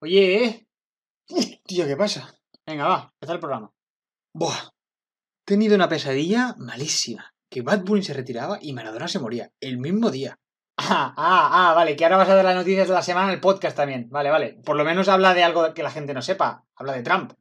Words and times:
Oye, 0.00 0.44
¿eh? 0.44 0.66
Tío, 1.64 1.86
¿qué 1.86 1.96
pasa? 1.96 2.34
Venga, 2.66 2.86
va, 2.86 3.12
empezar 3.14 3.36
el 3.36 3.40
programa. 3.40 3.72
Buah. 4.34 4.54
He 4.54 5.44
tenido 5.46 5.74
una 5.74 5.88
pesadilla 5.88 6.54
malísima. 6.58 7.32
Que 7.50 7.62
Bad 7.62 7.84
Bunny 7.84 8.02
se 8.02 8.12
retiraba 8.12 8.58
y 8.60 8.72
Maradona 8.72 9.08
se 9.08 9.20
moría. 9.20 9.50
El 9.60 9.78
mismo 9.78 10.10
día. 10.10 10.38
Ah, 10.78 11.14
ah, 11.16 11.70
ah, 11.70 11.74
vale, 11.74 11.96
que 11.96 12.04
ahora 12.04 12.18
vas 12.18 12.28
a 12.28 12.34
dar 12.34 12.44
las 12.44 12.54
noticias 12.54 12.88
de 12.88 12.94
la 12.94 13.02
semana 13.02 13.28
en 13.28 13.34
el 13.34 13.40
podcast 13.40 13.76
también. 13.76 14.08
Vale, 14.10 14.30
vale. 14.30 14.58
Por 14.64 14.76
lo 14.76 14.84
menos 14.84 15.08
habla 15.08 15.32
de 15.32 15.42
algo 15.42 15.72
que 15.72 15.82
la 15.82 15.90
gente 15.90 16.12
no 16.12 16.20
sepa. 16.20 16.64
Habla 16.74 16.92
de 16.92 17.02
Trump. 17.02 17.32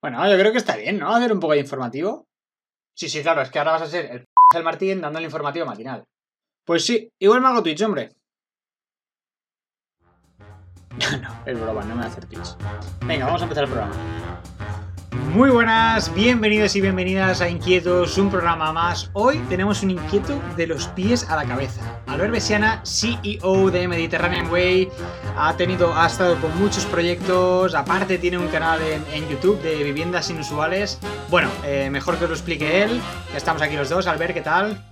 Bueno, 0.00 0.26
yo 0.30 0.38
creo 0.38 0.52
que 0.52 0.58
está 0.58 0.76
bien, 0.76 0.98
¿no? 0.98 1.14
Hacer 1.14 1.32
un 1.32 1.40
poco 1.40 1.52
de 1.52 1.60
informativo. 1.60 2.26
Sí, 2.94 3.08
sí, 3.08 3.22
claro, 3.22 3.42
es 3.42 3.50
que 3.50 3.58
ahora 3.58 3.72
vas 3.72 3.82
a 3.82 3.86
ser 3.86 4.06
el 4.06 4.24
el 4.56 4.64
Martín 4.64 5.00
dando 5.00 5.18
el 5.18 5.24
informativo 5.24 5.66
matinal. 5.66 6.04
Pues 6.64 6.84
sí, 6.84 7.10
igual 7.18 7.40
me 7.40 7.48
hago 7.48 7.62
Twitch, 7.62 7.82
hombre. 7.82 8.10
No, 11.00 11.16
no, 11.22 11.28
es 11.46 11.60
broma, 11.60 11.80
no 11.82 11.88
me 11.88 11.94
voy 11.94 12.04
a 12.04 12.06
hacer 12.06 12.26
Twitch. 12.26 12.56
Venga, 13.06 13.26
vamos 13.26 13.40
a 13.40 13.44
empezar 13.44 13.64
el 13.64 13.70
programa. 13.70 13.94
Muy 15.32 15.50
buenas, 15.50 16.12
bienvenidos 16.12 16.74
y 16.76 16.80
bienvenidas 16.80 17.40
a 17.40 17.48
Inquietos, 17.48 18.18
un 18.18 18.30
programa 18.30 18.72
más. 18.72 19.10
Hoy 19.12 19.38
tenemos 19.48 19.82
un 19.82 19.92
inquieto 19.92 20.40
de 20.56 20.66
los 20.66 20.88
pies 20.88 21.28
a 21.30 21.36
la 21.36 21.44
cabeza. 21.44 22.02
Albert 22.06 22.32
Besiana, 22.32 22.82
CEO 22.84 23.70
de 23.70 23.86
Mediterranean 23.86 24.50
Way, 24.50 24.90
ha 25.36 25.56
tenido, 25.56 25.94
ha 25.96 26.06
estado 26.06 26.36
con 26.40 26.56
muchos 26.58 26.84
proyectos, 26.86 27.74
aparte 27.74 28.18
tiene 28.18 28.38
un 28.38 28.48
canal 28.48 28.80
en, 28.82 29.28
YouTube 29.28 29.62
de 29.62 29.82
viviendas 29.84 30.30
inusuales. 30.30 30.98
Bueno, 31.28 31.48
eh, 31.64 31.88
mejor 31.90 32.18
que 32.18 32.24
os 32.24 32.30
lo 32.30 32.36
explique 32.36 32.82
él. 32.82 33.00
Estamos 33.34 33.62
aquí 33.62 33.76
los 33.76 33.88
dos. 33.88 34.06
Albert, 34.06 34.34
¿qué 34.34 34.40
tal? 34.40 34.84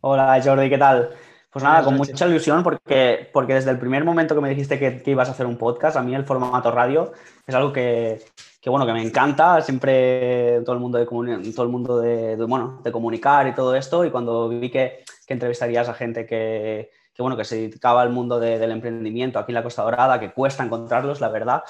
Hola 0.00 0.40
Jordi, 0.44 0.68
¿qué 0.68 0.78
tal? 0.78 1.10
Pues 1.54 1.62
nada, 1.62 1.84
con 1.84 1.94
mucha 1.94 2.26
ilusión 2.26 2.64
porque, 2.64 3.30
porque 3.32 3.54
desde 3.54 3.70
el 3.70 3.78
primer 3.78 4.04
momento 4.04 4.34
que 4.34 4.40
me 4.40 4.48
dijiste 4.48 4.76
que, 4.76 5.08
ibas 5.08 5.28
a 5.28 5.32
hacer 5.32 5.46
un 5.46 5.56
podcast, 5.56 5.96
a 5.96 6.02
mí 6.02 6.12
el 6.12 6.24
formato 6.24 6.72
radio 6.72 7.12
es 7.46 7.54
algo 7.54 7.72
que, 7.72 8.20
bueno, 8.66 8.84
que 8.84 8.92
me 8.92 9.00
encanta, 9.00 9.60
siempre 9.60 10.62
todo 10.64 10.74
el 10.74 10.80
mundo 10.80 10.98
de, 10.98 11.06
todo 11.06 11.62
el 11.62 11.68
mundo 11.68 12.00
de, 12.00 12.34
bueno, 12.34 12.80
de 12.82 12.90
comunicar 12.90 13.46
y 13.46 13.54
todo 13.54 13.76
esto, 13.76 14.04
y 14.04 14.10
cuando 14.10 14.48
vi 14.48 14.68
que, 14.68 15.04
entrevistarías 15.28 15.88
a 15.88 15.94
gente 15.94 16.26
que, 16.26 16.90
bueno, 17.20 17.36
que 17.36 17.44
se 17.44 17.54
dedicaba 17.54 18.02
al 18.02 18.10
mundo 18.10 18.40
del 18.40 18.72
emprendimiento 18.72 19.38
aquí 19.38 19.52
en 19.52 19.54
la 19.54 19.62
Costa 19.62 19.84
Dorada, 19.84 20.18
que 20.18 20.32
cuesta 20.32 20.64
encontrarlos, 20.64 21.20
la 21.20 21.28
verdad, 21.28 21.62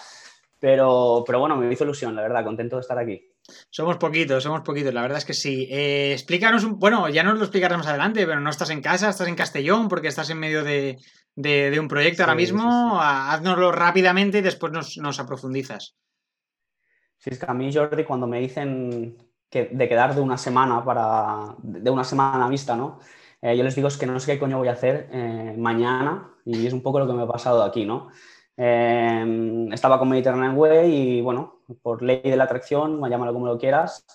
pero, 0.58 1.24
pero 1.26 1.40
bueno, 1.40 1.58
me 1.58 1.70
hizo 1.70 1.84
ilusión, 1.84 2.16
la 2.16 2.22
verdad, 2.22 2.42
contento 2.42 2.76
de 2.76 2.80
estar 2.80 2.98
aquí. 2.98 3.33
Somos 3.70 3.98
poquitos, 3.98 4.42
somos 4.42 4.62
poquitos, 4.62 4.94
la 4.94 5.02
verdad 5.02 5.18
es 5.18 5.24
que 5.24 5.34
sí. 5.34 5.68
Eh, 5.70 6.12
explícanos 6.12 6.64
un. 6.64 6.78
Bueno, 6.78 7.08
ya 7.08 7.22
nos 7.22 7.36
lo 7.36 7.44
explicaremos 7.44 7.84
más 7.84 7.90
adelante, 7.90 8.26
pero 8.26 8.40
no 8.40 8.50
estás 8.50 8.70
en 8.70 8.80
casa, 8.80 9.10
estás 9.10 9.28
en 9.28 9.34
Castellón 9.34 9.88
porque 9.88 10.08
estás 10.08 10.30
en 10.30 10.38
medio 10.38 10.64
de, 10.64 10.98
un 11.78 11.88
proyecto 11.88 12.22
ahora 12.22 12.34
mismo. 12.34 12.98
Haznoslo 13.00 13.70
rápidamente 13.72 14.38
y 14.38 14.42
después 14.42 14.72
nos, 14.72 15.20
aprofundizas. 15.20 15.96
Sí, 17.18 17.30
es 17.30 17.38
que 17.38 17.46
a 17.46 17.54
mí, 17.54 17.72
Jordi, 17.72 18.04
cuando 18.04 18.26
me 18.26 18.40
dicen 18.40 19.16
que 19.50 19.68
de 19.70 19.88
quedar 19.88 20.14
de 20.14 20.20
una 20.22 20.38
semana 20.38 20.84
para. 20.84 21.54
de 21.62 21.90
una 21.90 22.04
semana 22.04 22.46
a 22.46 22.48
vista, 22.48 22.76
¿no? 22.76 22.98
Eh, 23.42 23.56
yo 23.58 23.62
les 23.62 23.74
digo 23.74 23.88
es 23.88 23.98
que 23.98 24.06
no 24.06 24.18
sé 24.18 24.32
qué 24.32 24.38
coño 24.38 24.56
voy 24.56 24.68
a 24.68 24.72
hacer 24.72 25.10
eh, 25.12 25.54
mañana 25.58 26.30
y 26.46 26.66
es 26.66 26.72
un 26.72 26.82
poco 26.82 26.98
lo 26.98 27.06
que 27.06 27.12
me 27.12 27.24
ha 27.24 27.26
pasado 27.26 27.62
aquí, 27.62 27.84
¿no? 27.84 28.08
Em, 28.56 29.72
estaba 29.72 29.98
con 29.98 30.08
Mediterranean 30.08 30.56
Way 30.56 30.94
y, 30.94 31.20
bueno, 31.20 31.60
por 31.82 32.02
ley 32.02 32.20
de 32.22 32.36
la 32.36 32.44
atracción, 32.44 33.00
llámalo 33.08 33.32
como 33.32 33.46
lo 33.46 33.58
quieras, 33.58 34.06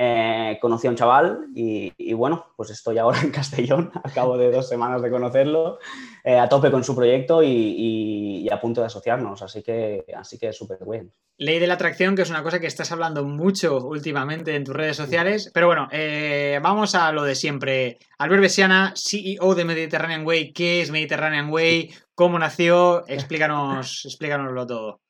eh, 0.00 0.58
conocí 0.60 0.86
a 0.86 0.90
un 0.90 0.96
chaval 0.96 1.48
y, 1.56 2.12
bueno, 2.12 2.52
pues 2.56 2.70
estoy 2.70 2.98
ahora 2.98 3.20
en 3.22 3.32
Castellón, 3.32 3.90
acabo 4.04 4.38
de 4.38 4.52
dos 4.52 4.68
semanas 4.68 5.02
de 5.02 5.10
conocerlo, 5.10 5.80
eh, 6.22 6.38
a 6.38 6.48
tope 6.48 6.70
con 6.70 6.84
su 6.84 6.94
proyecto 6.94 7.42
y, 7.42 8.48
a 8.48 8.60
punto 8.60 8.80
de 8.80 8.86
asociarnos, 8.86 9.42
así 9.42 9.60
que 9.62 10.04
así 10.16 10.38
que 10.38 10.52
súper 10.52 10.78
bien. 10.88 11.12
Ley 11.36 11.58
de 11.58 11.66
la 11.66 11.74
atracción, 11.74 12.14
que 12.14 12.22
es 12.22 12.30
una 12.30 12.44
cosa 12.44 12.60
que 12.60 12.68
estás 12.68 12.92
hablando 12.92 13.24
mucho 13.24 13.78
últimamente 13.78 14.54
en 14.54 14.62
tus 14.62 14.76
redes 14.76 14.96
sociales, 14.96 15.50
pero 15.52 15.66
bueno, 15.66 15.88
eh, 15.90 16.60
vamos 16.62 16.94
a 16.94 17.10
lo 17.10 17.24
de 17.24 17.34
siempre. 17.34 17.98
Albert 18.18 18.42
Besiana, 18.42 18.94
CEO 18.96 19.56
de 19.56 19.64
Mediterranean 19.64 20.24
Way, 20.24 20.52
¿qué 20.52 20.80
es 20.80 20.92
Mediterranean 20.92 21.50
Way? 21.50 21.92
¿Cómo 22.14 22.38
nació? 22.38 23.04
Explícanos, 23.08 24.04
explícanoslo 24.06 24.64
todo. 24.64 25.00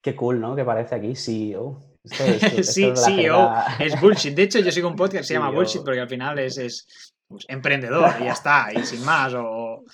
Qué 0.00 0.16
cool, 0.16 0.40
¿no? 0.40 0.56
Que 0.56 0.64
parece 0.64 0.96
aquí 0.96 1.14
CEO. 1.14 1.91
sí, 2.62 2.92
CEO. 2.94 3.52
Es 3.78 4.00
bullshit. 4.00 4.34
De 4.34 4.42
hecho, 4.42 4.58
yo 4.58 4.72
sigo 4.72 4.88
un 4.88 4.96
podcast 4.96 5.22
que 5.22 5.24
se 5.24 5.34
llama 5.34 5.50
Bullshit 5.50 5.82
porque 5.84 6.00
al 6.00 6.08
final 6.08 6.38
es, 6.38 7.14
pues, 7.28 7.44
emprendedor 7.48 8.10
y 8.20 8.24
ya 8.24 8.32
está, 8.32 8.68
y 8.74 8.84
sin 8.84 9.04
más. 9.04 9.32
O, 9.34 9.84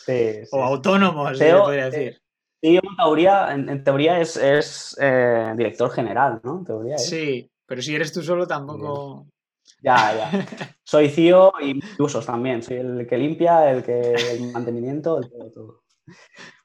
autónomo, 0.53 1.35
se 1.35 1.53
podría 1.53 1.89
eh, 1.89 1.91
decir. 1.91 2.23
CEO 2.61 2.83
en 2.83 2.97
teoría, 2.97 3.53
en, 3.53 3.85
teoría 3.85 4.21
es, 4.21 4.97
eh, 5.01 5.53
director 5.57 5.91
general, 5.91 6.41
¿no? 6.43 6.65
Sí, 6.97 7.49
pero 7.67 7.83
si 7.83 7.95
eres 7.95 8.13
tú 8.13 8.23
solo 8.23 8.47
tampoco. 8.47 9.27
Ya, 9.81 9.97
ya. 10.33 10.47
Soy 10.83 11.09
CEO 11.09 11.53
y 11.61 11.79
usos 12.03 12.27
también. 12.27 12.63
Soy 12.63 12.79
el 12.79 13.07
que 13.07 13.19
limpia, 13.19 13.71
el 13.71 13.85
que 13.85 14.15
el 14.15 14.51
mantenimiento, 14.53 15.19
el 15.19 15.53
todo. 15.53 15.83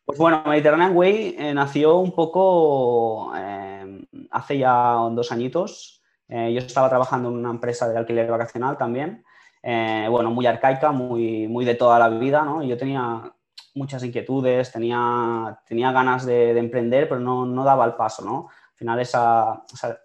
Pues 0.05 0.19
bueno, 0.19 0.43
Mediterranean 0.45 0.95
Way 0.95 1.35
eh, 1.37 1.53
nació 1.53 1.97
un 1.97 2.11
poco 2.11 3.31
eh, 3.37 4.05
hace 4.33 4.57
ya 4.57 4.95
dos 5.11 5.31
añitos. 5.31 6.01
Eh, 6.27 6.51
yo 6.53 6.59
estaba 6.59 6.89
trabajando 6.89 7.29
en 7.29 7.35
una 7.35 7.51
empresa 7.51 7.87
de 7.87 7.97
alquiler 7.97 8.29
vacacional 8.29 8.77
también. 8.77 9.23
bueno, 9.63 10.31
muy 10.31 10.45
arcaica, 10.45 10.91
muy, 10.91 11.47
muy 11.47 11.63
de 11.63 11.75
toda 11.75 11.97
la 11.97 12.09
vida, 12.09 12.43
¿no? 12.43 12.63
yo 12.63 12.75
tenía 12.77 13.33
muchas 13.75 14.03
inquietudes, 14.03 14.71
tenía, 14.71 15.59
tenía 15.65 15.91
ganas 15.91 16.25
de, 16.25 16.57
emprender, 16.57 17.07
pero 17.07 17.21
no, 17.21 17.45
no, 17.45 17.63
daba 17.63 17.85
el 17.85 17.93
paso, 17.93 18.23
¿no? 18.23 18.49
Al 18.49 18.77
final 18.77 18.99
esa, 18.99 19.63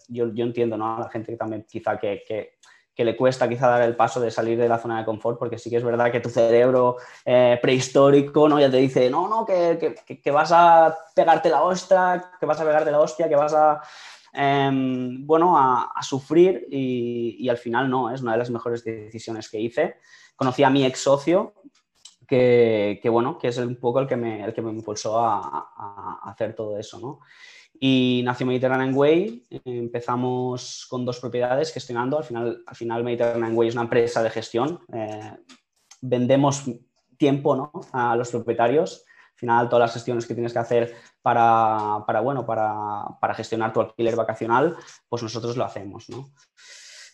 yo, 0.08 0.32
yo, 0.32 0.44
entiendo, 0.44 0.76
¿no? 0.76 0.96
A 0.96 1.00
la 1.00 1.08
gente 1.10 1.32
que 1.32 1.36
también 1.36 1.66
quizá 1.68 1.98
que, 1.98 2.22
que 2.26 2.58
que 2.98 3.04
le 3.04 3.16
cuesta 3.16 3.48
quizá 3.48 3.68
dar 3.68 3.82
el 3.82 3.94
paso 3.94 4.18
de 4.18 4.28
salir 4.28 4.58
de 4.58 4.68
la 4.68 4.76
zona 4.76 4.98
de 4.98 5.04
confort, 5.04 5.38
porque 5.38 5.56
sí 5.56 5.70
que 5.70 5.76
es 5.76 5.84
verdad 5.84 6.10
que 6.10 6.18
tu 6.18 6.30
cerebro 6.30 6.96
eh, 7.24 7.56
prehistórico 7.62 8.48
¿no? 8.48 8.58
ya 8.58 8.68
te 8.68 8.78
dice, 8.78 9.08
no, 9.08 9.28
no, 9.28 9.46
que, 9.46 9.94
que, 10.20 10.30
vas 10.32 10.50
a 10.50 10.98
pegarte 11.14 11.48
la 11.48 11.62
hostia, 11.62 12.32
que 12.40 12.44
vas 12.44 12.60
a 12.60 12.64
pegarte 12.64 12.90
la 12.90 12.98
hostia, 12.98 13.28
que 13.28 13.36
vas 13.36 13.54
a, 13.54 13.80
em, 14.32 15.26
bueno, 15.26 15.56
a, 15.58 15.92
sufrir 16.02 16.66
y, 16.70 17.48
al 17.48 17.58
final 17.58 17.90
no, 17.90 18.12
es 18.12 18.22
una 18.22 18.32
de 18.32 18.38
las 18.38 18.50
mejores 18.50 18.84
decisiones 18.84 19.48
que 19.48 19.60
hice. 19.60 19.96
Conocí 20.36 20.62
a 20.62 20.70
mi 20.70 20.84
ex 20.84 21.00
socio, 21.00 21.54
que, 22.26 23.00
bueno, 23.10 23.38
que 23.38 23.48
es 23.48 23.58
un 23.58 23.76
poco 23.76 24.00
el 24.00 24.06
que 24.06 24.16
me, 24.16 24.44
el 24.44 24.52
que 24.52 24.62
me 24.62 24.70
impulsó 24.70 25.18
a, 25.18 26.20
hacer 26.24 26.54
todo 26.54 26.78
eso, 26.78 26.98
¿no? 27.00 27.20
Y 27.80 28.22
nació 28.24 28.44
Mediterranean 28.46 28.94
Way, 28.94 29.44
empezamos 29.64 30.86
con 30.90 31.04
dos 31.04 31.20
propiedades 31.20 31.72
gestionando, 31.72 32.18
al 32.18 32.24
final, 32.24 32.62
al 32.66 32.76
final 32.76 33.04
Mediterranean 33.04 33.56
Way 33.56 33.68
es 33.68 33.74
una 33.74 33.84
empresa 33.84 34.20
de 34.22 34.30
gestión, 34.30 34.80
eh, 34.92 35.36
vendemos 36.00 36.64
tiempo 37.16 37.54
¿no? 37.54 37.70
a 37.92 38.16
los 38.16 38.30
propietarios, 38.30 39.04
al 39.38 39.40
final 39.40 39.68
todas 39.68 39.84
las 39.84 39.92
gestiones 39.94 40.26
que 40.26 40.34
tienes 40.34 40.52
que 40.52 40.58
hacer 40.58 40.96
para, 41.22 42.02
bueno, 42.20 42.44
para, 42.44 43.34
gestionar 43.34 43.72
tu 43.72 43.80
alquiler 43.80 44.16
vacacional, 44.16 44.76
pues 45.08 45.22
nosotros 45.22 45.56
lo 45.56 45.64
hacemos. 45.64 46.08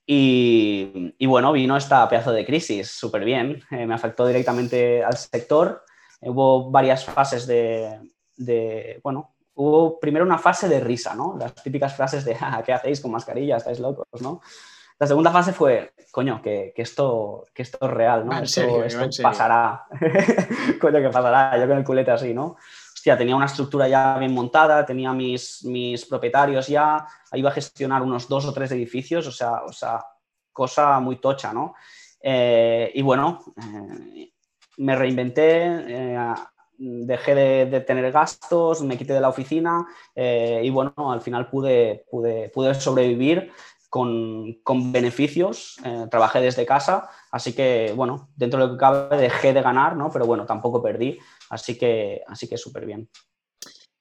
Y, 0.06 1.26
bueno, 1.26 1.52
vino 1.52 1.76
esta 1.76 2.08
pedazo 2.08 2.32
de 2.32 2.44
crisis 2.44 2.90
súper 2.90 3.24
bien. 3.24 3.62
Eh, 3.70 3.86
me 3.86 3.94
afectó 3.94 4.26
directamente 4.26 5.02
al 5.02 5.16
sector. 5.16 5.82
hubo 6.20 6.70
varias 6.70 7.04
fases 7.04 7.46
de, 7.46 8.00
de, 8.36 9.00
bueno, 9.02 9.33
hubo 9.54 9.98
primero 10.00 10.24
una 10.24 10.38
fase 10.38 10.68
de 10.68 10.80
risa, 10.80 11.14
¿no? 11.14 11.36
Las 11.38 11.54
típicas 11.54 11.94
frases 11.94 12.24
de, 12.24 12.36
ah, 12.40 12.62
¿qué 12.64 12.72
hacéis 12.72 13.00
con 13.00 13.10
mascarilla? 13.10 13.56
¿Estáis 13.56 13.80
locos, 13.80 14.06
no? 14.20 14.40
La 14.98 15.06
segunda 15.06 15.32
fase 15.32 15.52
fue, 15.52 15.92
coño, 16.12 16.40
que, 16.40 16.72
esto, 16.76 17.44
que 17.52 17.62
esto 17.62 17.78
es 17.80 17.90
real, 17.90 18.24
¿no? 18.26 18.38
esto, 18.38 18.62
pasará. 19.22 19.86
coño, 20.80 21.00
que 21.00 21.10
pasará. 21.10 21.58
Yo 21.58 21.66
con 21.66 21.78
el 21.78 21.84
culete 21.84 22.12
así, 22.12 22.32
¿no? 22.32 22.56
Hostia, 22.92 23.18
tenía 23.18 23.36
una 23.36 23.46
estructura 23.46 23.88
ya 23.88 24.16
bien 24.18 24.32
montada, 24.32 24.86
tenía 24.86 25.12
mis, 25.12 25.64
mis 25.64 26.06
propietarios 26.06 26.68
ya, 26.68 27.06
iba 27.32 27.50
a 27.50 27.52
gestionar 27.52 28.02
unos 28.02 28.28
dos 28.28 28.46
o 28.46 28.52
tres 28.52 28.70
edificios, 28.72 29.26
o 29.26 29.32
sea, 29.32 29.64
o 29.64 29.72
sea 29.72 30.00
cosa 30.52 31.00
muy 31.00 31.16
tocha, 31.16 31.52
¿no? 31.52 31.74
Eh, 32.20 32.90
y 32.94 33.02
bueno, 33.02 33.40
eh, 33.58 34.30
me 34.78 34.96
reinventé, 34.96 35.66
eh, 35.66 36.34
dejé 36.78 37.34
de, 37.34 37.80
tener 37.80 38.10
gastos, 38.12 38.82
me 38.82 38.96
quité 38.96 39.12
de 39.12 39.20
la 39.20 39.28
oficina 39.28 39.86
y 40.16 40.70
bueno, 40.70 40.94
al 41.12 41.20
final 41.20 41.48
pude, 41.48 42.04
pude, 42.10 42.50
pude 42.50 42.74
sobrevivir 42.74 43.52
con, 43.88 44.54
con 44.62 44.92
beneficios, 44.92 45.76
trabajé 46.10 46.40
desde 46.40 46.66
casa, 46.66 47.08
así 47.30 47.52
que 47.52 47.92
bueno, 47.94 48.28
dentro 48.36 48.60
de 48.60 48.66
lo 48.66 48.72
que 48.72 48.78
cabe 48.78 49.16
dejé 49.16 49.52
de 49.52 49.62
ganar, 49.62 49.96
¿no? 49.96 50.10
Pero 50.10 50.26
bueno, 50.26 50.46
tampoco 50.46 50.82
perdí, 50.82 51.18
así 51.50 51.78
que, 51.78 52.22
así 52.26 52.48
que 52.48 52.56
súper 52.56 52.86
bien. 52.86 53.08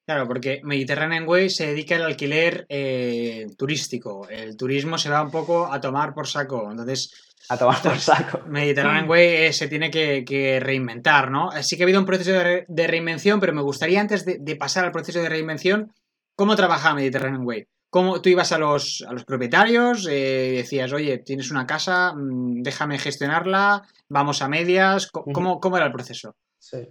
Claro, 0.05 0.27
porque 0.27 0.59
Mediterranean 0.63 1.27
Way 1.27 1.49
se 1.49 1.67
dedica 1.67 1.95
al 1.95 2.03
alquiler 2.03 2.65
eh, 2.67 3.47
turístico. 3.57 4.27
El 4.29 4.57
turismo 4.57 4.97
se 4.97 5.09
va 5.09 5.21
un 5.21 5.31
poco 5.31 5.71
a 5.71 5.79
tomar 5.79 6.13
por 6.13 6.27
saco. 6.27 6.69
Entonces. 6.69 7.32
A 7.49 7.57
tomar 7.57 7.81
por 7.81 7.99
saco. 7.99 8.41
Mediterranean 8.47 9.09
Way 9.09 9.27
eh, 9.45 9.53
se 9.53 9.67
tiene 9.67 9.91
que, 9.91 10.59
reinventar, 10.61 11.29
¿no? 11.29 11.51
Sí 11.61 11.75
que 11.75 11.83
ha 11.83 11.85
habido 11.85 11.99
un 11.99 12.05
proceso 12.05 12.31
de, 12.31 12.87
reinvención, 12.87 13.39
pero 13.39 13.53
me 13.53 13.61
gustaría 13.61 13.99
antes 13.99 14.25
de, 14.25 14.55
pasar 14.55 14.85
al 14.85 14.91
proceso 14.91 15.21
de 15.21 15.29
reinvención, 15.29 15.91
¿cómo 16.35 16.55
trabajaba 16.55 16.95
Mediterranean 16.95 17.45
Way? 17.45 17.67
¿Cómo 17.89 18.21
tú 18.21 18.29
ibas 18.29 18.51
a 18.51 18.57
los, 18.57 19.05
a 19.07 19.13
los 19.13 19.23
propietarios? 19.23 20.07
Eh, 20.09 20.53
decías, 20.57 20.91
oye, 20.93 21.19
tienes 21.19 21.51
una 21.51 21.67
casa, 21.67 22.13
mm, 22.15 22.63
déjame 22.63 22.97
gestionarla, 22.97 23.83
vamos 24.09 24.41
a 24.41 24.47
medias. 24.47 25.11
¿Cómo, 25.11 25.59
cómo 25.59 25.77
era 25.77 25.85
el 25.85 25.91
proceso? 25.91 26.35
Sí. 26.57 26.87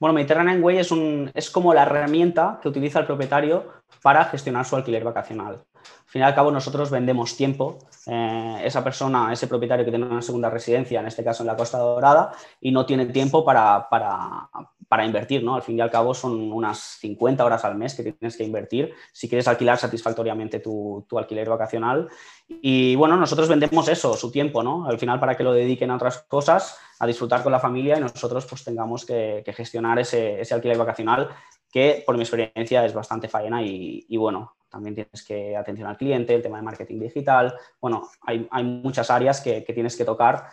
Bueno, 0.00 0.14
Mediterranean 0.14 0.62
Way 0.62 0.78
es, 0.78 0.90
un, 0.90 1.30
es 1.34 1.50
como 1.50 1.74
la 1.74 1.82
herramienta 1.82 2.58
que 2.62 2.68
utiliza 2.70 3.00
el 3.00 3.06
propietario 3.06 3.70
para 4.02 4.24
gestionar 4.24 4.64
su 4.64 4.74
alquiler 4.74 5.04
vacacional. 5.04 5.62
Al 6.10 6.12
fin 6.12 6.22
y 6.22 6.24
al 6.24 6.34
cabo, 6.34 6.50
nosotros 6.50 6.90
vendemos 6.90 7.36
tiempo. 7.36 7.78
Eh, 8.08 8.62
esa 8.64 8.82
persona, 8.82 9.32
ese 9.32 9.46
propietario 9.46 9.84
que 9.84 9.92
tiene 9.92 10.06
una 10.06 10.22
segunda 10.22 10.50
residencia, 10.50 10.98
en 10.98 11.06
este 11.06 11.22
caso 11.22 11.44
en 11.44 11.46
la 11.46 11.56
Costa 11.56 11.78
Dorada, 11.78 12.32
y 12.60 12.72
no 12.72 12.84
tiene 12.84 13.06
tiempo 13.06 13.44
para, 13.44 13.88
para, 13.88 15.06
invertir. 15.06 15.44
¿no? 15.44 15.54
Al 15.54 15.62
fin 15.62 15.78
y 15.78 15.80
al 15.80 15.88
cabo, 15.88 16.12
son 16.12 16.50
unas 16.50 16.80
50 16.98 17.44
horas 17.44 17.64
al 17.64 17.76
mes 17.76 17.94
que 17.94 18.02
tienes 18.02 18.36
que 18.36 18.42
invertir 18.42 18.92
si 19.12 19.28
quieres 19.28 19.46
alquilar 19.46 19.78
satisfactoriamente 19.78 20.58
tu, 20.58 21.06
tu 21.08 21.16
alquiler 21.16 21.48
vacacional. 21.48 22.08
Y 22.48 22.96
bueno, 22.96 23.16
nosotros 23.16 23.48
vendemos 23.48 23.86
eso, 23.86 24.16
su 24.16 24.32
tiempo, 24.32 24.64
¿no? 24.64 24.86
Al 24.86 24.98
final, 24.98 25.20
para 25.20 25.36
que 25.36 25.44
lo 25.44 25.52
dediquen 25.52 25.92
a 25.92 25.94
otras 25.94 26.24
cosas, 26.26 26.76
a 26.98 27.06
disfrutar 27.06 27.44
con 27.44 27.52
la 27.52 27.60
familia 27.60 27.98
y 27.98 28.00
nosotros 28.00 28.46
pues 28.46 28.64
tengamos 28.64 29.06
que, 29.06 29.44
gestionar 29.56 30.00
ese, 30.00 30.40
ese 30.40 30.54
alquiler 30.54 30.76
vacacional 30.76 31.28
que 31.70 32.02
por 32.04 32.16
mi 32.16 32.22
experiencia 32.22 32.84
es 32.84 32.92
bastante 32.92 33.28
faena 33.28 33.62
y, 33.62 34.16
bueno, 34.16 34.54
también 34.70 34.94
tienes 34.94 35.24
que 35.24 35.56
atención 35.56 35.88
al 35.88 35.96
cliente, 35.96 36.34
el 36.34 36.42
tema 36.42 36.58
de 36.58 36.62
marketing 36.62 37.00
digital, 37.00 37.54
bueno, 37.80 38.08
hay, 38.22 38.46
hay 38.50 38.64
muchas 38.64 39.10
áreas 39.10 39.40
que, 39.40 39.64
que, 39.64 39.72
tienes 39.72 39.96
que 39.96 40.04
tocar 40.04 40.46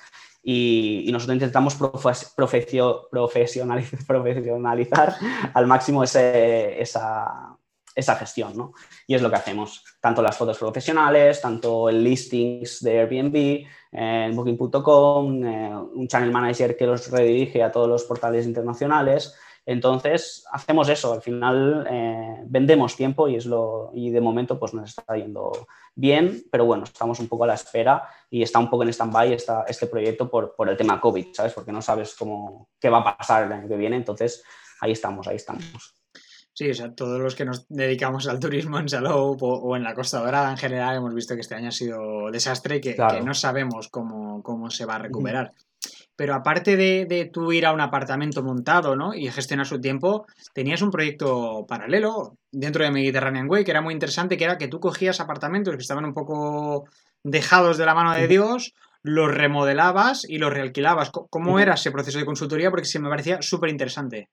y, 0.49 1.09
nosotros 1.11 1.35
intentamos 1.35 1.75
profesionalizar, 2.35 3.99
profesionalizar, 4.07 5.15
al 5.53 5.67
máximo 5.67 6.03
esa, 6.03 7.57
esa 7.97 8.15
gestión, 8.15 8.55
¿no? 8.55 8.73
Y 9.07 9.15
es 9.15 9.21
lo 9.21 9.29
que 9.29 9.35
hacemos, 9.35 9.83
tanto 9.99 10.21
las 10.21 10.37
fotos 10.37 10.57
profesionales, 10.57 11.41
tanto 11.41 11.89
el 11.89 12.01
listings 12.01 12.81
de 12.81 12.99
Airbnb, 12.99 13.65
en 13.91 14.35
Booking.com, 14.35 15.43
eh, 15.43 15.75
un 15.75 16.07
channel 16.07 16.31
manager 16.31 16.77
que 16.77 16.85
los 16.85 17.09
redirige 17.09 17.63
a 17.63 17.71
todos 17.71 17.89
los 17.89 18.03
portales 18.03 18.45
internacionales, 18.45 19.35
entonces, 19.69 20.45
hacemos 20.49 20.87
eso, 20.87 21.11
al 21.11 21.21
final 21.21 21.85
eh, 21.91 22.41
vendemos 22.45 22.95
tiempo 22.95 23.27
y, 23.27 23.35
es 23.35 23.45
lo, 23.45 23.91
y 23.93 24.11
de 24.11 24.21
momento 24.21 24.57
pues 24.57 24.73
nos 24.73 24.97
está 24.97 25.17
yendo 25.17 25.67
bien, 25.93 26.45
pero 26.49 26.63
bueno, 26.63 26.85
estamos 26.85 27.19
un 27.19 27.27
poco 27.27 27.43
a 27.43 27.47
la 27.47 27.55
espera 27.55 28.07
y 28.29 28.41
está 28.41 28.59
un 28.59 28.69
poco 28.69 28.83
en 28.83 28.93
stand-by 28.93 29.33
este 29.67 29.87
proyecto 29.87 30.29
por, 30.29 30.55
por, 30.55 30.69
el 30.69 30.77
tema 30.77 31.01
COVID, 31.01 31.33
¿sabes? 31.33 31.51
Porque 31.51 31.73
no 31.73 31.81
sabes 31.81 32.15
cómo, 32.15 32.69
qué 32.79 32.87
va 32.87 32.99
a 32.99 33.17
pasar 33.17 33.43
el 33.43 33.51
año 33.51 33.67
que 33.67 33.75
viene, 33.75 33.97
entonces 33.97 34.41
ahí 34.79 34.93
estamos, 34.93 35.27
ahí 35.27 35.35
estamos. 35.35 35.97
Sí, 36.53 36.69
o 36.69 36.73
sea, 36.73 36.95
todos 36.95 37.19
los 37.19 37.35
que 37.35 37.43
nos 37.43 37.67
dedicamos 37.67 38.25
al 38.29 38.39
turismo 38.39 38.79
en 38.79 38.87
Salou 38.87 39.35
o, 39.41 39.75
en 39.75 39.83
la 39.83 39.93
Costa 39.93 40.21
Dorada 40.21 40.49
en 40.49 40.57
general 40.57 40.95
hemos 40.95 41.13
visto 41.13 41.35
que 41.35 41.41
este 41.41 41.55
año 41.55 41.67
ha 41.67 41.73
sido 41.73 42.31
desastre 42.31 42.77
y 42.77 42.81
que, 42.81 42.95
que 42.95 43.21
no 43.21 43.33
sabemos 43.33 43.89
cómo, 43.89 44.41
cómo, 44.41 44.69
se 44.69 44.85
va 44.85 44.95
a 44.95 44.99
recuperar. 44.99 45.51
Pero 46.17 46.33
aparte 46.33 46.75
de, 46.75 47.05
de, 47.05 47.25
tú 47.25 47.53
ir 47.53 47.65
a 47.65 47.71
un 47.71 47.79
apartamento 47.79 48.43
montado 48.43 48.95
¿no? 48.95 49.13
y 49.13 49.31
gestionar 49.31 49.65
su 49.65 49.79
tiempo, 49.79 50.25
tenías 50.53 50.81
un 50.81 50.91
proyecto 50.91 51.65
paralelo 51.67 52.37
dentro 52.51 52.83
de 52.83 52.91
Mediterranean 52.91 53.49
Way 53.49 53.63
que 53.63 53.71
era 53.71 53.81
muy 53.81 53.93
interesante, 53.93 54.35
que 54.35 54.43
era 54.43 54.57
que 54.57 54.67
tú 54.67 54.79
cogías 54.79 55.21
apartamentos 55.21 55.75
que 55.75 55.81
estaban 55.81 56.03
un 56.03 56.13
poco 56.13 56.85
dejados 57.23 57.77
de 57.77 57.85
la 57.85 57.93
mano 57.93 58.13
de 58.13 58.27
Dios, 58.27 58.73
los 59.03 59.33
remodelabas 59.33 60.27
y 60.27 60.37
los 60.37 60.51
realquilabas. 60.51 61.11
¿Cómo 61.11 61.59
era 61.59 61.75
ese 61.75 61.91
proceso 61.91 62.19
de 62.19 62.25
consultoría? 62.25 62.69
Porque 62.69 62.85
sí 62.85 62.99
me 62.99 63.09
parecía 63.09 63.41
súper 63.41 63.69
interesante. 63.69 64.29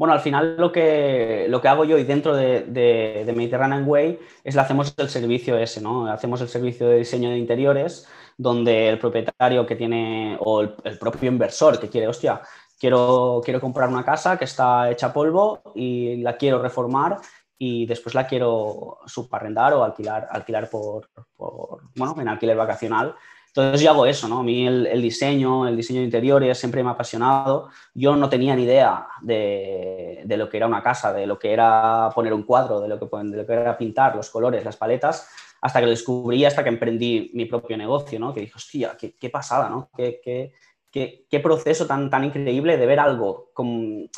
Bueno, 0.00 0.14
al 0.14 0.20
final 0.20 0.56
lo 0.56 0.72
que, 0.72 1.44
lo 1.50 1.60
que 1.60 1.68
hago 1.68 1.84
yo 1.84 1.98
y 1.98 2.04
dentro 2.04 2.34
de, 2.34 2.62
de, 2.62 3.30
Mediterranean 3.36 3.84
Way 3.86 4.18
es 4.44 4.54
le 4.54 4.60
hacemos 4.62 4.94
el 4.96 5.10
servicio 5.10 5.58
ese, 5.58 5.82
¿no? 5.82 6.10
Hacemos 6.10 6.40
el 6.40 6.48
servicio 6.48 6.88
de 6.88 6.96
diseño 6.96 7.28
de 7.28 7.36
interiores 7.36 8.08
donde 8.40 8.88
el 8.88 8.98
propietario 8.98 9.66
que 9.66 9.76
tiene, 9.76 10.36
o 10.40 10.62
el, 10.62 10.98
propio 10.98 11.28
inversor 11.28 11.78
que 11.78 11.90
quiere, 11.90 12.08
hostia, 12.08 12.40
quiero, 12.78 13.42
quiero 13.44 13.60
comprar 13.60 13.88
una 13.88 14.02
casa 14.02 14.38
que 14.38 14.46
está 14.46 14.90
hecha 14.90 15.12
polvo 15.12 15.60
y 15.74 16.16
la 16.22 16.36
quiero 16.38 16.62
reformar 16.62 17.18
y 17.58 17.84
después 17.84 18.14
la 18.14 18.26
quiero 18.26 19.00
subarrendar 19.06 19.74
o 19.74 19.84
alquilar, 19.84 20.26
alquilar 20.30 20.70
por, 20.70 21.10
por, 21.36 21.82
bueno, 21.94 22.16
en 22.18 22.28
alquiler 22.28 22.56
vacacional 22.56 23.14
entonces 23.50 23.80
yo 23.80 23.90
hago 23.90 24.06
eso, 24.06 24.28
¿no? 24.28 24.40
A 24.40 24.42
mí 24.44 24.64
el, 24.64 25.02
diseño, 25.02 25.66
el 25.66 25.76
diseño 25.76 25.98
de 26.00 26.04
interiores 26.04 26.56
siempre 26.56 26.84
me 26.84 26.90
ha 26.90 26.92
apasionado. 26.92 27.68
Yo 27.94 28.14
no 28.14 28.28
tenía 28.28 28.54
ni 28.54 28.62
idea 28.62 29.08
de, 29.22 30.24
lo 30.24 30.48
que 30.48 30.56
era 30.56 30.68
una 30.68 30.82
casa, 30.82 31.12
de 31.12 31.26
lo 31.26 31.36
que 31.36 31.52
era 31.52 32.10
poner 32.14 32.32
un 32.32 32.44
cuadro, 32.44 32.80
de 32.80 32.86
lo 32.88 33.00
que, 33.00 33.06
de 33.24 33.36
lo 33.36 33.46
que 33.46 33.52
era 33.52 33.76
pintar, 33.76 34.14
los 34.14 34.30
colores, 34.30 34.64
las 34.64 34.76
paletas, 34.76 35.28
hasta 35.60 35.80
que 35.80 35.86
lo 35.86 35.90
descubrí, 35.90 36.44
hasta 36.44 36.62
que 36.62 36.70
emprendí 36.70 37.30
mi 37.34 37.44
propio 37.44 37.76
negocio, 37.76 38.18
¿no? 38.18 38.32
Que 38.32 38.40
dije, 38.40 38.54
hostia, 38.56 38.96
qué, 38.98 39.14
qué 39.16 39.30
pasada, 39.30 39.68
¿no? 39.68 39.90
Qué, 39.96 40.20
qué, 40.22 41.26
qué, 41.28 41.40
proceso 41.40 41.86
tan, 41.86 42.10
tan 42.10 42.24
increíble 42.24 42.76
de 42.76 42.86
ver 42.86 43.00
algo, 43.00 43.50
con, 43.52 44.08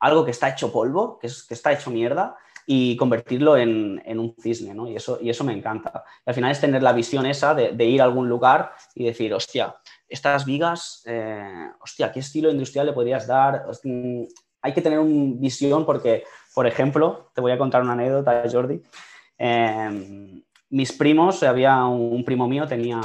algo 0.00 0.24
que 0.24 0.30
está 0.30 0.48
hecho 0.48 0.72
polvo, 0.72 1.18
que, 1.18 1.28
es, 1.28 1.44
que 1.44 1.54
está 1.54 1.72
hecho 1.72 1.90
mierda, 1.90 2.36
y 2.70 2.96
convertirlo 2.96 3.56
en, 3.56 4.02
un 4.18 4.34
cisne, 4.38 4.74
¿no? 4.74 4.86
Y 4.90 4.96
eso, 4.96 5.18
y 5.22 5.30
eso 5.30 5.42
me 5.42 5.54
encanta. 5.54 6.04
al 6.26 6.34
final 6.34 6.50
es 6.50 6.60
tener 6.60 6.82
la 6.82 6.92
visión 6.92 7.24
esa 7.24 7.54
de, 7.54 7.84
ir 7.86 8.02
a 8.02 8.04
algún 8.04 8.28
lugar 8.28 8.72
y 8.94 9.04
decir, 9.04 9.32
hostia, 9.32 9.74
estas 10.06 10.44
vigas, 10.44 11.02
eh, 11.06 11.70
hostia, 11.80 12.12
¿qué 12.12 12.20
estilo 12.20 12.50
industrial 12.50 12.84
le 12.84 12.92
podrías 12.92 13.26
dar? 13.26 13.64
Mm, 13.84 14.24
hay 14.60 14.74
que 14.74 14.82
tener 14.82 14.98
una 14.98 15.36
visión 15.38 15.86
porque, 15.86 16.24
por 16.54 16.66
ejemplo, 16.66 17.30
te 17.34 17.40
voy 17.40 17.52
a 17.52 17.58
contar 17.58 17.80
una 17.80 17.94
anécdota, 17.94 18.44
Jordi. 18.52 18.82
Em, 19.38 20.42
mis 20.70 20.92
primos, 20.92 21.42
había 21.42 21.84
un, 21.84 22.24
primo 22.24 22.48
mío, 22.48 22.66
tenía, 22.66 23.00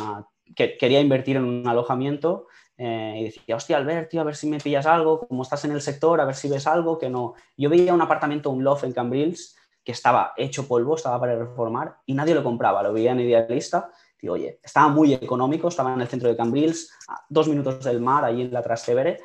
que 0.56 0.78
quería 0.78 1.00
invertir 1.00 1.38
en 1.38 1.46
un 1.46 1.68
alojamiento 1.68 2.48
eh, 2.78 3.16
y 3.20 3.24
decía, 3.26 3.56
hostia, 3.56 3.78
Albert, 3.78 4.10
tío, 4.10 4.22
a 4.22 4.26
ver 4.26 4.36
si 4.36 4.48
me 4.48 4.60
pillas 4.60 4.86
algo, 4.86 5.28
como 5.28 5.44
estás 5.44 5.64
en 5.66 5.72
el 5.72 5.82
sector, 5.82 6.20
a 6.20 6.26
ver 6.26 6.36
si 6.36 6.50
ves 6.50 6.68
algo 6.68 6.98
que 6.98 7.10
no. 7.10 7.34
Yo 7.58 7.70
veía 7.70 7.94
un 7.94 8.02
apartamento, 8.02 8.50
un 8.50 8.64
loft 8.64 8.84
en 8.84 8.94
Cambrils, 8.94 9.56
que 9.84 9.92
estaba 9.92 10.34
hecho 10.38 10.68
polvo, 10.68 10.96
estaba 10.96 11.20
para 11.20 11.36
reformar 11.36 11.98
y 12.06 12.14
nadie 12.14 12.36
lo 12.36 12.44
compraba, 12.44 12.84
lo 12.84 12.94
veía 12.94 13.12
en 13.12 13.20
Idealista. 13.20 13.92
Digo, 14.20 14.36
oye, 14.36 14.60
estaba 14.64 14.88
muy 14.88 15.14
económico, 15.14 15.68
estaba 15.68 15.94
en 15.94 16.02
el 16.02 16.08
centro 16.08 16.30
de 16.30 16.38
Cambrils, 16.38 16.92
dos 17.28 17.50
minutos 17.50 17.84
del 17.84 18.00
mar, 18.00 18.24
ahí 18.24 18.42
en 18.42 18.54
la 18.54 18.62
Trastevere. 18.62 19.20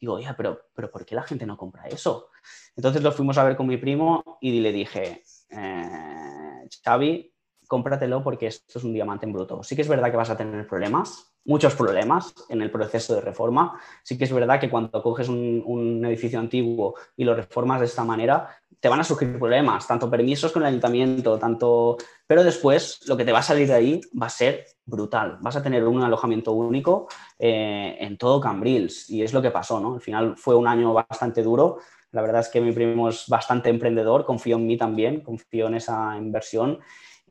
Digo, 0.00 0.14
oye, 0.14 0.32
pero, 0.36 0.60
pero 0.74 0.90
¿por 0.90 1.04
qué 1.04 1.14
la 1.14 1.22
gente 1.22 1.46
no 1.46 1.56
compra 1.56 1.86
eso? 1.88 2.30
Entonces 2.76 3.02
lo 3.02 3.10
fuimos 3.10 3.38
a 3.38 3.44
ver 3.44 3.56
con 3.56 3.66
mi 3.66 3.76
primo 3.76 4.38
y 4.40 4.60
le 4.60 4.70
dije, 4.70 5.22
eh, 5.50 6.68
Xavi, 6.84 7.34
cómpratelo 7.66 8.22
porque 8.22 8.46
esto 8.46 8.78
es 8.78 8.84
un 8.84 8.92
diamante 8.92 9.26
en 9.26 9.32
bruto. 9.32 9.62
Sí 9.62 9.76
que 9.76 9.82
es 9.82 9.88
verdad 9.88 10.10
que 10.10 10.16
vas 10.16 10.30
a 10.30 10.36
tener 10.36 10.66
problemas, 10.66 11.32
muchos 11.44 11.74
problemas 11.74 12.34
en 12.48 12.62
el 12.62 12.70
proceso 12.70 13.14
de 13.14 13.20
reforma. 13.20 13.80
Sí 14.02 14.18
que 14.18 14.24
es 14.24 14.32
verdad 14.32 14.60
que 14.60 14.70
cuando 14.70 15.02
coges 15.02 15.28
un, 15.28 16.02
edificio 16.04 16.38
antiguo 16.38 16.94
y 17.16 17.24
lo 17.24 17.34
reformas 17.34 17.80
de 17.80 17.86
esta 17.86 18.04
manera, 18.04 18.48
te 18.80 18.88
van 18.88 19.00
a 19.00 19.04
surgir 19.04 19.38
problemas, 19.38 19.86
tanto 19.86 20.10
permisos 20.10 20.52
con 20.52 20.62
el 20.62 20.68
ayuntamiento, 20.68 21.38
tanto... 21.38 21.96
Pero 22.26 22.44
después 22.44 23.00
lo 23.06 23.16
que 23.16 23.24
te 23.24 23.32
va 23.32 23.38
a 23.38 23.42
salir 23.42 23.68
de 23.68 23.74
ahí 23.74 24.00
va 24.20 24.26
a 24.26 24.30
ser 24.30 24.66
brutal. 24.84 25.38
Vas 25.40 25.56
a 25.56 25.62
tener 25.62 25.84
un 25.84 26.02
alojamiento 26.02 26.52
único 26.52 27.08
eh, 27.38 27.96
en 28.00 28.18
todo 28.18 28.40
Cambrils 28.40 29.08
y 29.08 29.22
es 29.22 29.32
lo 29.32 29.42
que 29.42 29.50
pasó, 29.50 29.80
¿no? 29.80 29.94
Al 29.94 30.00
final 30.00 30.36
fue 30.36 30.54
un 30.54 30.66
año 30.66 30.92
bastante 30.92 31.42
duro. 31.42 31.78
La 32.12 32.22
verdad 32.22 32.40
es 32.40 32.48
que 32.48 32.60
mi 32.60 32.72
primo 32.72 33.08
es 33.08 33.26
bastante 33.28 33.70
emprendedor, 33.70 34.24
confío 34.24 34.56
en 34.56 34.66
mí 34.66 34.76
también, 34.76 35.20
confío 35.20 35.68
en 35.68 35.74
esa 35.74 36.16
inversión 36.16 36.80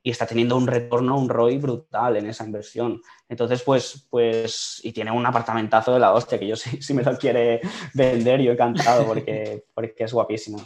y 0.06 0.12
está 0.12 0.28
teniendo 0.28 0.56
un 0.56 0.68
retorno, 0.68 1.18
un 1.18 1.28
ROI 1.28 1.58
brutal 1.58 2.16
en 2.16 2.28
esa 2.28 2.46
inversión. 2.46 3.02
Entonces, 3.28 3.64
pues, 3.64 4.06
pues, 4.08 4.80
y 4.84 4.92
tiene 4.92 5.10
un 5.10 5.26
apartamentazo 5.26 5.96
de 5.96 6.00
la 6.00 6.14
hostia 6.14 6.38
que 6.38 6.46
yo 6.46 6.56
sí, 6.56 6.80
si 6.80 6.94
me 6.94 7.02
lo 7.02 7.18
quiere 7.18 7.60
vender, 7.96 8.40
yo 8.40 8.52
he 8.52 8.56
cantado 8.56 9.08
porque, 9.08 9.66
porque 9.74 10.04
es 10.04 10.14
guapísimo. 10.14 10.64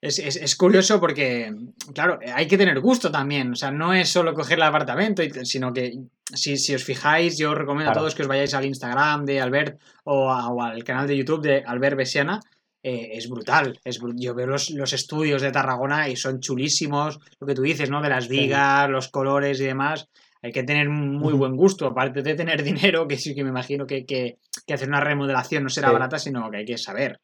Es, 0.00 0.56
curioso 0.56 0.98
porque, 0.98 1.54
claro, 1.92 2.18
hay 2.34 2.46
que 2.48 2.56
tener 2.56 2.80
gusto 2.80 3.12
también. 3.12 3.52
O 3.52 3.54
sea, 3.54 3.70
no 3.70 3.92
es 3.92 4.08
solo 4.08 4.32
coger 4.32 4.56
el 4.56 4.64
apartamento, 4.64 5.22
sino 5.42 5.70
que 5.74 6.04
si, 6.34 6.56
si 6.56 6.74
os 6.74 6.84
fijáis, 6.84 7.36
yo 7.36 7.50
os 7.50 7.58
recomiendo 7.58 7.90
a 7.90 7.94
todos 7.94 8.14
que 8.14 8.22
os 8.22 8.28
vayáis 8.28 8.54
al 8.54 8.64
Instagram 8.64 9.26
de 9.26 9.42
Albert 9.42 9.78
o, 10.04 10.32
o, 10.32 10.62
al 10.62 10.82
canal 10.84 11.06
de 11.06 11.18
YouTube 11.18 11.42
de 11.42 11.62
Albert 11.66 11.98
Besiana 11.98 12.40
eh, 12.86 13.16
es 13.16 13.30
brutal. 13.30 13.80
Es, 13.82 13.98
yo 14.16 14.34
veo 14.34 14.46
los, 14.46 14.92
estudios 14.92 15.40
de 15.40 15.50
Tarragona 15.50 16.10
y 16.10 16.16
son 16.16 16.40
chulísimos. 16.40 17.18
Lo 17.40 17.46
que 17.46 17.54
tú 17.54 17.62
dices, 17.62 17.88
¿no? 17.88 18.02
De 18.02 18.10
las 18.10 18.28
vigas, 18.28 18.90
los 18.90 19.08
colores 19.08 19.58
y 19.58 19.64
demás. 19.64 20.10
Hay 20.42 20.52
que 20.52 20.64
tener 20.64 20.90
muy 20.90 21.32
buen 21.32 21.56
gusto, 21.56 21.86
aparte 21.86 22.20
de 22.20 22.34
tener 22.34 22.62
dinero, 22.62 23.08
que 23.08 23.16
sí 23.16 23.34
que 23.34 23.42
me 23.42 23.48
imagino 23.48 23.86
que, 23.86 24.04
que, 24.04 24.36
hacer 24.70 24.86
una 24.86 25.00
remodelación 25.00 25.62
no 25.62 25.70
será 25.70 25.90
barata, 25.90 26.18
sino 26.18 26.50
que 26.50 26.58
hay 26.58 26.64
que 26.66 26.76
saber. 26.76 27.18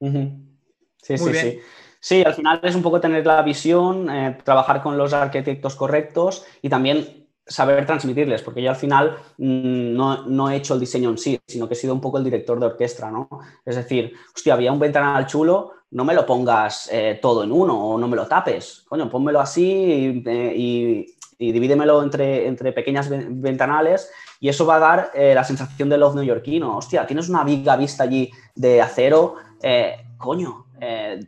Sí, 0.00 1.16
sí, 1.16 1.32
sí. 1.32 1.60
Sí, 2.00 2.22
al 2.24 2.34
final 2.34 2.60
es 2.62 2.74
un 2.74 2.82
poco 2.82 3.00
tener 3.00 3.24
la 3.24 3.42
visión, 3.42 4.10
eh, 4.10 4.36
trabajar 4.44 4.82
con 4.82 4.98
los 4.98 5.12
arquitectos 5.12 5.76
correctos 5.76 6.44
y 6.62 6.68
también 6.68 7.15
saber 7.46 7.86
transmitirles, 7.86 8.42
porque 8.42 8.62
yo 8.62 8.70
al 8.70 8.76
final 8.76 9.16
mm, 9.38 9.94
no, 9.94 10.50
he 10.50 10.56
hecho 10.56 10.74
el 10.74 10.80
diseño 10.80 11.10
en 11.10 11.18
sí, 11.18 11.38
sino 11.46 11.68
que 11.68 11.74
he 11.74 11.76
sido 11.76 11.94
un 11.94 12.00
poco 12.00 12.18
el 12.18 12.24
director 12.24 12.58
de 12.58 12.66
orquesta, 12.66 13.10
¿no? 13.10 13.28
Es 13.64 13.76
decir, 13.76 14.12
hostia, 14.34 14.54
había 14.54 14.72
un 14.72 14.80
ventanal 14.80 15.26
chulo, 15.26 15.72
no 15.92 16.04
me 16.04 16.14
lo 16.14 16.26
pongas 16.26 16.88
eh, 16.92 17.18
todo 17.22 17.44
en 17.44 17.52
uno 17.52 17.78
o 17.78 17.98
no 17.98 18.08
me 18.08 18.16
lo 18.16 18.26
tapes, 18.26 18.84
coño, 18.88 19.08
pónmelo 19.08 19.40
así 19.40 20.22
y, 20.26 21.06
divídemelo 21.38 22.02
entre, 22.02 22.46
entre 22.46 22.72
pequeñas 22.72 23.10
ventanales 23.10 24.10
y 24.40 24.48
eso 24.48 24.64
va 24.64 24.76
a 24.76 24.80
dar 24.80 25.10
eh, 25.14 25.34
la 25.34 25.44
sensación 25.44 25.90
de 25.90 25.98
love 25.98 26.14
neoyorquino. 26.14 26.78
Hostia, 26.78 27.06
tienes 27.06 27.28
una 27.28 27.44
viga 27.44 27.76
vista 27.76 28.04
allí 28.04 28.30
de 28.54 28.80
acero, 28.80 29.36
eh, 29.62 29.96
coño, 30.16 30.64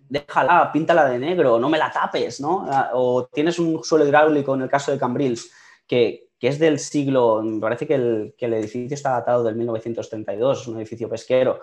déjala, 0.08 0.72
píntala 0.72 1.04
de 1.06 1.18
negro, 1.18 1.58
no 1.58 1.68
me 1.68 1.78
la 1.78 1.92
tapes, 1.92 2.40
¿no? 2.40 2.66
Ah, 2.68 2.90
o 2.94 3.26
tienes 3.26 3.58
un 3.58 3.84
suelo 3.84 4.06
hidráulico 4.06 4.54
en 4.54 4.62
el 4.62 4.68
caso 4.68 4.90
de 4.90 4.98
Cambrils 4.98 5.50
que, 5.88 6.28
es 6.40 6.58
del 6.60 6.78
siglo, 6.78 7.42
me 7.42 7.60
parece 7.60 7.86
que 7.86 7.94
el, 7.94 8.34
edificio 8.38 8.94
está 8.94 9.10
datado 9.10 9.42
del 9.42 9.56
1932, 9.56 10.60
es 10.60 10.68
un 10.68 10.76
edificio 10.76 11.08
pesquero. 11.08 11.60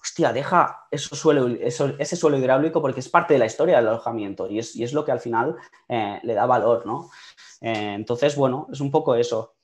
Hostia, 0.00 0.32
deja 0.32 0.86
eso 0.90 1.16
suelo, 1.16 1.46
ese 1.48 2.16
suelo 2.16 2.38
hidráulico 2.38 2.80
porque 2.80 3.00
es 3.00 3.08
parte 3.08 3.34
de 3.34 3.38
la 3.38 3.46
historia 3.46 3.76
del 3.76 3.88
alojamiento 3.88 4.48
y 4.50 4.58
es, 4.58 4.92
lo 4.92 5.04
que 5.04 5.12
al 5.12 5.20
final 5.20 5.56
eh, 5.88 6.20
le 6.22 6.34
da 6.34 6.46
valor, 6.46 6.86
¿no? 6.86 7.10
Eh, 7.60 7.94
entonces, 7.94 8.36
bueno, 8.36 8.66
es 8.70 8.80
un 8.80 8.90
poco 8.90 9.14
eso. 9.14 9.54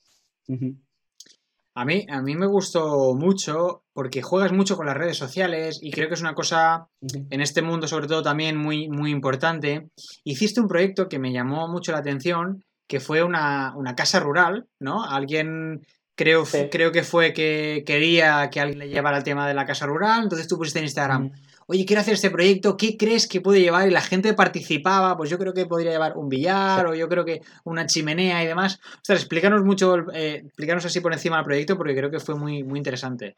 A 1.74 1.84
mí, 1.84 2.04
a 2.10 2.20
mí 2.20 2.34
me 2.34 2.46
gustó 2.46 3.14
mucho 3.14 3.84
porque 3.92 4.22
juegas 4.22 4.52
mucho 4.52 4.76
con 4.76 4.86
las 4.86 4.96
redes 4.96 5.16
sociales 5.16 5.78
y 5.80 5.90
creo 5.90 6.08
que 6.08 6.14
es 6.14 6.20
una 6.20 6.34
cosa 6.34 6.88
en 7.00 7.40
este 7.40 7.62
mundo 7.62 7.86
sobre 7.86 8.06
todo 8.06 8.22
también 8.22 8.56
muy, 8.56 8.88
muy 8.88 9.10
importante. 9.10 9.90
Hiciste 10.24 10.60
un 10.60 10.68
proyecto 10.68 11.08
que 11.08 11.18
me 11.18 11.32
llamó 11.32 11.68
mucho 11.68 11.92
la 11.92 11.98
atención 11.98 12.64
que 12.90 12.98
fue 12.98 13.22
una, 13.22 13.72
casa 13.96 14.18
rural, 14.18 14.66
¿no? 14.80 15.04
Alguien 15.04 15.86
creo, 16.16 16.42
creo 16.72 16.90
que 16.90 17.04
fue 17.04 17.32
que 17.32 17.84
quería 17.86 18.50
que 18.50 18.58
alguien 18.58 18.80
le 18.80 18.88
llevara 18.88 19.18
el 19.18 19.22
tema 19.22 19.46
de 19.46 19.54
la 19.54 19.64
casa 19.64 19.86
rural, 19.86 20.24
entonces 20.24 20.48
tú 20.48 20.58
pusiste 20.58 20.80
en 20.80 20.86
Instagram, 20.86 21.30
oye, 21.68 21.86
quiero 21.86 22.00
hacer 22.00 22.14
este 22.14 22.30
proyecto, 22.30 22.76
¿qué 22.76 22.96
crees 22.96 23.28
que 23.28 23.40
puede 23.40 23.60
llevar? 23.60 23.86
Y 23.86 23.92
la 23.92 24.00
gente 24.00 24.34
participaba, 24.34 25.16
pues 25.16 25.30
yo 25.30 25.38
creo 25.38 25.54
que 25.54 25.66
podría 25.66 25.92
llevar 25.92 26.16
un 26.16 26.28
billar 26.28 26.84
o 26.88 26.96
yo 26.96 27.08
creo 27.08 27.24
que 27.24 27.42
una 27.62 27.86
chimenea 27.86 28.42
y 28.42 28.48
demás. 28.48 28.80
Ostras, 28.96 29.20
explícanos 29.20 29.62
mucho, 29.62 30.10
eh, 30.12 30.42
explícanos 30.46 30.84
así 30.84 30.98
por 31.00 31.12
encima 31.12 31.36
del 31.36 31.44
proyecto 31.44 31.76
porque 31.76 31.94
creo 31.94 32.10
que 32.10 32.18
fue 32.18 32.34
muy, 32.34 32.64
muy 32.64 32.78
interesante. 32.78 33.36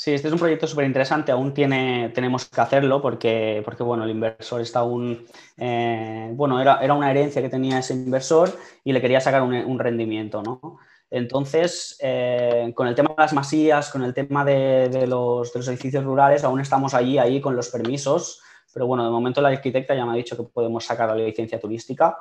Sí, 0.00 0.14
este 0.14 0.28
es 0.28 0.32
un 0.32 0.38
proyecto 0.38 0.68
súper 0.68 0.84
interesante, 0.84 1.32
aún 1.32 1.52
tiene, 1.52 2.12
tenemos 2.14 2.44
que 2.44 2.60
hacerlo 2.60 3.02
porque, 3.02 3.62
porque 3.64 3.82
bueno, 3.82 4.04
el 4.04 4.10
inversor 4.10 4.60
está 4.60 4.78
aún, 4.78 5.26
eh, 5.56 6.30
bueno, 6.34 6.60
era, 6.60 6.78
era, 6.80 6.94
una 6.94 7.10
herencia 7.10 7.42
que 7.42 7.48
tenía 7.48 7.80
ese 7.80 7.94
inversor 7.94 8.56
y 8.84 8.92
le 8.92 9.00
quería 9.00 9.20
sacar 9.20 9.42
un, 9.42 9.78
rendimiento, 9.80 10.40
¿no? 10.40 10.78
Entonces, 11.10 11.98
eh, 12.00 12.70
con 12.76 12.86
el 12.86 12.94
tema 12.94 13.08
de 13.08 13.22
las 13.22 13.32
masías, 13.32 13.90
con 13.90 14.04
el 14.04 14.14
tema 14.14 14.44
de, 14.44 15.04
los, 15.08 15.52
edificios 15.66 16.04
rurales, 16.04 16.44
aún 16.44 16.60
estamos 16.60 16.94
allí, 16.94 17.18
ahí 17.18 17.40
con 17.40 17.56
los 17.56 17.68
permisos, 17.68 18.40
pero 18.72 18.86
bueno, 18.86 19.04
de 19.04 19.10
momento 19.10 19.40
la 19.40 19.48
arquitecta 19.48 19.96
ya 19.96 20.06
me 20.06 20.12
ha 20.12 20.14
dicho 20.14 20.36
que 20.36 20.44
podemos 20.44 20.84
sacar 20.84 21.08
la 21.08 21.16
licencia 21.16 21.58
turística, 21.58 22.16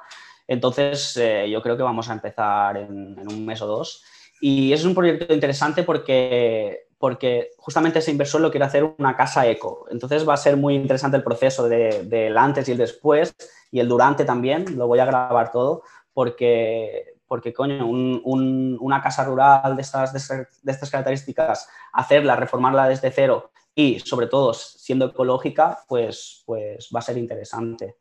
entonces 0.48 1.16
eh, 1.18 1.48
yo 1.48 1.62
creo 1.62 1.78
que 1.78 1.84
vamos 1.84 2.10
a 2.10 2.14
empezar 2.14 2.76
en 2.76 3.20
un 3.20 3.46
mes 3.46 3.62
o 3.62 3.68
dos. 3.68 4.04
Y 4.40 4.72
es 4.72 4.86
un 4.86 4.94
proyecto 4.94 5.34
interesante 5.34 5.84
porque 5.84 6.87
porque 6.98 7.52
justamente 7.58 8.00
ese 8.00 8.12
inversor 8.12 8.42
lo 8.42 8.52
quiere 8.52 8.66
hacer 8.66 8.84
una 8.98 9.16
casa 9.16 9.48
eco. 9.48 9.86
Entonces 9.92 10.28
va 10.28 10.34
a 10.34 10.38
ser 10.38 10.58
muy 10.58 10.76
interesante 10.76 11.18
el 11.18 11.24
proceso 11.24 11.68
del 11.68 12.38
antes 12.38 12.68
y 12.68 12.72
el 12.72 12.78
después 12.78 13.36
y 13.72 13.80
el 13.80 13.88
durante 13.88 14.26
también, 14.26 14.78
lo 14.78 14.88
voy 14.88 15.00
a 15.00 15.06
grabar 15.06 15.52
todo, 15.52 15.84
porque, 16.14 17.16
porque 17.28 17.54
coño, 17.54 17.86
una 17.88 19.02
casa 19.02 19.24
rural 19.26 19.76
de 19.76 19.82
estas, 19.82 20.14
de 20.14 20.72
estas 20.72 20.90
características, 20.90 21.70
hacerla, 21.94 22.36
reformarla 22.36 22.88
desde 22.88 23.12
cero 23.12 23.52
y 23.76 24.00
sobre 24.00 24.26
todo 24.28 24.54
siendo 24.54 25.06
ecológica, 25.06 25.80
pues, 25.88 26.42
pues 26.46 26.90
va 26.96 27.00
a 27.00 27.04
ser 27.04 27.18
interesante. 27.18 27.98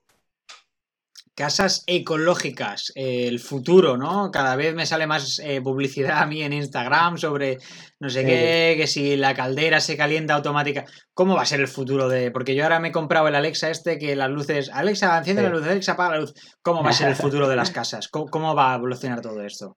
Casas 1.36 1.84
ecológicas, 1.86 2.92
el 2.94 3.40
futuro, 3.40 3.98
¿no? 3.98 4.30
Cada 4.30 4.56
vez 4.56 4.74
me 4.74 4.86
sale 4.86 5.06
más 5.06 5.38
eh, 5.38 5.60
publicidad 5.60 6.22
a 6.22 6.26
mí 6.26 6.42
en 6.42 6.54
Instagram 6.54 7.18
sobre 7.18 7.58
no 8.00 8.08
sé 8.08 8.24
qué, 8.24 8.74
que 8.78 8.86
si 8.86 9.16
la 9.16 9.34
caldera 9.34 9.80
se 9.80 9.98
calienta 9.98 10.34
automática. 10.34 10.86
¿Cómo 11.12 11.36
va 11.36 11.42
a 11.42 11.46
ser 11.46 11.60
el 11.60 11.68
futuro 11.68 12.08
de.? 12.08 12.30
Porque 12.30 12.54
yo 12.54 12.62
ahora 12.62 12.80
me 12.80 12.88
he 12.88 12.92
comprado 12.92 13.28
el 13.28 13.34
Alexa 13.34 13.68
este 13.68 13.98
que 13.98 14.16
las 14.16 14.30
luces. 14.30 14.70
Alexa, 14.72 15.18
enciende 15.18 15.42
la 15.42 15.50
luz, 15.50 15.66
Alexa, 15.66 15.92
apaga 15.92 16.12
la 16.12 16.20
luz. 16.20 16.32
¿Cómo 16.62 16.82
va 16.82 16.88
a 16.88 16.94
ser 16.94 17.08
el 17.08 17.16
futuro 17.16 17.46
de 17.48 17.56
las 17.56 17.70
casas? 17.72 18.08
¿Cómo, 18.08 18.54
va 18.54 18.72
a 18.72 18.76
evolucionar 18.76 19.20
todo 19.20 19.42
esto? 19.42 19.76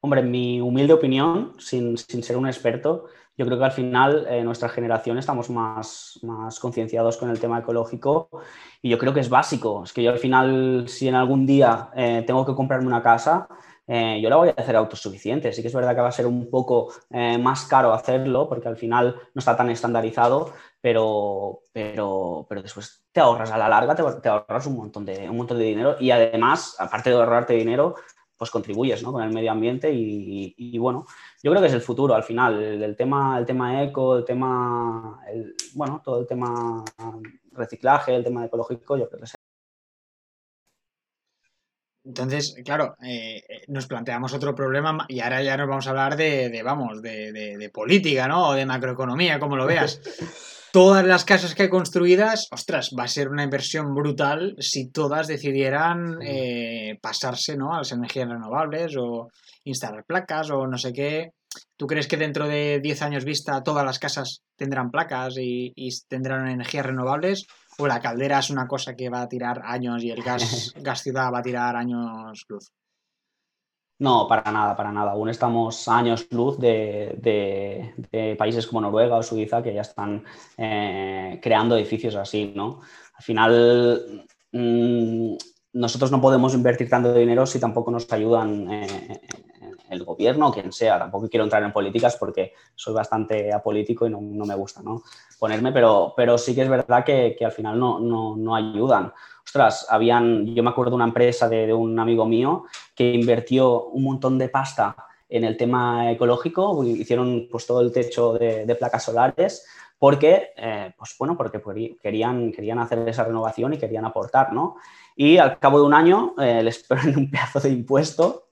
Hombre, 0.00 0.20
en 0.20 0.30
mi 0.30 0.62
humilde 0.62 0.94
opinión, 0.94 1.54
sin, 1.58 1.98
sin 1.98 2.22
ser 2.22 2.38
un 2.38 2.46
experto, 2.46 3.04
yo 3.36 3.44
creo 3.44 3.58
que 3.58 3.64
al 3.64 3.72
final 3.72 4.26
eh, 4.28 4.42
nuestra 4.42 4.68
generación 4.68 5.18
estamos 5.18 5.50
más, 5.50 6.18
más 6.22 6.58
concienciados 6.58 7.18
con 7.18 7.30
el 7.30 7.38
tema 7.38 7.58
ecológico 7.58 8.30
y 8.80 8.88
yo 8.88 8.98
creo 8.98 9.12
que 9.12 9.20
es 9.20 9.28
básico. 9.28 9.84
Es 9.84 9.92
que 9.92 10.02
yo 10.02 10.10
al 10.10 10.18
final, 10.18 10.88
si 10.88 11.08
en 11.08 11.14
algún 11.14 11.44
día 11.44 11.90
eh, 11.94 12.24
tengo 12.26 12.46
que 12.46 12.54
comprarme 12.54 12.86
una 12.86 13.02
casa, 13.02 13.46
eh, 13.86 14.20
yo 14.22 14.30
la 14.30 14.36
voy 14.36 14.48
a 14.48 14.54
hacer 14.56 14.74
autosuficiente. 14.74 15.52
Sí 15.52 15.60
que 15.60 15.68
es 15.68 15.74
verdad 15.74 15.94
que 15.94 16.00
va 16.00 16.08
a 16.08 16.12
ser 16.12 16.26
un 16.26 16.50
poco 16.50 16.92
más 17.10 17.66
caro 17.66 17.92
hacerlo 17.92 18.48
porque 18.48 18.68
al 18.68 18.76
final 18.76 19.16
no 19.34 19.38
está 19.38 19.54
tan 19.56 19.68
estandarizado, 19.68 20.52
pero, 20.80 21.60
pero, 21.72 22.46
pero 22.48 22.62
después 22.62 23.04
te 23.12 23.20
ahorras 23.20 23.50
a 23.50 23.58
la 23.58 23.68
larga, 23.68 23.94
te, 23.94 24.02
te 24.20 24.28
ahorras 24.28 24.66
un 24.66 24.76
montón, 24.76 25.04
de, 25.04 25.28
un 25.28 25.36
montón 25.36 25.58
de 25.58 25.64
dinero 25.64 25.96
y 26.00 26.10
además, 26.10 26.76
aparte 26.78 27.10
de 27.10 27.16
ahorrarte 27.16 27.54
dinero, 27.54 27.96
pues 28.36 28.50
contribuyes 28.50 29.02
¿no? 29.02 29.12
con 29.12 29.22
el 29.22 29.32
medio 29.32 29.50
ambiente 29.50 29.90
y, 29.92 30.78
bueno, 30.78 31.06
yo 31.42 31.50
creo 31.50 31.62
que 31.62 31.68
es 31.68 31.74
el 31.74 31.80
futuro 31.80 32.14
al 32.14 32.22
final, 32.22 32.62
el, 32.62 32.96
tema, 32.96 33.38
el 33.38 33.46
tema 33.46 33.82
eco, 33.82 34.18
el 34.18 34.24
tema, 34.24 35.20
bueno, 35.74 36.02
todo 36.04 36.20
el 36.20 36.26
tema 36.26 36.84
reciclaje, 37.52 38.14
el 38.14 38.24
tema 38.24 38.44
ecológico, 38.44 38.96
yo 38.96 39.08
creo 39.08 39.20
que 39.20 39.24
es 39.24 39.34
entonces, 42.06 42.54
claro, 42.64 42.96
eh, 43.02 43.42
eh, 43.48 43.62
nos 43.66 43.88
planteamos 43.88 44.32
otro 44.32 44.54
problema 44.54 45.06
y 45.08 45.18
ahora 45.18 45.42
ya 45.42 45.56
nos 45.56 45.68
vamos 45.68 45.88
a 45.88 45.90
hablar 45.90 46.16
de, 46.16 46.62
vamos, 46.64 47.02
de, 47.02 47.32
de, 47.32 47.70
política, 47.70 48.28
¿no? 48.28 48.50
O 48.50 48.52
de 48.52 48.64
macroeconomía, 48.64 49.40
como 49.40 49.56
lo 49.56 49.66
veas. 49.66 50.00
todas 50.76 51.06
las 51.06 51.24
casas 51.24 51.54
que 51.54 51.62
hay 51.62 51.68
construidas, 51.70 52.48
ostras, 52.50 52.90
va 52.98 53.04
a 53.04 53.08
ser 53.08 53.30
una 53.30 53.42
inversión 53.42 53.94
brutal 53.94 54.54
si 54.58 54.90
todas 54.90 55.26
decidieran 55.26 56.18
eh, 56.20 56.98
pasarse 57.00 57.56
¿no? 57.56 57.72
a 57.72 57.78
las 57.78 57.92
energías 57.92 58.28
renovables 58.28 58.94
o 58.98 59.30
instalar 59.64 60.04
placas 60.04 60.50
o 60.50 60.66
no 60.66 60.76
sé 60.76 60.92
qué. 60.92 61.30
¿Tú 61.78 61.86
crees 61.86 62.06
que 62.06 62.18
dentro 62.18 62.46
de 62.46 62.80
10 62.82 63.00
años 63.00 63.24
vista 63.24 63.62
todas 63.62 63.86
las 63.86 63.98
casas 63.98 64.42
tendrán 64.54 64.90
placas 64.90 65.36
y, 65.38 65.72
tendrán 66.08 66.46
energías 66.46 66.84
renovables? 66.84 67.46
¿O 67.78 67.86
la 67.86 68.00
caldera 68.00 68.40
es 68.40 68.50
una 68.50 68.66
cosa 68.66 68.94
que 68.94 69.08
va 69.08 69.22
a 69.22 69.28
tirar 69.28 69.62
años 69.64 70.04
y 70.04 70.10
el 70.10 70.22
gas, 70.22 70.74
gas 70.76 71.00
ciudad 71.00 71.32
va 71.32 71.38
a 71.38 71.42
tirar 71.42 71.74
años 71.74 72.44
luz? 72.50 72.70
No, 73.98 74.28
para 74.28 74.52
nada, 74.52 74.76
para 74.76 74.92
nada. 74.92 75.12
Aún 75.12 75.30
estamos 75.30 75.88
años 75.88 76.26
luz 76.30 76.58
de, 76.58 77.94
países 78.38 78.66
como 78.66 78.82
Noruega 78.82 79.16
o 79.16 79.22
Suiza 79.22 79.62
que 79.62 79.72
ya 79.72 79.80
están 79.80 80.22
eh, 80.58 81.40
creando 81.42 81.76
edificios 81.76 82.14
así, 82.16 82.52
¿no? 82.54 82.80
Al 83.14 83.24
final, 83.24 84.26
mm, 84.52 85.34
nosotros 85.72 86.10
no 86.12 86.20
podemos 86.20 86.54
invertir 86.54 86.90
tanto 86.90 87.14
dinero 87.14 87.46
si 87.46 87.58
tampoco 87.58 87.90
nos 87.90 88.12
ayudan 88.12 88.70
eh, 88.70 89.20
el 89.88 90.04
gobierno 90.04 90.48
o 90.48 90.52
quien 90.52 90.72
sea. 90.72 90.98
Tampoco 90.98 91.28
quiero 91.30 91.44
entrar 91.44 91.62
en 91.62 91.72
políticas 91.72 92.16
porque 92.16 92.52
soy 92.74 92.92
bastante 92.92 93.50
apolítico 93.50 94.06
y 94.06 94.10
no, 94.10 94.20
me 94.20 94.54
gusta 94.56 94.82
¿no? 94.82 95.02
ponerme, 95.38 95.72
pero, 95.72 96.12
pero 96.14 96.36
sí 96.36 96.54
que 96.54 96.62
es 96.62 96.68
verdad 96.68 97.02
que, 97.02 97.34
al 97.42 97.52
final 97.52 97.78
no, 97.78 97.98
no 98.36 98.54
ayudan 98.54 99.10
ostras, 99.46 99.86
habían, 99.88 100.44
yo 100.54 100.62
me 100.62 100.70
acuerdo 100.70 100.90
de 100.90 100.96
una 100.96 101.04
empresa 101.04 101.48
de, 101.48 101.72
un 101.72 101.98
amigo 101.98 102.26
mío 102.26 102.64
que 102.94 103.12
invirtió 103.12 103.84
un 103.84 104.02
montón 104.02 104.38
de 104.38 104.48
pasta 104.48 104.96
en 105.28 105.44
el 105.44 105.56
tema 105.56 106.10
ecológico, 106.10 106.84
hicieron 106.84 107.48
pues 107.50 107.66
todo 107.66 107.80
el 107.80 107.92
techo 107.92 108.34
de, 108.34 108.76
placas 108.78 109.04
solares 109.04 109.66
porque, 109.98 110.50
eh, 110.56 110.92
pues 110.98 111.14
bueno, 111.18 111.36
porque 111.36 111.62
querían, 112.02 112.52
querían 112.52 112.80
hacer 112.80 113.08
esa 113.08 113.24
renovación 113.24 113.72
y 113.72 113.78
querían 113.78 114.04
aportar, 114.04 114.52
¿no? 114.52 114.76
Y 115.14 115.38
al 115.38 115.58
cabo 115.58 115.78
de 115.78 115.86
un 115.86 115.94
año 115.94 116.34
eh, 116.38 116.62
les 116.62 116.82
ponen 116.88 117.16
un 117.16 117.30
pedazo 117.30 117.60
de 117.60 117.70
impuesto 117.70 118.48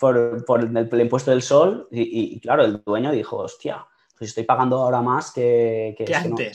por, 0.00 0.16
el, 0.16 1.00
impuesto 1.00 1.32
del 1.32 1.42
sol 1.42 1.88
y, 1.90 2.38
claro, 2.40 2.64
el 2.64 2.82
dueño 2.84 3.10
dijo, 3.10 3.36
hostia, 3.36 3.84
pues 4.16 4.30
estoy 4.30 4.44
pagando 4.44 4.78
ahora 4.78 5.02
más 5.02 5.32
que, 5.32 5.94
que, 5.98 6.06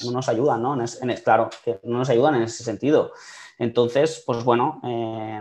No, 0.05 0.11
nos 0.11 0.29
ayudan, 0.29 0.63
¿no? 0.63 0.77
claro, 1.23 1.49
que 1.63 1.79
no 1.83 1.99
nos 1.99 2.09
ayudan 2.09 2.35
en 2.35 2.43
ese 2.43 2.63
sentido. 2.63 3.11
Entonces, 3.61 4.23
pues 4.25 4.43
bueno, 4.43 4.81
eh, 4.83 5.39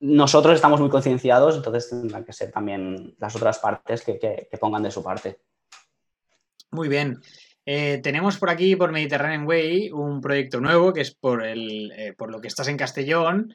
nosotros 0.00 0.56
estamos 0.56 0.80
muy 0.80 0.90
concienciados, 0.90 1.54
entonces 1.54 1.88
tendrán 1.90 2.24
que 2.24 2.32
ser 2.32 2.50
también 2.50 3.14
las 3.20 3.36
otras 3.36 3.60
partes 3.60 4.02
que, 4.02 4.48
pongan 4.60 4.82
de 4.82 4.90
su 4.90 5.00
parte. 5.00 5.38
Muy 6.72 6.88
bien. 6.88 7.20
Eh, 7.64 8.00
tenemos 8.02 8.38
por 8.38 8.50
aquí, 8.50 8.74
por 8.74 8.90
Mediterranean 8.90 9.46
Way, 9.46 9.90
un 9.92 10.20
proyecto 10.20 10.60
nuevo 10.60 10.92
que 10.92 11.02
es 11.02 11.14
por, 11.14 11.44
el, 11.44 11.92
eh, 11.92 12.12
por 12.16 12.30
lo 12.30 12.40
que 12.40 12.48
estás 12.48 12.68
en 12.68 12.76
Castellón. 12.76 13.54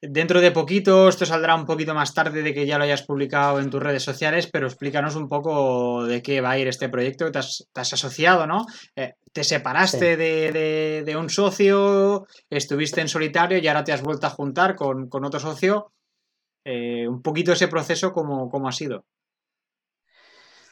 Dentro 0.00 0.40
de 0.40 0.52
poquito, 0.52 1.08
esto 1.08 1.24
saldrá 1.24 1.54
un 1.54 1.64
poquito 1.64 1.94
más 1.94 2.12
tarde 2.12 2.42
de 2.42 2.52
que 2.52 2.66
ya 2.66 2.76
lo 2.76 2.84
hayas 2.84 3.02
publicado 3.02 3.60
en 3.60 3.70
tus 3.70 3.82
redes 3.82 4.02
sociales, 4.02 4.48
pero 4.50 4.66
explícanos 4.66 5.16
un 5.16 5.28
poco 5.28 6.04
de 6.04 6.22
qué 6.22 6.40
va 6.40 6.50
a 6.50 6.58
ir 6.58 6.68
este 6.68 6.88
proyecto. 6.88 7.30
Te 7.32 7.38
has, 7.38 7.66
asociado, 7.74 8.46
¿no? 8.46 8.66
Eh, 8.94 9.14
te 9.32 9.42
separaste 9.42 10.16
de, 10.16 11.16
un 11.16 11.30
socio, 11.30 12.26
estuviste 12.50 13.00
en 13.00 13.08
solitario 13.08 13.58
y 13.58 13.66
ahora 13.68 13.84
te 13.84 13.92
has 13.92 14.02
vuelto 14.02 14.26
a 14.26 14.30
juntar 14.30 14.76
con, 14.76 15.08
otro 15.10 15.40
socio. 15.40 15.92
Un 16.64 17.22
poquito 17.22 17.52
ese 17.52 17.68
proceso, 17.68 18.12
¿cómo, 18.12 18.50
¿cómo, 18.50 18.68
ha 18.68 18.72
sido? 18.72 19.04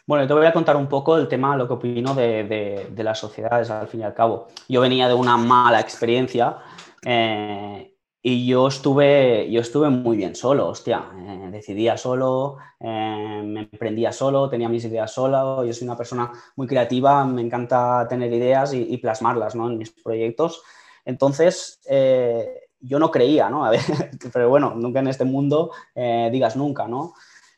Bueno, 0.07 0.27
te 0.27 0.35
voy 0.35 0.47
a 0.47 0.53
contar 0.53 0.77
un 0.77 0.87
poco 0.87 1.17
el 1.17 1.29
tema, 1.29 1.57
lo 1.57 1.67
que 1.67 1.75
opino 1.75 2.15
de, 2.15 2.89
de 2.91 3.05
las 3.05 3.19
sociedades, 3.19 3.71
al 3.71 3.89
fin 3.89 4.01
y 4.01 4.05
al 4.05 4.15
cabo. 4.15 4.49
Yo 4.69 4.81
venía 4.81 5.09
de 5.09 5.15
una 5.15 5.37
mala 5.37 5.81
experiencia. 5.81 6.59
Eh, 7.05 7.95
y 8.27 8.47
yo 8.47 8.69
estuve, 8.69 9.51
yo 9.51 9.61
estuve 9.61 9.91
muy 9.91 10.17
bien 10.17 10.35
solo, 10.35 10.69
hostia, 10.69 11.11
eh, 11.15 11.49
decidía 11.51 11.99
solo, 11.99 12.57
eh, 12.81 13.43
me 13.45 13.69
emprendía 13.71 14.13
solo, 14.13 14.49
tenía 14.49 14.71
mis 14.71 14.87
ideas 14.87 15.13
solo, 15.13 15.63
yo 15.63 15.75
soy 15.75 15.87
una 15.87 15.99
persona 15.99 16.33
muy 16.57 16.67
creativa, 16.67 17.27
me 17.27 17.43
encanta 17.43 18.07
tener 18.09 18.33
ideas 18.33 18.73
y, 18.73 18.97
plasmarlas 18.97 19.55
¿no? 19.55 19.69
en 19.69 19.77
mis 19.77 19.91
proyectos. 19.91 20.63
Entonces, 21.05 21.83
eh, 21.87 22.63
yo 22.81 22.99
no 22.99 23.11
creía, 23.11 23.51
¿no? 23.51 23.67
A 23.67 23.69
ver, 23.69 23.83
pero 24.33 24.49
bueno, 24.49 24.75
nunca 24.75 25.01
en 25.01 25.09
este 25.09 25.27
mundo 25.27 25.73
digas 25.95 26.57
nunca, 26.57 26.89
¿no? 26.89 27.13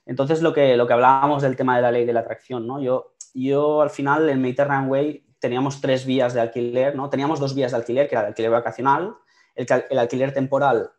Entonces, 0.07 0.41
lo 0.41 0.53
que, 0.53 0.77
lo 0.77 0.87
que 0.87 0.93
hablábamos 0.93 1.43
del 1.43 1.57
tema 1.57 1.77
de 1.77 1.83
la 1.83 1.91
ley 1.91 2.07
de 2.07 2.13
la 2.13 2.21
atracción, 2.21 2.67
¿no? 2.67 2.81
Yo, 2.81 3.15
yo 3.35 3.83
al 3.83 3.91
final 3.91 4.29
en 4.29 4.41
Mediterranean 4.41 4.89
Way 4.89 5.27
teníamos 5.41 5.81
tres 5.81 6.07
vías 6.07 6.33
de 6.33 6.41
alquiler, 6.41 6.95
¿no? 6.95 7.11
Teníamos 7.11 7.41
dos 7.41 7.55
vías 7.55 7.73
de 7.73 7.79
alquiler, 7.79 8.09
que 8.09 8.15
era 8.15 8.23
el 8.23 8.29
alquiler 8.29 8.51
vacacional, 8.51 9.17
el, 9.55 9.99
alquiler 9.99 10.33
temporal 10.33 10.91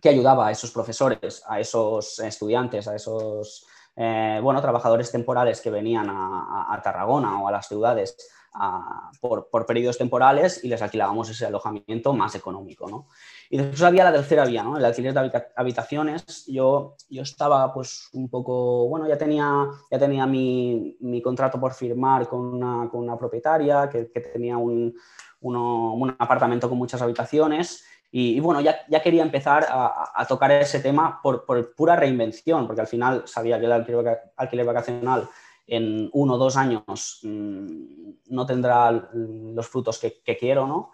que 0.00 0.08
ayudaba 0.08 0.46
a 0.46 0.50
esos 0.50 0.70
profesores, 0.70 1.42
a 1.46 1.60
esos 1.60 2.18
estudiantes, 2.20 2.88
a 2.88 2.96
esos 2.96 3.66
eh, 3.96 4.40
bueno, 4.42 4.62
trabajadores 4.62 5.10
temporales 5.10 5.60
que 5.60 5.70
venían 5.70 6.08
a, 6.08 6.80
Tarragona 6.82 7.42
o 7.42 7.48
a 7.48 7.52
las 7.52 7.68
ciudades 7.68 8.16
por, 9.20 9.66
periodos 9.66 9.98
temporales 9.98 10.64
y 10.64 10.68
les 10.68 10.82
alquilábamos 10.82 11.30
ese 11.30 11.46
alojamiento 11.46 12.12
más 12.12 12.34
económico. 12.34 12.88
¿no? 12.88 13.06
Y 13.48 13.58
después 13.58 13.82
había 13.82 14.04
la 14.04 14.12
tercera 14.12 14.44
vía, 14.44 14.62
¿no? 14.62 14.76
el 14.76 14.84
alquiler 14.84 15.14
de 15.14 15.44
habitaciones. 15.56 16.46
Yo, 16.46 16.96
yo 17.08 17.22
estaba 17.22 17.72
pues 17.72 18.08
un 18.12 18.28
poco, 18.28 18.88
bueno, 18.88 19.08
ya 19.08 19.16
tenía, 19.16 19.66
ya 19.90 19.98
tenía 19.98 20.26
mi, 20.26 21.20
contrato 21.22 21.60
por 21.60 21.74
firmar 21.74 22.28
con 22.28 22.40
una, 22.40 23.16
propietaria 23.18 23.88
que 23.88 24.04
tenía 24.20 24.56
un, 24.56 24.94
un 25.40 26.16
apartamento 26.18 26.68
con 26.68 26.78
muchas 26.78 27.02
habitaciones. 27.02 27.84
Y, 28.12 28.40
bueno, 28.40 28.60
ya, 28.60 28.80
ya, 28.88 29.00
quería 29.00 29.22
empezar 29.22 29.66
a, 29.70 30.26
tocar 30.26 30.50
ese 30.50 30.80
tema 30.80 31.20
por, 31.22 31.44
por, 31.44 31.74
pura 31.74 31.94
reinvención, 31.94 32.66
porque 32.66 32.80
al 32.80 32.88
final 32.88 33.22
sabía 33.26 33.60
que 33.60 33.66
el 33.66 33.72
alquiler, 33.72 34.66
vacacional 34.66 35.28
en 35.70 36.10
uno 36.12 36.34
o 36.34 36.38
dos 36.38 36.56
años 36.56 37.20
mm, 37.22 38.10
no 38.28 38.44
tendrá 38.44 38.90
los 39.14 39.68
frutos 39.68 39.98
que, 39.98 40.36
quiero, 40.36 40.66
¿no? 40.66 40.90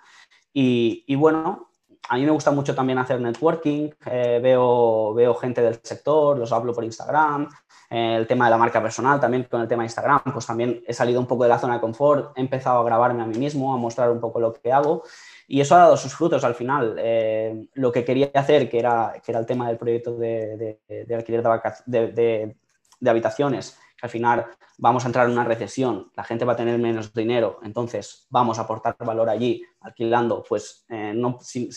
Y, 0.52 1.04
y, 1.06 1.16
bueno, 1.16 1.70
a 2.08 2.16
mí 2.16 2.24
me 2.24 2.30
gusta 2.30 2.50
mucho 2.50 2.74
también 2.74 2.98
hacer 2.98 3.20
networking, 3.20 3.90
eh, 4.04 4.38
veo, 4.42 5.14
veo 5.14 5.34
gente 5.34 5.62
del 5.62 5.80
sector, 5.82 6.38
los 6.38 6.52
hablo 6.52 6.74
por 6.74 6.84
Instagram, 6.84 7.48
eh, 7.88 8.16
el 8.16 8.26
tema 8.26 8.44
de 8.44 8.50
la 8.50 8.58
marca 8.58 8.82
personal 8.82 9.18
también 9.18 9.44
con 9.44 9.62
el 9.62 9.68
tema 9.68 9.82
de 9.82 9.86
Instagram, 9.86 10.20
pues 10.30 10.46
también 10.46 10.82
he 10.86 10.92
salido 10.92 11.20
un 11.20 11.26
poco 11.26 11.44
de 11.44 11.48
la 11.48 11.58
zona 11.58 11.74
de 11.74 11.80
confort, 11.80 12.36
he 12.36 12.42
empezado 12.42 12.80
a 12.80 12.84
grabarme 12.84 13.22
a 13.22 13.26
mí 13.26 13.38
mismo, 13.38 13.72
a 13.72 13.78
mostrar 13.78 14.10
un 14.10 14.20
poco 14.20 14.40
lo 14.40 14.52
que 14.52 14.72
hago 14.72 15.04
y 15.48 15.60
eso 15.60 15.74
ha 15.74 15.78
dado 15.78 15.96
sus 15.96 16.14
frutos 16.14 16.44
al 16.44 16.54
final. 16.54 16.96
Eh, 16.98 17.68
lo 17.74 17.92
que 17.92 18.04
quería 18.04 18.30
hacer, 18.34 18.68
que 18.68 18.78
era, 18.78 19.14
que 19.24 19.32
era 19.32 19.38
el 19.38 19.46
tema 19.46 19.68
del 19.68 19.78
proyecto 19.78 20.16
de, 20.16 20.78
de, 20.88 21.14
alquiler 21.14 21.42
de, 21.86 22.56
de 23.00 23.10
habitaciones, 23.10 23.78
que 23.96 24.06
al 24.06 24.10
final 24.10 24.46
vamos 24.78 25.04
a 25.04 25.06
entrar 25.08 25.26
en 25.26 25.32
una 25.32 25.44
recesión, 25.44 26.10
la 26.14 26.24
gente 26.24 26.44
va 26.44 26.52
a 26.52 26.56
tener 26.56 26.78
menos 26.78 27.12
dinero, 27.14 27.60
entonces 27.62 28.26
vamos 28.28 28.58
a 28.58 28.62
aportar 28.62 28.96
valor 28.98 29.28
allí 29.28 29.62
alquilando, 29.80 30.44
pues 30.46 30.84
eh, 30.88 31.12
no, 31.14 31.38
si, 31.40 31.70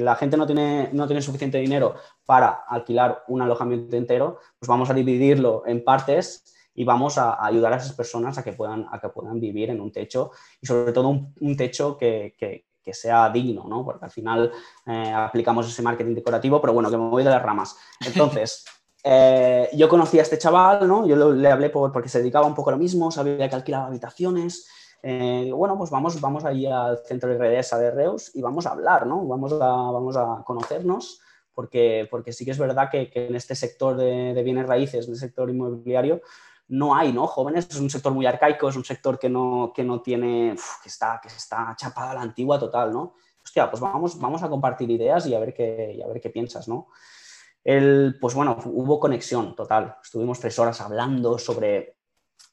la 0.00 0.14
gente 0.16 0.36
no 0.36 0.46
tiene, 0.46 0.90
no 0.92 1.06
tiene 1.06 1.22
suficiente 1.22 1.58
dinero 1.58 1.96
para 2.24 2.64
alquilar 2.68 3.24
un 3.28 3.42
alojamiento 3.42 3.96
entero, 3.96 4.38
pues 4.58 4.68
vamos 4.68 4.90
a 4.90 4.94
dividirlo 4.94 5.64
en 5.66 5.82
partes 5.82 6.44
y 6.74 6.84
vamos 6.84 7.18
a, 7.18 7.44
ayudar 7.44 7.72
a 7.72 7.76
esas 7.76 7.92
personas 7.94 8.38
a 8.38 8.44
que 8.44 8.52
puedan, 8.52 8.86
a 8.90 9.00
que 9.00 9.08
puedan 9.08 9.40
vivir 9.40 9.70
en 9.70 9.80
un 9.80 9.90
techo 9.90 10.30
y 10.60 10.66
sobre 10.66 10.92
todo 10.92 11.08
un, 11.08 11.56
techo 11.56 11.98
que, 11.98 12.64
sea 12.92 13.30
digno, 13.30 13.66
¿no? 13.68 13.84
Porque 13.84 14.04
al 14.04 14.10
final 14.10 14.50
eh, 14.84 15.12
aplicamos 15.14 15.68
ese 15.68 15.80
marketing 15.80 16.12
decorativo, 16.12 16.60
pero 16.60 16.72
bueno, 16.72 16.90
que 16.90 16.96
me 16.96 17.08
voy 17.08 17.22
de 17.22 17.30
las 17.30 17.40
ramas. 17.40 17.76
Entonces, 18.04 18.64
eh, 19.02 19.68
yo 19.72 19.88
conocí 19.88 20.18
a 20.18 20.22
este 20.22 20.38
chaval, 20.38 20.86
¿no? 20.86 21.06
Yo 21.06 21.32
le 21.32 21.50
hablé 21.50 21.70
porque 21.70 22.08
se 22.08 22.18
dedicaba 22.18 22.46
un 22.46 22.54
poco 22.54 22.70
a 22.70 22.72
lo 22.72 22.78
mismo, 22.78 23.10
sabía 23.10 23.48
que 23.48 23.54
alquilaba 23.54 23.86
habitaciones. 23.86 24.68
Eh, 25.02 25.50
bueno, 25.54 25.78
pues 25.78 25.90
vamos, 25.90 26.20
vamos 26.20 26.44
allí 26.44 26.66
al 26.66 26.98
centro 27.06 27.30
de 27.30 27.38
Redesa 27.38 27.78
de 27.78 27.90
Reus 27.90 28.30
y 28.34 28.42
vamos 28.42 28.66
a 28.66 28.72
hablar, 28.72 29.06
¿no? 29.06 29.26
Vamos 29.26 29.52
a, 29.52 29.56
vamos 29.56 30.16
a 30.16 30.42
conocernos, 30.44 31.20
porque, 31.54 32.06
porque 32.10 32.32
sí 32.32 32.44
que 32.44 32.50
es 32.50 32.58
verdad 32.58 32.90
que, 32.90 33.10
en 33.14 33.34
este 33.34 33.54
sector 33.54 33.96
de, 33.96 34.40
bienes 34.42 34.66
raíces, 34.66 35.06
en 35.06 35.12
el 35.12 35.18
sector 35.18 35.48
inmobiliario, 35.48 36.20
no 36.68 36.94
hay, 36.94 37.12
¿no? 37.12 37.26
Jóvenes, 37.26 37.68
es 37.70 37.80
un 37.80 37.90
sector 37.90 38.12
muy 38.12 38.26
arcaico, 38.26 38.68
es 38.68 38.76
un 38.76 38.84
sector 38.84 39.18
que 39.18 39.28
no, 39.30 39.72
que 39.74 39.82
no 39.82 40.02
tiene, 40.02 40.54
que, 40.82 40.88
está, 40.88 41.18
que 41.22 41.28
está 41.28 41.74
chapado 41.76 42.10
a 42.10 42.14
la 42.14 42.22
antigua 42.22 42.58
total, 42.58 42.92
¿no? 42.92 43.14
Hostia, 43.42 43.70
pues 43.70 43.80
vamos, 43.80 44.20
vamos 44.20 44.42
a 44.42 44.50
compartir 44.50 44.90
ideas 44.90 45.26
y 45.26 45.34
a 45.34 45.40
ver 45.40 45.54
qué, 45.54 45.94
y 45.96 46.02
a 46.02 46.06
ver 46.06 46.20
qué 46.20 46.28
piensas, 46.28 46.68
¿no? 46.68 46.88
Pues 47.62 48.34
bueno, 48.34 48.58
hubo 48.64 48.98
conexión 48.98 49.54
total. 49.54 49.96
Estuvimos 50.02 50.40
tres 50.40 50.58
horas 50.58 50.80
hablando 50.80 51.38
sobre, 51.38 51.96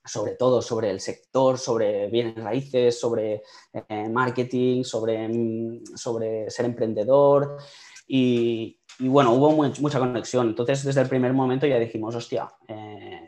sobre 0.08 0.34
todo, 0.34 0.62
sobre 0.62 0.90
el 0.90 1.00
sector, 1.00 1.58
sobre 1.58 2.08
bienes 2.08 2.36
raíces, 2.36 3.00
sobre 3.00 3.42
eh, 3.74 4.10
marketing, 4.10 4.84
sobre, 4.84 5.28
mm, 5.28 5.86
sobre 5.96 6.50
ser 6.50 6.66
emprendedor. 6.66 7.58
Y, 8.08 8.80
bueno, 9.00 9.34
hubo 9.34 9.52
mucha 9.52 10.00
conexión. 10.00 10.50
Entonces, 10.50 10.84
desde 10.84 11.02
el 11.02 11.10
primer 11.10 11.34
momento 11.34 11.68
ya 11.68 11.80
dijimos, 11.80 12.16
hostia, 12.16 12.50
eh, 12.68 13.22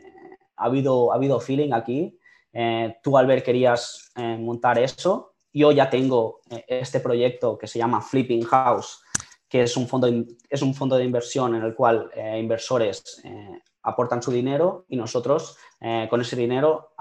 ha, 0.56 0.64
habido, 0.64 1.12
ha 1.12 1.16
habido 1.16 1.40
feeling 1.40 1.72
aquí. 1.72 2.18
Eh, 2.52 2.96
tú, 3.02 3.16
Albert, 3.16 3.44
querías 3.44 4.10
montar 4.16 4.78
eso. 4.78 5.34
Yo 5.52 5.72
ya 5.72 5.90
tengo 5.90 6.40
este 6.66 7.00
proyecto 7.00 7.58
que 7.58 7.66
se 7.66 7.78
llama 7.78 8.00
Flipping 8.00 8.44
House, 8.44 9.02
que 9.50 9.64
es 9.64 9.76
un 9.76 9.88
fondo, 9.88 10.08
es 10.48 10.62
un 10.62 10.74
fondo 10.74 10.96
de 10.96 11.04
inversión 11.04 11.56
en 11.56 11.62
el 11.64 11.74
cual 11.74 12.08
eh, 12.14 12.38
inversores 12.38 13.20
eh, 13.24 13.60
aportan 13.82 14.22
su 14.22 14.30
dinero 14.30 14.84
y 14.88 14.96
nosotros 14.96 15.56
eh, 15.80 16.06
con 16.08 16.20
ese 16.20 16.36
dinero, 16.36 16.92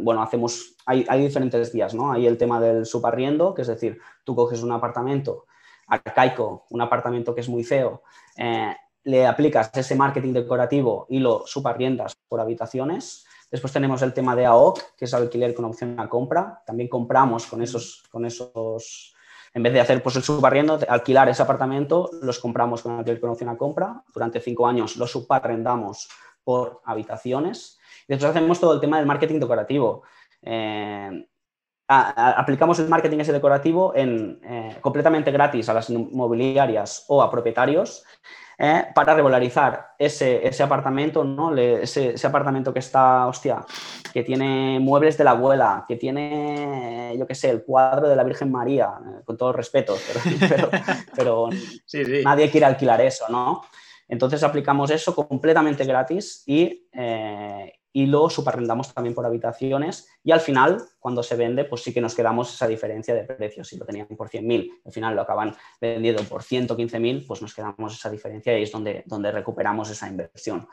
bueno, 0.00 0.22
hacemos, 0.22 0.76
hay, 0.86 1.04
hay, 1.08 1.22
diferentes 1.22 1.72
vías, 1.72 1.92
¿no? 1.92 2.10
Hay 2.10 2.26
el 2.26 2.38
tema 2.38 2.58
del 2.58 2.86
subarriendo, 2.86 3.52
que 3.52 3.62
es 3.62 3.68
decir, 3.68 4.00
tú 4.24 4.34
coges 4.34 4.62
un 4.62 4.72
apartamento 4.72 5.44
arcaico, 5.88 6.64
un 6.70 6.80
apartamento 6.80 7.34
que 7.34 7.42
es 7.42 7.48
muy 7.50 7.64
feo, 7.64 8.02
le 9.02 9.26
aplicas 9.26 9.70
ese 9.74 9.94
marketing 9.94 10.32
decorativo 10.32 11.06
y 11.10 11.18
lo 11.18 11.46
subarriendas 11.46 12.14
por 12.28 12.40
habitaciones. 12.40 13.26
Después 13.50 13.72
tenemos 13.72 14.00
el 14.00 14.14
tema 14.14 14.34
de 14.34 14.46
AOC, 14.46 14.96
que 14.96 15.04
es 15.04 15.12
alquiler 15.12 15.52
con 15.52 15.66
opción 15.66 16.00
a 16.00 16.08
compra. 16.08 16.62
También 16.64 16.88
compramos 16.88 17.46
con 17.46 17.60
esos, 17.60 18.04
con 18.10 18.24
esos 18.24 19.14
en 19.54 19.62
vez 19.62 19.72
de 19.72 19.80
hacer 19.80 20.02
pues, 20.02 20.16
el 20.16 20.22
subarriendo, 20.24 20.78
alquilar 20.88 21.28
ese 21.28 21.42
apartamento, 21.42 22.10
los 22.20 22.40
compramos 22.40 22.82
con 22.82 22.98
alquiler 22.98 23.20
con 23.20 23.30
opción 23.30 23.48
a 23.48 23.56
compra. 23.56 24.02
Durante 24.12 24.40
cinco 24.40 24.66
años 24.66 24.96
los 24.96 25.12
subarrendamos 25.12 26.08
por 26.42 26.82
habitaciones. 26.84 27.78
Y 28.08 28.12
después 28.12 28.30
hacemos 28.30 28.58
todo 28.58 28.74
el 28.74 28.80
tema 28.80 28.98
del 28.98 29.06
marketing 29.06 29.38
decorativo. 29.38 30.02
Eh, 30.42 31.26
aplicamos 31.86 32.78
el 32.78 32.88
marketing 32.88 33.18
ese 33.18 33.32
decorativo 33.32 33.92
en, 33.94 34.40
eh, 34.44 34.76
completamente 34.80 35.30
gratis 35.30 35.68
a 35.68 35.74
las 35.74 35.90
inmobiliarias 35.90 37.04
o 37.08 37.22
a 37.22 37.30
propietarios 37.30 38.04
eh, 38.56 38.86
para 38.94 39.14
regularizar 39.14 39.94
ese, 39.98 40.62
apartamento, 40.62 41.24
¿no? 41.24 41.54
ese, 41.56 42.14
apartamento 42.24 42.72
que 42.72 42.78
está, 42.78 43.26
hostia, 43.26 43.64
que 44.12 44.22
tiene 44.22 44.78
muebles 44.80 45.18
de 45.18 45.24
la 45.24 45.32
abuela, 45.32 45.84
que 45.88 45.96
tiene, 45.96 47.14
yo 47.18 47.26
qué 47.26 47.34
sé, 47.34 47.50
el 47.50 47.64
cuadro 47.64 48.08
de 48.08 48.16
la 48.16 48.22
Virgen 48.22 48.52
María, 48.52 48.90
eh, 49.00 49.22
con 49.24 49.36
todos 49.36 49.56
respetos, 49.56 50.00
pero, 50.48 50.70
pero, 51.16 51.48
nadie 52.22 52.50
quiere 52.50 52.66
alquilar 52.66 53.00
eso, 53.00 53.26
¿no? 53.28 53.62
Entonces 54.06 54.42
aplicamos 54.44 54.90
eso 54.90 55.16
completamente 55.16 55.84
gratis 55.84 56.44
y, 56.46 56.86
y 57.96 58.06
lo 58.06 58.28
subarrendamos 58.28 58.92
también 58.92 59.14
por 59.14 59.24
habitaciones 59.24 60.08
y 60.24 60.32
al 60.32 60.40
final, 60.40 60.82
cuando 60.98 61.22
se 61.22 61.36
vende, 61.36 61.64
pues 61.64 61.82
sí 61.84 61.94
que 61.94 62.00
nos 62.00 62.14
quedamos 62.14 62.52
esa 62.52 62.66
diferencia 62.66 63.14
de 63.14 63.22
precios. 63.22 63.68
Si 63.68 63.76
lo 63.76 63.86
tenían 63.86 64.08
por 64.08 64.28
100.000, 64.28 64.80
al 64.84 64.92
final 64.92 65.14
lo 65.14 65.22
acaban 65.22 65.54
vendiendo 65.80 66.24
por 66.24 66.42
115.000, 66.42 67.24
pues 67.24 67.40
nos 67.40 67.54
quedamos 67.54 67.94
esa 67.94 68.10
diferencia 68.10 68.58
y 68.58 68.64
es 68.64 68.72
donde, 68.72 69.04
donde 69.06 69.30
recuperamos 69.30 69.88
esa 69.90 70.08
inversión. 70.08 70.66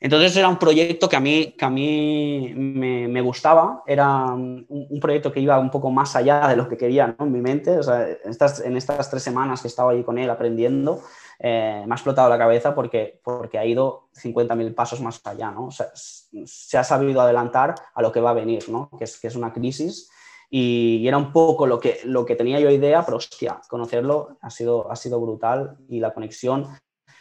Entonces 0.00 0.34
era 0.36 0.48
un 0.48 0.58
proyecto 0.58 1.06
que 1.08 1.16
a 1.16 1.20
mí, 1.20 1.54
que 1.56 1.64
a 1.66 1.70
mí 1.70 2.52
me, 2.54 3.20
gustaba, 3.20 3.82
era 3.86 4.24
un, 4.24 4.66
proyecto 5.00 5.32
que 5.32 5.40
iba 5.40 5.58
un 5.58 5.70
poco 5.70 5.90
más 5.90 6.16
allá 6.16 6.48
de 6.48 6.56
lo 6.56 6.66
que 6.66 6.78
quería 6.78 7.14
en 7.18 7.32
mi 7.32 7.40
mente. 7.40 7.78
O 7.78 7.82
sea, 7.82 8.08
estas, 8.24 8.60
en 8.60 8.76
estas 8.76 9.10
tres 9.10 9.22
semanas 9.22 9.60
que 9.60 9.68
estaba 9.68 9.92
ahí 9.92 10.02
con 10.02 10.18
él 10.18 10.30
aprendiendo, 10.30 11.02
eh, 11.46 11.84
me 11.86 11.92
ha 11.92 11.96
explotado 11.96 12.30
la 12.30 12.38
cabeza 12.38 12.74
porque, 12.74 13.20
porque 13.22 13.58
ha 13.58 13.66
ido 13.66 14.08
50.000 14.14 14.74
pasos 14.74 15.02
más 15.02 15.20
allá, 15.26 15.50
¿no? 15.50 15.68
se 15.70 16.78
ha 16.78 16.84
sabido 16.84 17.20
adelantar 17.20 17.74
a 17.94 18.00
lo 18.00 18.10
que 18.10 18.20
va 18.20 18.30
a 18.30 18.32
venir, 18.32 18.70
¿no? 18.70 18.88
Que 18.96 19.04
es, 19.04 19.20
que 19.20 19.26
es 19.26 19.36
una 19.36 19.52
crisis 19.52 20.10
y, 20.48 21.06
era 21.06 21.18
un 21.18 21.34
poco 21.34 21.66
lo 21.66 21.78
que, 21.78 22.00
lo 22.04 22.24
que 22.24 22.34
tenía 22.34 22.60
yo 22.60 22.70
idea, 22.70 23.04
pero 23.04 23.18
hostia, 23.18 23.60
conocerlo 23.68 24.38
ha 24.40 24.48
sido, 24.48 24.90
ha 24.90 24.96
sido 24.96 25.20
brutal 25.20 25.76
y 25.86 26.00
la 26.00 26.14
conexión 26.14 26.66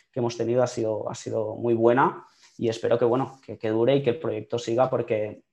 que 0.10 0.22
hemos 0.22 0.38
tenido 0.38 0.64
ha 0.64 0.68
sido, 0.68 1.10
ha 1.10 1.16
sido 1.16 1.58
muy 1.58 1.74
buena 1.74 2.26
y 2.58 2.70
espero 2.70 2.98
que, 2.98 3.04
bueno, 3.04 3.42
que, 3.46 3.58
que 3.58 3.72
dure 3.72 3.98
y 3.98 4.04
que 4.04 4.12
el 4.12 4.20
proyecto 4.20 4.58
siga 4.58 4.90
porque 4.90 5.44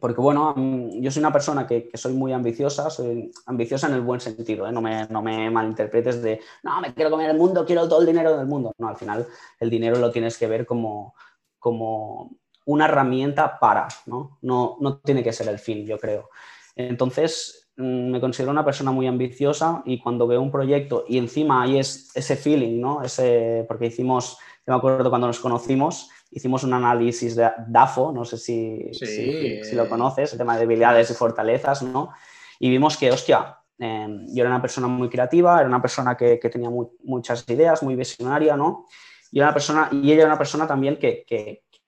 porque 0.00 0.20
bueno, 0.20 0.54
yo 1.00 1.10
soy 1.10 1.20
una 1.20 1.32
persona 1.32 1.66
que, 1.66 1.90
soy 1.94 2.14
muy 2.14 2.32
ambiciosa, 2.32 2.90
soy 2.90 3.30
ambiciosa 3.46 3.88
en 3.88 3.94
el 3.94 4.00
buen 4.00 4.20
sentido, 4.20 4.66
¿eh? 4.66 4.72
no, 4.72 4.80
me, 4.80 5.06
no, 5.08 5.22
me, 5.22 5.50
malinterpretes 5.50 6.22
de, 6.22 6.40
no, 6.62 6.80
me 6.80 6.94
quiero 6.94 7.10
comer 7.10 7.30
el 7.30 7.38
mundo, 7.38 7.64
quiero 7.64 7.88
todo 7.88 8.00
el 8.00 8.06
dinero 8.06 8.36
del 8.36 8.46
mundo. 8.46 8.72
No, 8.78 8.88
al 8.88 8.96
final 8.96 9.26
el 9.60 9.70
dinero 9.70 9.98
lo 9.98 10.10
tienes 10.10 10.36
que 10.38 10.46
ver 10.46 10.66
como, 10.66 11.14
como 11.58 12.30
una 12.66 12.84
herramienta 12.84 13.58
para, 13.58 13.88
¿no? 14.06 14.38
¿no? 14.42 14.76
No 14.80 14.98
tiene 14.98 15.22
que 15.22 15.32
ser 15.32 15.48
el 15.48 15.58
fin, 15.58 15.86
yo 15.86 15.98
creo. 15.98 16.28
Entonces, 16.76 17.70
mm, 17.76 18.10
me 18.10 18.20
considero 18.20 18.52
una 18.52 18.64
persona 18.64 18.92
muy 18.92 19.06
ambiciosa 19.06 19.82
y 19.84 19.98
cuando 19.98 20.26
veo 20.26 20.40
un 20.42 20.52
proyecto 20.52 21.04
y 21.08 21.18
encima 21.18 21.62
hay 21.62 21.78
es, 21.78 22.10
ese 22.14 22.36
feeling, 22.36 22.80
¿no? 22.80 23.02
Ese, 23.02 23.64
porque 23.66 23.86
hicimos, 23.86 24.38
yo 24.66 24.72
me 24.72 24.76
acuerdo 24.76 25.08
cuando 25.08 25.26
nos 25.26 25.40
conocimos, 25.40 26.10
hicimos 26.30 26.64
un 26.64 26.74
análisis 26.74 27.36
de 27.36 27.50
DAFO, 27.66 28.12
no 28.12 28.24
sé 28.24 28.36
si, 28.36 28.90
si, 28.92 29.74
lo 29.74 29.88
conoces, 29.88 30.32
el 30.32 30.38
tema 30.38 30.54
de 30.54 30.60
debilidades 30.60 31.10
y 31.10 31.14
fortalezas, 31.14 31.82
¿no? 31.82 32.10
Y 32.58 32.70
vimos 32.70 32.96
que, 32.96 33.10
hostia, 33.10 33.58
em, 33.78 34.26
yo 34.28 34.42
era 34.42 34.50
una 34.50 34.60
persona 34.60 34.88
muy 34.88 35.08
creativa, 35.08 35.58
era 35.58 35.68
una 35.68 35.80
persona 35.80 36.16
que, 36.16 36.38
tenía 36.38 36.70
muchas 37.04 37.48
ideas, 37.48 37.82
muy 37.82 37.94
visionaria, 37.94 38.56
¿no? 38.56 38.86
Y, 39.30 39.40
una 39.40 39.52
persona, 39.52 39.88
y 39.92 40.12
ella 40.12 40.22
era 40.22 40.26
una 40.26 40.38
persona 40.38 40.66
también 40.66 40.98
que, 40.98 41.24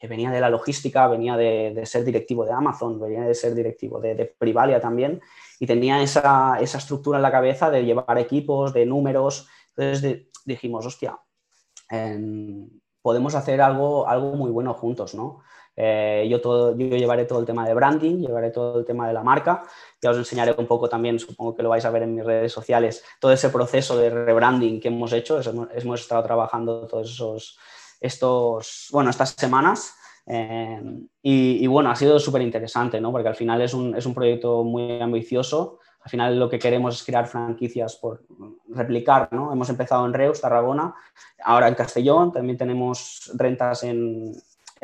que 0.00 0.08
venía 0.08 0.30
de 0.30 0.40
la 0.40 0.48
logística, 0.48 1.06
venía 1.08 1.36
de, 1.36 1.84
ser 1.84 2.04
directivo 2.04 2.46
de 2.46 2.52
Amazon, 2.52 2.98
venía 2.98 3.22
de 3.22 3.34
ser 3.34 3.54
directivo 3.54 4.00
de, 4.00 4.14
de 4.14 4.24
Privalia 4.24 4.80
también, 4.80 5.20
y 5.58 5.66
tenía 5.66 6.02
esa, 6.02 6.56
esa, 6.58 6.78
estructura 6.78 7.18
en 7.18 7.22
la 7.22 7.30
cabeza 7.30 7.70
de 7.70 7.84
llevar 7.84 8.18
equipos, 8.18 8.72
de 8.72 8.86
números. 8.86 9.46
Entonces 9.76 10.22
dijimos, 10.46 10.86
hostia, 10.86 11.20
em, 11.90 12.66
podemos 13.02 13.34
hacer 13.34 13.60
algo, 13.60 14.08
algo 14.08 14.32
muy 14.34 14.50
bueno 14.50 14.74
juntos, 14.74 15.14
¿no? 15.14 15.40
Eh, 15.76 16.26
yo, 16.28 16.40
todo, 16.40 16.76
yo 16.76 16.96
llevaré 16.96 17.24
todo 17.24 17.40
el 17.40 17.46
tema 17.46 17.66
de 17.66 17.72
branding, 17.72 18.18
llevaré 18.18 18.50
todo 18.50 18.80
el 18.80 18.84
tema 18.84 19.08
de 19.08 19.14
la 19.14 19.22
marca, 19.22 19.62
ya 20.02 20.10
os 20.10 20.18
enseñaré 20.18 20.54
un 20.58 20.66
poco 20.66 20.88
también, 20.88 21.18
supongo 21.18 21.54
que 21.54 21.62
lo 21.62 21.70
vais 21.70 21.84
a 21.84 21.90
ver 21.90 22.02
en 22.02 22.14
mis 22.14 22.24
redes 22.24 22.52
sociales, 22.52 23.02
todo 23.18 23.32
ese 23.32 23.48
proceso 23.48 23.96
de 23.96 24.10
rebranding 24.10 24.80
que 24.80 24.88
hemos 24.88 25.12
hecho, 25.12 25.40
hemos 25.72 26.00
estado 26.00 26.22
trabajando 26.22 26.86
todos 26.86 27.10
esos, 27.10 27.58
estos, 28.00 28.88
bueno, 28.92 29.10
estas 29.10 29.30
semanas. 29.30 29.94
Eh, 30.26 30.80
y, 31.22 31.66
bueno, 31.66 31.90
ha 31.90 31.96
sido 31.96 32.18
súper 32.20 32.42
interesante, 32.42 33.00
¿no? 33.00 33.10
Porque 33.10 33.28
al 33.28 33.34
final 33.34 33.62
es 33.62 33.74
un, 33.74 33.96
es 33.96 34.06
un 34.06 34.14
proyecto 34.14 34.62
muy 34.64 35.00
ambicioso, 35.00 35.78
al 36.02 36.10
final 36.10 36.38
lo 36.38 36.48
que 36.48 36.58
queremos 36.58 36.96
es 36.96 37.04
crear 37.04 37.26
franquicias 37.26 37.96
por 37.96 38.22
replicar, 38.68 39.28
¿no? 39.32 39.52
Hemos 39.52 39.68
empezado 39.68 40.06
en 40.06 40.14
Reus, 40.14 40.40
Tarragona, 40.40 40.94
ahora 41.44 41.68
en 41.68 41.74
Castellón, 41.74 42.32
también 42.32 42.56
tenemos 42.56 43.30
rentas 43.34 43.84
en, 43.84 44.34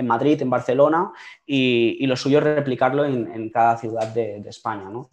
Madrid, 0.02 0.42
en 0.42 0.50
Barcelona, 0.50 1.10
y, 1.46 2.06
lo 2.06 2.16
suyo 2.16 2.38
es 2.38 2.44
replicarlo 2.44 3.04
en, 3.06 3.48
cada 3.48 3.78
ciudad 3.78 4.08
de, 4.08 4.44
España, 4.46 4.90
¿no? 4.90 5.08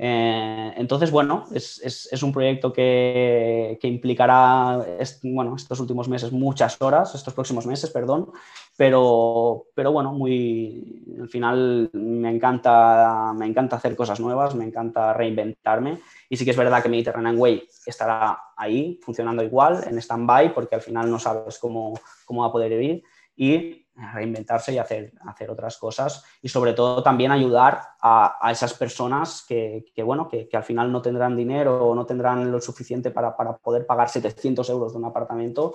Eh, 0.00 0.74
entonces, 0.76 1.10
bueno, 1.10 1.46
es, 1.52 2.22
un 2.22 2.32
proyecto 2.32 2.72
que, 2.72 3.76
implicará 3.82 4.86
bueno, 5.24 5.56
estos 5.56 5.80
últimos 5.80 6.08
meses 6.08 6.30
muchas 6.30 6.80
horas, 6.80 7.16
estos 7.16 7.34
próximos 7.34 7.66
meses, 7.66 7.90
perdón, 7.90 8.30
pero, 8.76 9.64
pero 9.74 9.90
bueno, 9.90 10.12
muy, 10.12 11.04
al 11.20 11.28
final 11.28 11.90
me 11.92 12.30
encanta, 12.30 13.34
me 13.36 13.46
encanta 13.46 13.74
hacer 13.74 13.96
cosas 13.96 14.20
nuevas, 14.20 14.54
me 14.54 14.64
encanta 14.64 15.12
reinventarme. 15.12 15.98
Y 16.28 16.36
sí 16.36 16.44
que 16.44 16.52
es 16.52 16.56
verdad 16.56 16.80
que 16.80 16.88
Mediterranean 16.88 17.38
Way 17.38 17.68
estará 17.84 18.38
ahí 18.56 19.00
funcionando 19.02 19.42
igual, 19.42 19.82
en 19.84 19.98
stand-by, 19.98 20.54
porque 20.54 20.76
al 20.76 20.82
final 20.82 21.10
no 21.10 21.18
sabes 21.18 21.58
cómo, 21.58 21.98
cómo 22.24 22.42
va 22.42 22.48
a 22.48 22.52
poder 22.52 22.70
vivir 22.70 23.02
y 23.38 23.86
reinventarse 24.14 24.72
y 24.72 24.78
hacer, 24.78 25.12
hacer 25.26 25.50
otras 25.50 25.76
cosas 25.76 26.24
y 26.40 26.48
sobre 26.48 26.72
todo 26.72 27.02
también 27.02 27.32
ayudar 27.32 27.80
a, 28.00 28.38
a 28.40 28.52
esas 28.52 28.74
personas 28.74 29.44
que, 29.46 29.84
que 29.94 30.02
bueno, 30.02 30.28
que, 30.28 30.48
que, 30.48 30.56
al 30.56 30.62
final 30.62 30.92
no 30.92 31.02
tendrán 31.02 31.36
dinero 31.36 31.84
o 31.84 31.94
no 31.94 32.06
tendrán 32.06 32.50
lo 32.50 32.60
suficiente 32.60 33.10
para, 33.10 33.36
para 33.36 33.56
poder 33.56 33.86
pagar 33.86 34.08
700 34.08 34.68
euros 34.70 34.92
de 34.92 34.98
un 34.98 35.04
apartamento 35.04 35.74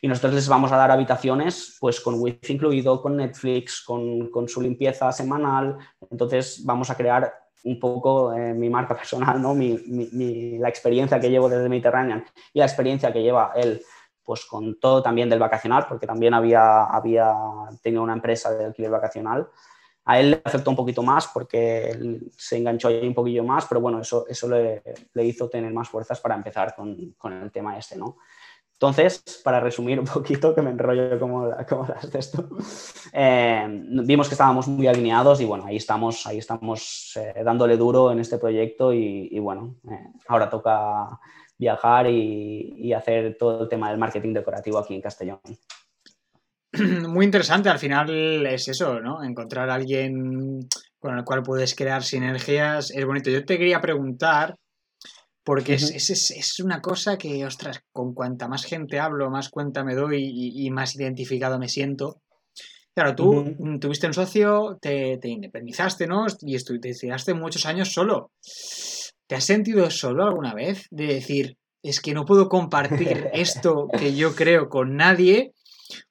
y 0.00 0.08
nosotros 0.08 0.34
les 0.34 0.48
vamos 0.48 0.72
a 0.72 0.76
dar 0.76 0.90
habitaciones 0.90 1.76
pues 1.80 2.00
con 2.00 2.20
wifi 2.20 2.54
incluido, 2.54 3.00
con 3.00 3.16
Netflix, 3.16 3.82
con, 3.82 4.30
con 4.30 4.48
su 4.48 4.60
limpieza 4.60 5.10
semanal. 5.12 5.78
Entonces 6.10 6.62
vamos 6.64 6.90
a 6.90 6.96
crear 6.96 7.32
un 7.64 7.80
poco 7.80 8.32
eh, 8.34 8.54
mi 8.54 8.68
marca 8.68 8.94
personal, 8.96 9.40
¿no? 9.40 9.54
Mi, 9.54 9.78
mi, 9.86 10.58
la 10.58 10.68
experiencia 10.68 11.20
que 11.20 11.30
llevo 11.30 11.48
desde 11.48 11.68
Mediterranean 11.68 12.24
y 12.52 12.58
la 12.58 12.66
experiencia 12.66 13.12
que 13.12 13.22
lleva 13.22 13.52
él 13.56 13.82
pues 14.24 14.44
con 14.46 14.78
todo 14.80 15.02
también 15.02 15.28
del 15.28 15.38
vacacional, 15.38 15.86
porque 15.88 16.06
también 16.06 16.34
había, 16.34 16.84
había 16.84 17.34
tenido 17.82 18.02
una 18.02 18.14
empresa 18.14 18.50
de 18.52 18.64
alquiler 18.66 18.90
vacacional. 18.90 19.48
A 20.06 20.20
él 20.20 20.32
le 20.32 20.42
afectó 20.44 20.70
un 20.70 20.76
poquito 20.76 21.02
más 21.02 21.28
porque 21.28 22.20
se 22.36 22.58
enganchó 22.58 22.88
ahí 22.88 23.06
un 23.06 23.14
poquillo 23.14 23.44
más, 23.44 23.66
pero 23.66 23.80
bueno, 23.80 24.00
eso, 24.00 24.26
eso 24.28 24.48
le, 24.48 24.82
le 25.12 25.24
hizo 25.24 25.48
tener 25.48 25.72
más 25.72 25.88
fuerzas 25.88 26.20
para 26.20 26.34
empezar 26.34 26.74
con, 26.74 27.14
con 27.16 27.32
el 27.32 27.50
tema 27.50 27.78
este, 27.78 27.96
¿no? 27.96 28.16
Entonces, 28.74 29.22
para 29.42 29.60
resumir 29.60 29.98
un 29.98 30.06
poquito, 30.06 30.54
que 30.54 30.60
me 30.60 30.70
enrollo 30.70 31.18
como, 31.18 31.46
las 31.46 32.10
de 32.10 32.18
esto, 32.18 32.48
eh, 33.12 33.66
vimos 34.04 34.28
que 34.28 34.34
estábamos 34.34 34.68
muy 34.68 34.86
alineados 34.86 35.40
y 35.40 35.44
bueno, 35.44 35.64
ahí 35.66 35.76
estamos, 35.76 36.26
ahí 36.26 36.38
estamos 36.38 37.12
eh, 37.16 37.42
dándole 37.44 37.76
duro 37.76 38.10
en 38.12 38.18
este 38.18 38.36
proyecto 38.36 38.92
y, 38.92 39.38
bueno, 39.38 39.76
eh, 39.90 40.08
ahora 40.28 40.50
toca 40.50 41.18
viajar 41.58 42.06
y, 42.08 42.92
hacer 42.92 43.36
todo 43.38 43.62
el 43.62 43.68
tema 43.68 43.90
del 43.90 43.98
marketing 43.98 44.32
decorativo 44.32 44.78
aquí 44.78 44.94
en 44.94 45.00
Castellón. 45.00 45.40
Muy 47.08 47.24
interesante, 47.24 47.68
al 47.68 47.78
final 47.78 48.46
es 48.46 48.68
eso, 48.68 49.00
¿no? 49.00 49.22
Encontrar 49.22 49.70
a 49.70 49.74
alguien 49.74 50.68
con 50.98 51.18
el 51.18 51.24
cual 51.24 51.42
puedes 51.42 51.74
crear 51.74 52.02
sinergias 52.02 52.90
es 52.90 53.04
bonito. 53.04 53.30
Yo 53.30 53.44
te 53.44 53.58
quería 53.58 53.80
preguntar, 53.80 54.56
porque 55.44 55.74
es, 55.74 56.60
una 56.60 56.80
cosa 56.80 57.18
que, 57.18 57.44
ostras, 57.44 57.80
con 57.92 58.14
cuanta 58.14 58.48
más 58.48 58.64
gente 58.64 58.98
hablo, 58.98 59.30
más 59.30 59.50
cuenta 59.50 59.84
me 59.84 59.94
doy 59.94 60.22
y, 60.24 60.70
más 60.70 60.96
identificado 60.96 61.58
me 61.58 61.68
siento. 61.68 62.22
Claro, 62.94 63.14
tú 63.14 63.56
tuviste 63.80 64.06
un 64.06 64.14
socio, 64.14 64.78
te, 64.80 65.18
independizaste, 65.22 66.06
¿no? 66.06 66.26
Y 66.40 66.54
estuviste 66.54 67.34
muchos 67.34 67.66
años 67.66 67.92
solo. 67.92 68.30
¿Te 69.34 69.38
has 69.38 69.46
sentido 69.46 69.90
solo 69.90 70.26
alguna 70.26 70.54
vez? 70.54 70.86
De 70.92 71.08
decir, 71.08 71.56
es 71.82 72.00
que 72.00 72.14
no 72.14 72.24
puedo 72.24 72.48
compartir 72.48 73.30
esto 73.34 73.88
que 73.88 74.14
yo 74.14 74.36
creo 74.36 74.68
con 74.68 74.94
nadie 74.94 75.54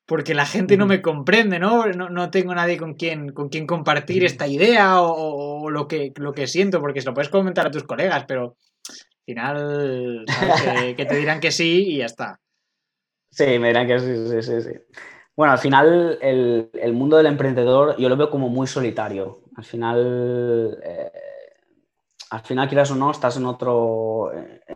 porque 0.05 0.33
la 0.33 0.45
gente 0.45 0.75
no 0.75 0.87
me 0.87 1.01
comprende, 1.01 1.57
¿no? 1.57 1.85
No, 1.85 2.29
tengo 2.31 2.53
nadie 2.53 2.75
con 2.75 2.95
quien, 2.95 3.31
con 3.31 3.47
quien 3.47 3.65
compartir 3.65 4.25
esta 4.25 4.45
idea 4.45 5.01
o, 5.01 5.69
lo, 5.69 5.87
que, 5.87 6.11
lo 6.17 6.33
que 6.33 6.47
siento, 6.47 6.81
porque 6.81 6.99
se 6.99 7.07
lo 7.07 7.13
puedes 7.13 7.29
comentar 7.29 7.65
a 7.65 7.71
tus 7.71 7.85
colegas, 7.85 8.25
pero 8.27 8.57
al 8.89 9.23
final 9.25 10.25
que, 10.97 11.05
te 11.05 11.15
dirán 11.15 11.39
que 11.39 11.53
sí 11.53 11.93
y 11.93 11.97
ya 11.99 12.05
está. 12.07 12.41
Sí, 13.31 13.57
me 13.57 13.69
dirán 13.69 13.87
que 13.87 13.99
sí, 13.99 14.27
sí, 14.27 14.41
sí. 14.41 14.61
sí. 14.69 14.79
Bueno, 15.33 15.53
al 15.53 15.59
final 15.59 16.19
el, 16.21 16.93
mundo 16.93 17.15
del 17.15 17.27
emprendedor 17.27 17.95
yo 17.97 18.09
lo 18.09 18.17
veo 18.17 18.29
como 18.29 18.49
muy 18.49 18.67
solitario. 18.67 19.43
Al 19.55 19.63
final, 19.63 20.77
eh, 20.83 21.11
al 22.33 22.41
final 22.41 22.67
quieras 22.67 22.89
o 22.89 22.95
no, 22.95 23.11
estás 23.11 23.37
en, 23.37 23.45
otro, 23.45 24.31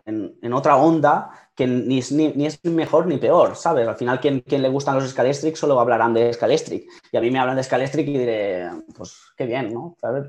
en, 0.06 0.52
otra 0.52 0.76
onda 0.76 1.30
que 1.56 1.66
ni, 1.66 2.00
ni, 2.12 2.46
es 2.46 2.64
mejor 2.64 3.08
ni 3.08 3.16
peor, 3.16 3.56
¿sabes? 3.56 3.88
Al 3.88 3.96
final, 3.96 4.20
quien, 4.20 4.42
quien 4.42 4.62
le 4.62 4.68
gustan 4.68 4.94
los 4.94 5.10
Scalestric 5.10 5.56
solo 5.56 5.80
hablarán 5.80 6.14
de 6.14 6.32
Scalestric. 6.32 6.88
Y 7.10 7.16
a 7.16 7.20
mí 7.20 7.32
me 7.32 7.40
hablan 7.40 7.56
de 7.56 7.64
Scalestric 7.64 8.06
y 8.06 8.16
diré, 8.16 8.70
pues 8.96 9.32
qué 9.36 9.44
bien, 9.44 9.74
¿no? 9.74 9.96
¿Sabes? 10.00 10.26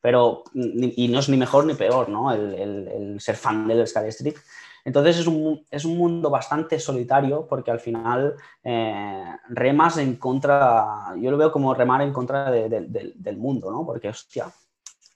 Pero, 0.00 0.42
y 0.54 1.06
no 1.06 1.20
es 1.20 1.28
ni 1.28 1.36
mejor 1.36 1.66
ni 1.66 1.74
peor, 1.74 2.08
¿no? 2.08 2.32
El, 2.32 2.88
el 2.88 3.20
ser 3.20 3.36
fan 3.36 3.68
del 3.68 3.86
Scalestric. 3.86 4.42
Entonces 4.84 5.20
es 5.20 5.28
un, 5.28 5.64
es 5.70 5.84
un 5.84 5.96
mundo 5.96 6.30
bastante 6.30 6.80
solitario 6.80 7.46
porque 7.46 7.70
al 7.70 7.78
final 7.78 8.34
eh, 8.64 9.24
remas 9.50 9.98
en 9.98 10.16
contra, 10.16 11.14
yo 11.16 11.30
lo 11.30 11.36
veo 11.36 11.52
como 11.52 11.74
remar 11.74 12.02
en 12.02 12.12
contra 12.12 12.50
del 12.50 13.36
mundo, 13.36 13.70
¿no? 13.70 13.86
Porque, 13.86 14.08
hostia, 14.08 14.52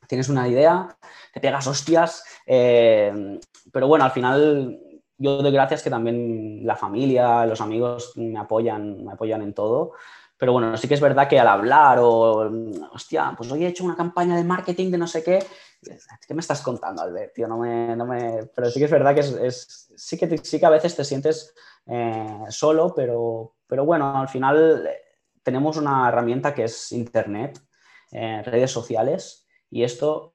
tienes 0.07 0.29
una 0.29 0.49
idea, 0.49 0.89
te 1.33 1.41
pegas 1.41 1.67
hostias, 1.67 2.25
eh, 2.47 3.39
pero 3.73 3.89
bueno, 3.89 4.05
al 4.05 4.11
final 4.11 4.81
yo 5.19 5.43
doy 5.43 5.53
gracias 5.53 5.83
que 5.83 5.91
también 5.91 6.67
la 6.67 6.77
familia, 6.77 7.47
los 7.47 7.61
amigos 7.61 8.13
me 8.17 8.39
apoyan, 8.39 9.05
me 9.05 9.13
apoyan 9.13 9.43
en 9.43 9.55
todo. 9.55 9.93
Pero 10.39 10.53
bueno, 10.53 10.77
sí 10.77 10.87
que 10.87 10.95
es 10.95 11.01
verdad 11.01 11.29
que 11.29 11.41
al 11.41 11.49
hablar 11.49 11.99
o, 11.99 12.51
hostia, 12.93 13.33
pues 13.37 13.51
hoy 13.51 13.65
he 13.65 13.69
hecho 13.69 13.85
una 13.85 13.97
campaña 13.97 14.37
de 14.37 14.45
marketing 14.45 14.91
de 14.91 14.99
no 14.99 15.07
sé 15.07 15.25
qué, 15.25 15.43
¿qué 16.27 16.35
me 16.35 16.41
estás 16.41 16.61
contando, 16.61 17.01
Albert? 17.01 17.33
Tío, 17.35 17.49
no 17.49 17.57
me, 17.57 17.97
no 17.97 18.05
me... 18.05 18.45
Pero 18.55 18.71
sí 18.71 18.79
que 18.79 18.85
es 18.85 18.91
verdad 18.91 19.15
que 19.15 19.21
es, 19.21 19.91
sí, 19.97 20.19
que 20.19 20.37
sí 20.39 20.61
que 20.61 20.67
a 20.67 20.71
veces 20.71 20.95
te 20.95 21.05
sientes 21.05 21.55
eh, 21.87 22.45
solo, 22.51 22.93
pero, 22.95 23.55
pero 23.67 23.87
bueno, 23.87 24.19
al 24.19 24.29
final 24.29 24.87
tenemos 25.43 25.79
una 25.79 26.09
herramienta 26.09 26.53
que 26.53 26.65
es 26.65 26.93
Internet, 26.93 27.59
eh, 28.13 28.43
redes 28.45 28.71
sociales, 28.71 29.46
y 29.77 29.85
esto 29.85 30.33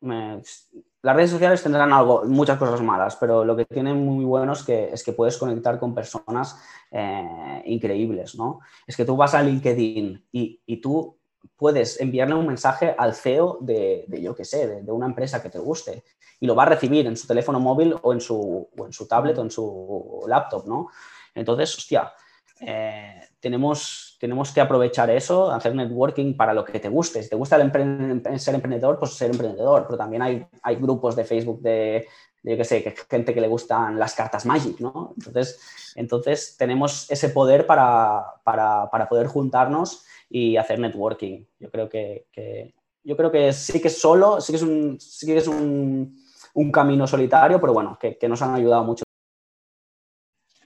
las 1.02 1.16
redes 1.16 1.32
sociales 1.32 1.64
tendrán 1.64 1.92
algo, 1.92 2.26
muchas 2.26 2.60
cosas 2.60 2.80
malas, 2.80 3.16
pero 3.16 3.44
lo 3.44 3.56
que 3.56 3.66
tienen 3.66 4.06
muy 4.06 4.24
bueno 4.24 4.54
es 4.54 4.62
que, 4.62 4.90
es 4.94 5.04
que 5.04 5.14
puedes 5.14 5.36
conectar 5.36 5.80
con 5.80 5.96
personas 5.96 6.62
eh, 6.92 7.64
increíbles, 7.66 8.36
¿no? 8.36 8.60
Es 8.86 8.96
que 8.96 9.04
tú 9.04 9.18
vas 9.18 9.34
a 9.34 9.42
LinkedIn 9.42 10.28
y, 10.32 10.62
y, 10.64 10.78
tú 10.78 11.18
puedes 11.56 12.00
enviarle 12.00 12.36
un 12.36 12.46
mensaje 12.46 12.94
al 12.96 13.16
CEO 13.16 13.58
de, 13.62 14.06
de 14.08 14.22
yo 14.22 14.36
qué 14.36 14.46
sé, 14.46 14.68
de, 14.68 14.92
una 14.92 15.08
empresa 15.08 15.42
que 15.42 15.50
te 15.50 15.58
guste 15.58 16.04
y 16.40 16.46
lo 16.46 16.54
va 16.54 16.64
a 16.64 16.68
recibir 16.68 17.08
en 17.08 17.18
su 17.18 17.26
teléfono 17.26 17.60
móvil 17.60 17.96
o 18.00 18.14
en 18.14 18.22
su, 18.22 18.70
en 18.78 18.94
su 18.94 19.08
tablet 19.08 19.40
o 19.40 19.42
en 19.42 19.50
su 19.50 20.24
laptop, 20.28 20.68
¿no? 20.68 20.90
Entonces, 21.34 21.76
hostia, 21.76 22.14
eh, 22.60 23.28
tenemos, 23.42 24.18
tenemos 24.20 24.52
que 24.52 24.62
aprovechar 24.62 25.10
eso, 25.10 25.52
hacer 25.52 25.76
networking 25.76 26.36
para 26.38 26.54
lo 26.54 26.64
que 26.64 26.80
te 26.80 26.90
guste. 26.90 27.24
Si 27.24 27.30
te 27.30 27.36
gusta 27.36 27.56
el 27.58 28.40
ser 28.40 28.56
emprendedor, 28.56 29.00
pues 29.00 29.14
ser 29.14 29.32
emprendedor, 29.32 29.86
pero 29.88 29.98
también 29.98 30.22
hay, 30.22 30.46
hay 30.62 30.76
grupos 30.76 31.16
de 31.16 31.26
Facebook 31.26 31.60
de, 31.62 32.08
yo 32.44 32.56
qué 32.56 32.64
sé, 32.64 32.96
gente 33.10 33.34
que 33.34 33.42
le 33.42 33.48
gustan 33.48 33.98
las 33.98 34.14
cartas 34.14 34.46
Magic, 34.46 34.80
¿no? 34.80 35.14
Entonces, 35.18 35.60
entonces 35.96 36.56
tenemos 36.58 37.10
ese 37.10 37.30
poder 37.30 37.66
para, 37.66 38.24
para, 38.44 38.90
para 38.92 39.10
poder 39.10 39.28
juntarnos 39.28 40.06
y 40.30 40.56
hacer 40.56 40.80
networking. 40.80 41.44
Yo 41.60 41.72
creo 41.72 41.90
que, 41.90 42.28
que, 42.32 42.76
yo 43.04 43.18
creo 43.18 43.32
que 43.32 43.52
sí 43.54 43.82
que 43.82 43.90
solo, 43.90 44.40
sí 44.40 44.54
que 44.54 44.58
es 44.58 44.64
un, 44.64 45.00
sí 45.00 45.26
que 45.26 45.38
es 45.38 45.48
un, 45.48 46.16
un 46.54 46.72
camino 46.72 47.08
solitario, 47.08 47.60
pero 47.60 47.74
bueno, 47.74 47.98
que, 48.00 48.18
que 48.20 48.30
nos 48.30 48.42
han 48.44 48.54
ayudado 48.54 48.84
mucho 48.84 49.04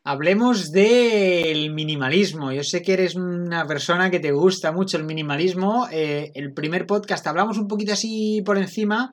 Hablemos 0.07 0.71
del 0.71 1.73
minimalismo. 1.73 2.51
Yo 2.51 2.63
sé 2.63 2.83
que 2.83 2.93
eres 2.93 3.15
una 3.15 3.65
persona 3.65 4.11
que 4.11 4.19
te 4.19 4.31
gusta 4.31 4.71
mucho 4.71 4.97
el 4.97 5.03
minimalismo. 5.03 5.87
Eh, 5.91 6.31
el 6.35 6.53
primer 6.53 6.85
podcast 6.85 7.25
hablamos 7.25 7.57
un 7.57 7.67
poquito 7.67 7.93
así 7.93 8.43
por 8.45 8.59
encima, 8.59 9.09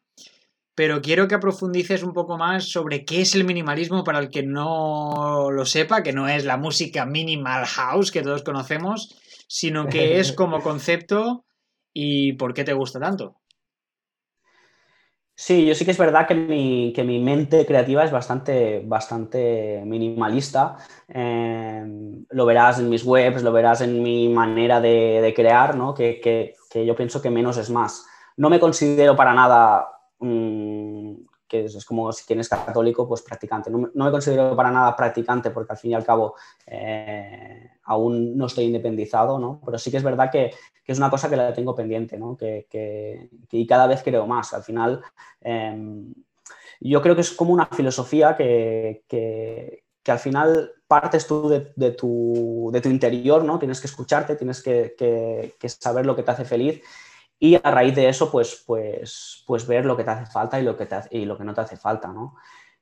pero 0.75 1.01
quiero 1.01 1.29
que 1.29 1.39
profundices 1.39 2.03
un 2.03 2.13
poco 2.13 2.37
más 2.37 2.69
sobre 2.69 3.07
qué 3.07 3.23
es 3.23 3.35
el 3.35 3.45
minimalismo 3.45 4.05
para 4.05 4.19
el 4.19 4.29
que 4.29 4.43
no 4.43 5.51
lo 5.51 5.65
sepa, 5.65 6.03
que 6.03 6.13
no 6.13 6.29
es 6.29 6.45
la 6.45 6.59
música 6.59 7.07
minimal 7.07 7.65
house 7.65 8.13
que 8.13 8.21
todos 8.21 8.43
conocemos, 8.43 9.17
sino 9.49 9.87
que 9.87 10.21
es 10.21 10.33
como 10.37 10.61
concepto 10.61 11.47
y 11.95 12.35
por 12.35 12.53
qué 12.53 12.65
te 12.65 12.75
gusta 12.75 13.01
tanto. 13.01 13.41
Sí, 15.45 15.67
yo 15.67 15.75
sí 15.75 15.85
que 15.85 15.91
es 15.91 15.99
verdad 15.99 16.29
que 16.29 16.37
mi, 16.37 16.93
que 16.95 17.03
mi 17.03 17.19
mente 17.19 17.67
creativa 17.67 18.05
es 18.05 18.13
bastante, 18.13 18.81
bastante 18.87 19.83
minimalista. 19.85 20.77
Em, 21.09 22.25
lo 22.31 22.47
verás 22.47 22.79
en 22.79 22.89
mis 22.89 23.05
webs, 23.05 23.43
lo 23.43 23.51
verás 23.51 23.81
en 23.81 24.05
mi 24.05 24.29
manera 24.29 24.81
de, 24.81 25.33
crear, 25.35 25.75
¿no? 25.75 25.95
Que, 25.95 26.21
que, 26.21 26.55
que, 26.71 26.87
yo 26.87 26.95
pienso 26.95 27.21
que 27.21 27.31
menos 27.31 27.57
es 27.57 27.71
más. 27.71 28.07
No 28.37 28.51
me 28.51 28.61
considero 28.61 29.17
para 29.17 29.35
nada 29.35 29.89
mm, 30.21 31.15
que 31.53 31.67
es, 31.67 31.85
como 31.85 32.11
si 32.15 32.25
quien 32.25 32.41
católico, 32.49 33.07
pues 33.07 33.21
practicante. 33.21 33.71
No, 33.71 33.91
me 33.93 34.11
considero 34.11 34.57
para 34.57 34.71
nada 34.71 34.97
practicante 34.97 35.51
porque 35.51 35.73
al 35.73 35.79
fin 35.79 35.91
y 35.91 35.95
al 35.95 36.05
cabo 36.05 36.35
eh, 36.67 37.73
aún 37.85 38.39
no 38.39 38.47
estoy 38.47 38.65
independizado, 38.65 39.39
¿no? 39.39 39.61
Pero 39.63 39.77
sí 39.77 39.91
que 39.91 39.99
es 39.99 40.03
verdad 40.03 40.31
que, 40.31 40.51
que 40.83 40.93
es 40.93 40.99
una 40.99 41.11
cosa 41.11 41.29
que 41.29 41.37
la 41.37 41.53
tengo 41.53 41.75
pendiente, 41.75 42.17
¿no? 42.17 42.39
Que, 42.39 42.67
que, 42.71 43.29
y 43.51 43.67
cada 43.67 43.87
vez 43.87 44.03
creo 44.03 44.27
más. 44.27 44.55
Al 44.55 44.63
final, 44.63 45.03
em, 45.43 46.15
yo 46.81 47.03
creo 47.03 47.15
que 47.15 47.21
es 47.21 47.33
como 47.33 47.53
una 47.53 47.67
filosofía 47.67 48.35
que, 48.35 49.05
que, 49.07 49.85
al 50.11 50.19
final 50.19 50.73
partes 50.89 51.27
tú 51.27 51.51
de, 51.51 51.71
de, 51.77 51.91
tu, 51.91 52.71
de, 52.73 52.81
tu, 52.81 52.89
interior, 52.89 53.45
¿no? 53.45 53.59
Tienes 53.59 53.79
que 53.79 53.89
escucharte, 53.89 54.37
tienes 54.37 54.63
que, 54.63 55.55
saber 55.67 56.07
lo 56.07 56.17
que 56.17 56.23
te 56.23 56.31
hace 56.31 56.47
feliz 56.47 56.83
y 57.43 57.57
a 57.57 57.71
raíz 57.73 57.97
de 57.97 58.09
eso, 58.09 58.31
pues, 58.31 58.63
pues, 58.65 59.43
pues 59.49 59.67
ver 59.67 59.85
lo 59.85 59.97
que 59.97 60.05
te 60.05 60.11
hace 60.11 60.31
falta 60.31 60.61
y 60.61 60.63
lo 60.63 60.77
que, 60.77 60.87
te 60.87 60.97
y 61.11 61.25
lo 61.25 61.37
que 61.37 61.43
no 61.43 61.53
te 61.53 61.61
hace 61.61 61.77
falta, 61.77 62.07
¿no? 62.07 62.37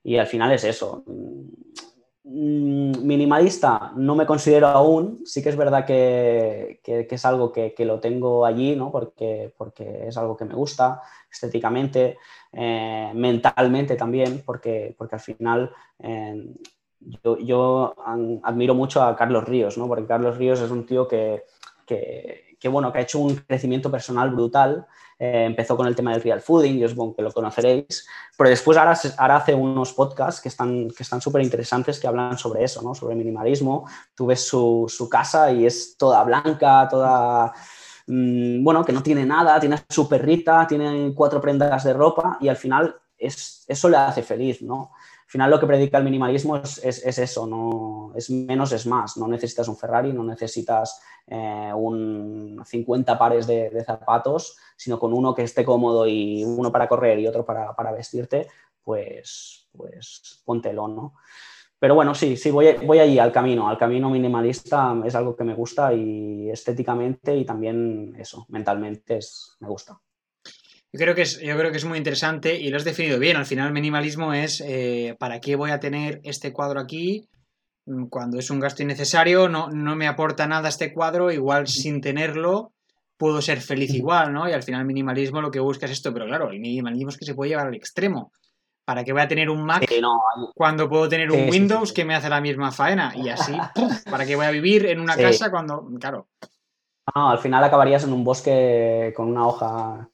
Y 0.05 0.19
al 0.19 0.27
final 0.27 0.53
es 0.53 0.65
eso. 0.65 1.03
Mm, 2.25 3.03
minimalista 3.03 3.93
no 3.97 4.15
me 4.15 4.27
considero 4.27 4.67
aún, 4.67 5.23
sí 5.25 5.43
que 5.43 5.49
es 5.49 5.57
verdad 5.57 5.87
que, 5.87 6.79
que, 6.85 7.07
es 7.09 7.25
algo 7.25 7.51
que, 7.51 7.73
que, 7.73 7.87
lo 7.87 8.01
tengo 8.01 8.45
allí, 8.45 8.77
¿no? 8.77 8.93
Porque, 8.93 9.51
porque 9.57 10.09
es 10.09 10.19
algo 10.19 10.37
que 10.37 10.45
me 10.45 10.55
gusta 10.55 11.01
estéticamente, 11.33 12.19
eh, 12.53 13.13
mentalmente 13.15 13.97
también, 13.97 14.43
porque, 14.45 14.95
porque 14.99 15.15
al 15.15 15.23
final 15.23 15.71
eh, 16.01 16.55
yo, 17.01 17.39
yo, 17.39 17.95
admiro 18.43 18.75
mucho 18.75 19.03
a 19.03 19.17
Carlos 19.17 19.45
Ríos, 19.45 19.79
¿no? 19.79 19.89
Porque 19.89 20.05
Carlos 20.05 20.37
Ríos 20.37 20.61
es 20.61 20.71
un 20.71 20.85
tío 20.85 21.09
que, 21.09 21.45
que, 21.87 22.50
bueno, 22.69 22.93
que 22.93 22.99
ha 22.99 23.03
hecho 23.03 23.19
un 23.19 23.37
crecimiento 23.37 23.91
personal 23.91 24.31
brutal. 24.31 24.87
Eh, 25.19 25.45
empezó 25.45 25.77
con 25.77 25.87
el 25.87 25.95
tema 25.95 26.13
del 26.13 26.23
real 26.23 26.41
fooding, 26.41 26.79
yo 26.79 26.89
supongo 26.89 27.15
que 27.15 27.23
lo 27.23 27.31
conoceréis, 27.31 28.07
pero 28.39 28.49
después 28.49 28.79
ahora, 28.79 28.99
ahora 29.19 29.37
hace 29.37 29.55
unos 29.55 29.93
podcasts 29.93 30.41
que 30.41 30.49
están 30.49 30.89
que 30.89 31.03
están 31.03 31.21
súper 31.21 31.43
interesantes 31.43 32.01
que 32.01 32.07
hablan 32.07 32.39
sobre 32.39 32.65
eso, 32.65 32.81
¿no? 32.81 32.95
sobre 32.95 33.15
minimalismo. 33.15 33.87
Tú 34.15 34.27
ves 34.27 34.47
su, 34.47 34.87
su 34.89 35.09
casa 35.11 35.53
y 35.53 35.67
es 35.67 35.97
toda 35.99 36.25
blanca, 36.25 36.89
toda 36.89 37.53
mm, 38.07 38.65
bueno, 38.65 38.83
que 38.85 38.93
no 38.93 39.03
tiene 39.03 39.27
nada, 39.27 39.61
tiene 39.61 39.77
su 39.91 40.09
perrita, 40.09 40.67
tiene 40.67 41.13
cuatro 41.15 41.41
prendas 41.41 41.85
de 41.85 41.93
ropa 41.93 42.39
y 42.41 42.49
al 42.49 42.57
final 42.57 42.97
es, 43.19 43.65
eso 43.69 43.89
le 43.91 43.99
hace 43.99 44.23
feliz, 44.23 44.63
¿no? 44.63 44.93
Al 45.31 45.33
final 45.33 45.51
lo 45.53 45.61
que 45.61 45.67
predica 45.69 45.97
el 45.97 46.03
minimalismo 46.03 46.57
es, 46.57 46.79
es, 46.85 47.19
eso, 47.19 47.47
no, 47.47 48.13
es 48.17 48.31
menos 48.31 48.73
es 48.73 48.85
más. 48.85 49.17
No 49.17 49.29
necesitas 49.29 49.69
un 49.69 49.77
Ferrari, 49.77 50.13
no 50.13 50.25
necesitas 50.25 51.01
eh, 51.25 51.71
un 51.73 52.61
50 52.67 53.17
pares 53.17 53.47
de, 53.47 53.85
zapatos, 53.87 54.57
sino 54.77 54.99
con 54.99 55.13
uno 55.13 55.33
que 55.33 55.45
esté 55.45 55.65
cómodo 55.65 56.05
y 56.09 56.43
uno 56.43 56.73
para 56.73 56.89
correr 56.89 57.21
y 57.21 57.29
otro 57.29 57.45
para, 57.45 57.73
para 57.77 57.93
vestirte, 57.93 58.49
pues, 58.83 59.69
pues 59.71 60.43
póntelo, 60.45 60.89
¿no? 60.89 61.15
Pero 61.79 61.95
bueno, 61.95 62.13
sí, 62.13 62.37
sí, 62.37 62.51
voy, 62.51 62.73
voy 62.85 62.99
allí 62.99 63.21
al 63.21 63.31
camino, 63.31 63.69
al 63.69 63.79
camino 63.79 64.11
minimalista 64.11 65.01
es 65.05 65.15
algo 65.15 65.37
que 65.37 65.45
me 65.45 65.55
gusta 65.55 65.95
y 65.95 66.51
estéticamente 66.51 67.37
y 67.37 67.45
también 67.45 68.17
eso, 68.19 68.47
mentalmente 68.49 69.19
es, 69.19 69.57
me 69.61 69.69
gusta. 69.69 69.97
Yo 70.93 70.99
creo, 70.99 71.15
que 71.15 71.23
es, 71.23 71.41
yo 71.41 71.57
creo 71.57 71.71
que 71.71 71.77
es 71.77 71.85
muy 71.85 71.99
interesante 71.99 72.59
y 72.59 72.69
lo 72.69 72.77
has 72.77 72.85
definido 72.85 73.19
bien. 73.19 73.37
Al 73.37 73.47
final, 73.47 73.73
minimalismo 73.73 74.33
es 74.33 74.61
eh, 74.67 75.17
¿para 75.19 75.41
qué 75.41 75.55
voy 75.55 75.71
a 75.71 75.79
tener 75.79 76.21
este 76.25 76.53
cuadro 76.53 76.81
aquí? 76.81 77.29
Mm, 77.87 78.07
cuando 78.07 78.39
es 78.39 78.51
un 78.51 78.59
gasto 78.59 78.83
innecesario, 78.83 79.49
no, 79.49 79.69
no 79.71 79.95
me 79.95 80.09
aporta 80.09 80.47
nada 80.47 80.69
este 80.69 80.93
cuadro, 80.93 81.31
igual 81.31 81.69
sin 81.69 82.01
tenerlo 82.01 82.73
puedo 83.21 83.43
ser 83.43 83.61
feliz 83.61 83.93
igual, 83.93 84.33
¿no? 84.33 84.49
Y 84.49 84.53
al 84.53 84.63
final, 84.63 84.81
el 84.81 84.87
minimalismo 84.87 85.43
lo 85.43 85.51
que 85.51 85.61
busca 85.61 85.85
es 85.85 85.93
esto, 85.93 86.11
pero 86.11 86.25
claro, 86.25 86.51
el 86.51 86.59
minimalismo 86.59 87.11
es 87.11 87.19
que 87.19 87.27
se 87.27 87.35
puede 87.35 87.51
llevar 87.51 87.67
al 87.67 87.75
extremo. 87.75 88.33
¿Para 88.87 89.05
qué 89.05 89.13
voy 89.13 89.21
a 89.21 89.29
tener 89.29 89.51
un 89.51 89.63
Mac 89.63 89.85
Sí, 89.87 90.01
no, 90.01 90.19
cuando 90.55 90.89
puedo 90.89 91.07
tener 91.07 91.31
un 91.31 91.45
Sí, 91.45 91.51
Windows 91.51 91.91
sí. 91.91 91.95
que 91.95 92.07
me 92.07 92.15
hace 92.15 92.31
la 92.31 92.41
misma 92.41 92.73
faena? 92.73 93.13
Y 93.15 93.29
así. 93.29 93.53
¿para 94.11 94.25
qué 94.25 94.37
voy 94.37 94.47
a 94.47 94.51
vivir 94.51 94.87
en 94.87 95.01
una 95.01 95.17
casa 95.17 95.51
cuando, 95.51 95.87
claro, 96.01 96.29
no, 97.15 97.29
al 97.31 97.39
final 97.39 97.63
acabarías 97.65 98.05
en 98.05 98.13
un 98.13 98.25
bosque 98.25 99.13
con 99.17 99.29
una 99.29 99.47
hoja 99.47 100.10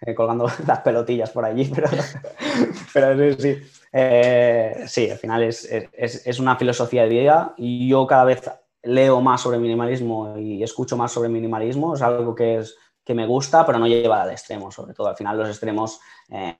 eh, 0.00 0.14
colgando 0.14 0.46
las 0.66 0.80
pelotillas 0.80 1.30
por 1.30 1.44
allí, 1.44 1.70
pero, 1.74 1.88
pero 2.94 3.36
sí, 3.36 3.42
sí. 3.42 3.70
Eh, 3.92 4.84
sí, 4.86 5.10
al 5.10 5.18
final 5.18 5.42
es, 5.42 5.64
es- 5.70 6.26
es 6.26 6.38
una 6.38 6.56
filosofía 6.56 7.02
de 7.02 7.08
vida 7.08 7.54
y 7.56 7.88
yo 7.88 8.06
cada 8.06 8.24
vez 8.24 8.42
leo 8.82 9.20
más 9.20 9.40
sobre 9.42 9.58
minimalismo 9.58 10.36
y 10.38 10.62
escucho 10.62 10.96
más 10.96 11.12
sobre 11.12 11.28
minimalismo, 11.28 11.94
es 11.94 12.02
algo 12.02 12.34
que, 12.34 12.58
es, 12.58 12.76
que 13.04 13.14
me 13.14 13.26
gusta, 13.26 13.66
pero 13.66 13.78
no 13.78 13.86
lleva 13.86 14.22
al 14.22 14.30
extremo, 14.30 14.70
sobre 14.70 14.94
todo. 14.94 15.08
Al 15.08 15.16
final 15.16 15.36
los 15.38 15.48
extremos 15.48 16.00
eh, 16.30 16.56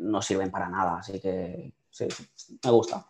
no 0.00 0.20
sirven 0.20 0.50
para 0.50 0.68
nada, 0.68 0.98
así 0.98 1.20
que 1.20 1.72
sí, 1.90 2.08
sí, 2.34 2.58
me 2.64 2.70
gusta. 2.70 3.06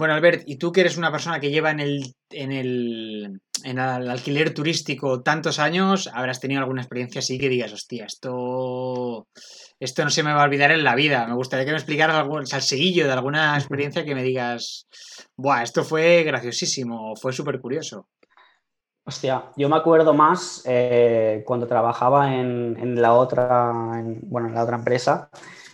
Bueno, 0.00 0.14
Albert, 0.14 0.44
y 0.46 0.56
tú 0.56 0.72
que 0.72 0.80
eres 0.80 0.96
una 0.96 1.12
persona 1.12 1.40
que 1.40 1.50
lleva 1.50 1.70
en 1.70 1.78
el, 1.78 2.14
en 2.30 2.52
el, 2.52 3.42
en 3.64 3.78
el 3.78 4.08
alquiler 4.08 4.54
turístico 4.54 5.20
tantos 5.20 5.58
años, 5.58 6.08
habrás 6.14 6.40
tenido 6.40 6.62
alguna 6.62 6.80
experiencia 6.80 7.18
así 7.18 7.36
que 7.38 7.50
digas, 7.50 7.70
hostia, 7.74 8.06
esto, 8.06 9.26
esto 9.78 10.02
no 10.02 10.08
se 10.08 10.22
me 10.22 10.32
va 10.32 10.40
a 10.40 10.46
olvidar 10.46 10.70
en 10.70 10.84
la 10.84 10.94
vida. 10.94 11.26
Me 11.26 11.34
gustaría 11.34 11.66
que 11.66 11.72
me 11.72 11.76
explicaras 11.76 12.16
algún 12.16 12.46
salseguillo 12.46 13.04
de 13.04 13.12
alguna 13.12 13.58
experiencia 13.58 14.02
que 14.02 14.14
me 14.14 14.22
digas, 14.22 14.86
buah, 15.36 15.64
esto 15.64 15.84
fue 15.84 16.22
graciosísimo, 16.22 17.14
fue 17.16 17.34
súper 17.34 17.60
curioso. 17.60 18.08
Hostia, 19.04 19.52
yo 19.54 19.68
me 19.68 19.76
acuerdo 19.76 20.14
más 20.14 20.62
eh, 20.64 21.42
cuando 21.44 21.66
trabajaba 21.66 22.36
en, 22.36 22.74
en 22.80 23.02
la 23.02 23.12
otra, 23.12 23.70
en, 23.98 24.20
bueno, 24.22 24.48
en 24.48 24.54
la 24.54 24.62
otra 24.62 24.78
empresa, 24.78 25.28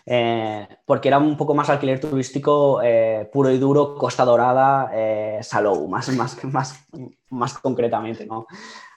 eh, 0.07 0.69
porque 0.87 1.09
era 1.09 1.19
un 1.19 1.37
poco 1.37 1.53
más 1.55 1.69
alquiler 1.69 2.01
turístico 2.01 2.81
eh, 2.83 3.29
puro 3.33 3.51
y 3.51 3.59
duro, 3.59 3.97
Costa 3.97 4.25
Dorada, 4.25 4.91
eh, 4.95 5.41
Salou, 5.43 5.89
más, 5.89 6.09
más, 6.11 6.43
más, 6.45 6.87
más 7.31 7.59
concretamente, 7.59 8.25
¿no? 8.25 8.47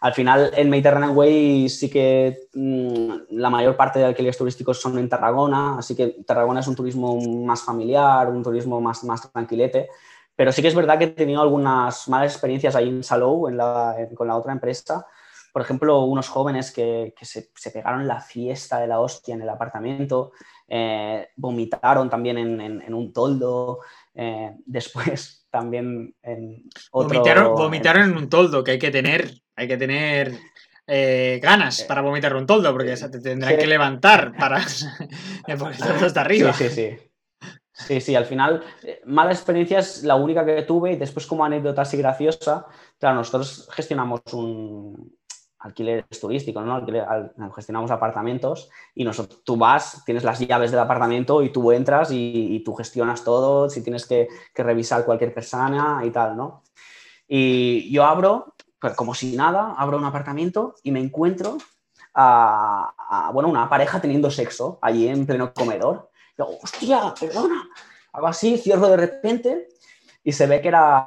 Al 0.01 0.13
final, 0.13 0.51
en 0.55 0.69
Mediterranean 0.69 1.17
Way 1.17 1.67
sí 1.67 1.89
que 1.89 2.37
mm, 2.53 3.09
la 3.31 3.49
mayor 3.49 3.75
parte 3.75 3.99
de 3.99 4.05
alquileres 4.05 4.37
turísticos 4.37 4.79
son 4.79 4.97
en 4.97 5.09
Tarragona, 5.09 5.79
así 5.79 5.95
que 5.95 6.17
Tarragona 6.25 6.59
es 6.61 6.67
un 6.67 6.75
turismo 6.75 7.19
más 7.43 7.63
familiar, 7.63 8.29
un 8.29 8.43
turismo 8.43 8.79
más, 8.79 9.03
más 9.03 9.29
tranquilete. 9.31 9.89
Pero 10.35 10.53
sí 10.53 10.61
que 10.61 10.69
es 10.69 10.75
verdad 10.75 10.97
que 10.97 11.03
he 11.05 11.07
tenido 11.07 11.41
algunas 11.41 12.07
malas 12.07 12.31
experiencias 12.31 12.73
ahí 12.75 12.87
en 12.87 13.03
Salou, 13.03 13.47
en 13.49 13.57
la, 13.57 13.95
en- 13.97 14.15
con 14.15 14.27
la 14.27 14.37
otra 14.37 14.53
empresa. 14.53 15.05
Por 15.59 15.65
ejemplo, 15.65 16.03
unos 16.05 16.29
jóvenes 16.29 16.71
que, 16.71 17.13
que 17.19 17.25
se, 17.25 17.49
se 17.53 17.71
pegaron 17.71 18.07
la 18.07 18.21
fiesta 18.21 18.79
de 18.79 18.87
la 18.87 19.01
hostia 19.01 19.35
en 19.35 19.41
el 19.41 19.49
apartamento, 19.49 20.31
eh, 20.69 21.27
vomitaron 21.35 22.09
también 22.09 22.37
en, 22.37 22.61
en- 22.61 22.81
en 22.81 22.93
un 22.93 23.11
toldo, 23.11 23.79
eh, 24.15 24.55
después 24.65 25.45
también 25.51 26.15
en 26.23 26.63
otro... 26.91 27.09
Vomitaron, 27.09 27.55
vomitaron 27.55 28.03
en 28.11 28.15
un 28.15 28.29
toldo, 28.29 28.63
que 28.63 28.71
hay 28.71 28.79
que 28.79 28.89
tener, 28.89 29.29
hay 29.57 29.67
que 29.67 29.75
tener 29.75 30.31
eh, 30.87 31.41
ganas 31.43 31.81
para 31.81 31.99
vomitar 31.99 32.33
un 32.37 32.45
toldo, 32.45 32.71
porque 32.71 32.95
te 32.95 33.19
tendrán 33.19 33.55
Sí. 33.55 33.59
que 33.59 33.67
levantar 33.67 34.31
para 34.37 34.59
porque 35.59 35.75
el 35.75 35.83
toldo 35.89 36.05
está 36.05 36.21
arriba. 36.21 36.53
Sí, 36.53 36.69
sí, 36.69 36.73
sí. 36.73 36.97
Sí, 37.73 37.99
sí, 37.99 38.15
al 38.15 38.25
final, 38.25 38.63
eh, 38.83 39.01
mala 39.05 39.31
experiencia 39.33 39.79
es 39.79 40.03
la 40.05 40.15
única 40.15 40.45
que 40.45 40.61
tuve 40.61 40.93
y 40.93 40.95
después 40.95 41.25
como 41.25 41.43
anécdota 41.43 41.81
así 41.81 41.97
graciosa, 41.97 42.65
claro, 42.97 43.15
nosotros 43.17 43.67
gestionamos 43.73 44.21
un 44.31 45.19
alquiler 45.59 46.05
turístico, 46.19 46.61
¿no? 46.61 46.75
Alquiler- 46.75 47.05
al- 47.07 47.33
gestionamos 47.53 47.91
apartamentos 47.91 48.69
y 48.95 49.03
nosotros, 49.03 49.43
tú 49.43 49.57
vas, 49.57 50.03
tienes 50.05 50.23
las 50.23 50.39
llaves 50.39 50.71
del 50.71 50.79
apartamento 50.79 51.41
y 51.43 51.49
tú 51.49 51.71
entras 51.71 52.11
y, 52.11 52.55
y 52.55 52.63
tú 52.63 52.73
gestionas 52.75 53.23
todo, 53.23 53.69
si 53.69 53.83
tienes 53.83 54.05
que, 54.05 54.27
revisar 54.55 55.05
cualquier 55.05 55.33
persona 55.33 56.01
y 56.03 56.11
tal, 56.11 56.35
¿no? 56.35 56.63
Y 57.27 57.91
yo 57.91 58.05
abro, 58.05 58.55
pues 58.79 58.93
como 58.93 59.13
si 59.13 59.35
nada, 59.35 59.75
abro 59.77 59.97
un 59.97 60.05
apartamento 60.05 60.75
y 60.83 60.91
me 60.91 60.99
encuentro 60.99 61.57
a, 62.13 63.29
bueno, 63.33 63.49
una 63.49 63.69
pareja 63.69 64.01
teniendo 64.01 64.31
sexo 64.31 64.79
allí 64.81 65.07
en 65.07 65.25
pleno 65.25 65.53
comedor. 65.53 66.09
Yo, 66.37 66.47
hostia, 66.61 67.13
perdona. 67.19 67.69
Hago 68.13 68.27
así, 68.27 68.57
cierro 68.57 68.87
de 68.87 68.97
repente 68.97 69.67
y 70.23 70.31
se 70.33 70.47
ve 70.47 70.61
que 70.61 70.67
era, 70.67 71.05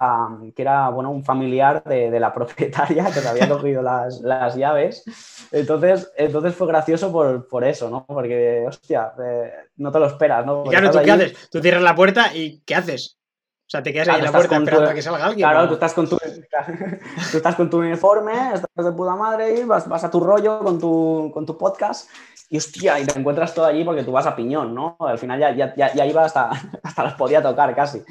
que 0.57 0.62
era 0.62 0.88
bueno, 0.88 1.11
un 1.11 1.25
familiar 1.25 1.83
de, 1.85 2.11
de 2.11 2.20
la 2.20 2.33
propietaria 2.35 3.05
que 3.07 3.20
se 3.20 3.29
había 3.29 3.48
cogido 3.48 3.83
las, 3.83 4.20
las 4.20 4.57
llaves. 4.57 5.05
Entonces, 5.53 6.11
entonces 6.16 6.55
fue 6.55 6.66
gracioso 6.66 7.12
por, 7.12 7.46
por 7.48 7.64
eso, 7.64 7.90
¿no? 7.90 8.05
Porque, 8.07 8.64
hostia, 8.66 9.12
eh, 9.22 9.53
no 9.77 9.92
te 9.92 9.98
lo 9.98 10.07
esperas, 10.07 10.46
¿no? 10.46 10.62
Porque 10.64 10.70
claro, 10.70 10.90
¿tú 10.90 10.98
estás 10.98 11.05
qué 11.05 11.11
allí- 11.12 11.22
haces? 11.33 11.51
Tú 11.51 11.61
cierras 11.61 11.83
la 11.83 11.94
puerta 11.94 12.35
y 12.35 12.61
¿qué 12.64 12.75
haces? 12.75 13.18
O 13.64 13.70
sea, 13.72 13.83
te 13.83 13.92
quedas 13.92 14.09
ahí 14.09 14.16
en 14.16 14.20
Claro, 14.20 14.33
la 14.33 14.38
puerta 14.38 14.57
con 14.57 14.59
tu- 14.59 14.64
esperando 14.70 14.90
a 14.90 14.94
que 14.94 15.03
salga 15.03 15.25
alguien. 15.27 15.48
Claro, 15.48 15.62
¿no? 15.62 15.68
tú 15.68 15.75
estás 15.75 15.94
con 15.94 16.09
tu, 16.09 16.18
tú 17.31 17.37
estás 17.37 17.55
con 17.55 17.70
tu 17.70 17.79
uniforme, 17.79 18.33
estás 18.55 18.85
de 18.85 18.92
puta 18.92 19.14
madre 19.14 19.55
y 19.61 19.64
vas, 19.64 19.88
vas 19.88 20.05
a 20.05 20.11
tu 20.11 20.20
rollo 20.20 20.59
con 20.61 20.79
tu, 20.79 21.31
con 21.33 21.46
tu 21.46 21.57
podcast 21.57 22.11
y 22.51 22.59
hostia, 22.59 23.01
y 23.01 23.07
te 23.07 23.18
encuentras 23.18 23.55
todo 23.55 23.64
allí 23.64 23.83
porque 23.83 24.05
tú 24.05 24.12
vas 24.12 24.27
a 24.27 24.37
piñón, 24.37 24.75
¿no? 24.75 24.96
Al 25.01 25.18
final 25.18 25.40
ya, 25.40 25.55
ya, 25.55 25.75
ya, 25.75 25.94
ya 25.94 26.05
iba 26.07 26.22
hasta, 26.25 26.51
hasta 26.83 27.03
las 27.03 27.14
podía 27.14 27.42
tocar 27.42 27.75
casi. 27.75 28.03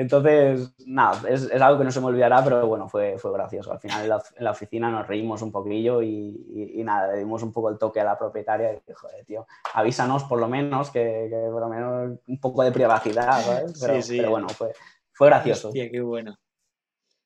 Entonces, 0.00 0.72
nada, 0.86 1.28
es, 1.28 1.42
es 1.42 1.60
algo 1.60 1.78
que 1.78 1.84
no 1.84 1.90
se 1.90 2.00
me 2.00 2.06
olvidará, 2.06 2.42
pero 2.42 2.66
bueno, 2.66 2.88
fue, 2.88 3.18
fue 3.18 3.30
gracioso. 3.34 3.70
Al 3.70 3.80
final 3.80 4.02
en 4.04 4.08
la, 4.08 4.22
en 4.34 4.44
la 4.44 4.52
oficina 4.52 4.90
nos 4.90 5.06
reímos 5.06 5.42
un 5.42 5.52
poquillo 5.52 6.00
y, 6.00 6.08
y- 6.08 6.80
y 6.80 6.84
nada, 6.84 7.12
le 7.12 7.18
dimos 7.18 7.42
un 7.42 7.52
poco 7.52 7.68
el 7.68 7.76
toque 7.76 8.00
a 8.00 8.04
la 8.04 8.18
propietaria 8.18 8.70
y 8.72 8.76
dije, 8.76 8.94
joder, 8.94 9.24
tío, 9.26 9.46
avísanos 9.74 10.24
por 10.24 10.40
lo 10.40 10.48
menos, 10.48 10.88
que, 10.90 11.26
que 11.28 11.48
por 11.52 11.60
lo 11.60 11.68
menos 11.68 12.18
un 12.26 12.40
poco 12.40 12.62
de 12.62 12.72
privacidad, 12.72 13.44
¿sabes? 13.44 13.78
Pero, 13.78 14.00
Sí, 14.00 14.08
sí. 14.12 14.16
pero 14.16 14.30
bueno, 14.30 14.48
fue, 14.48 14.72
fue 15.12 15.26
gracioso. 15.26 15.68
Hostia, 15.68 15.90
qué 15.90 16.00
bueno. 16.00 16.34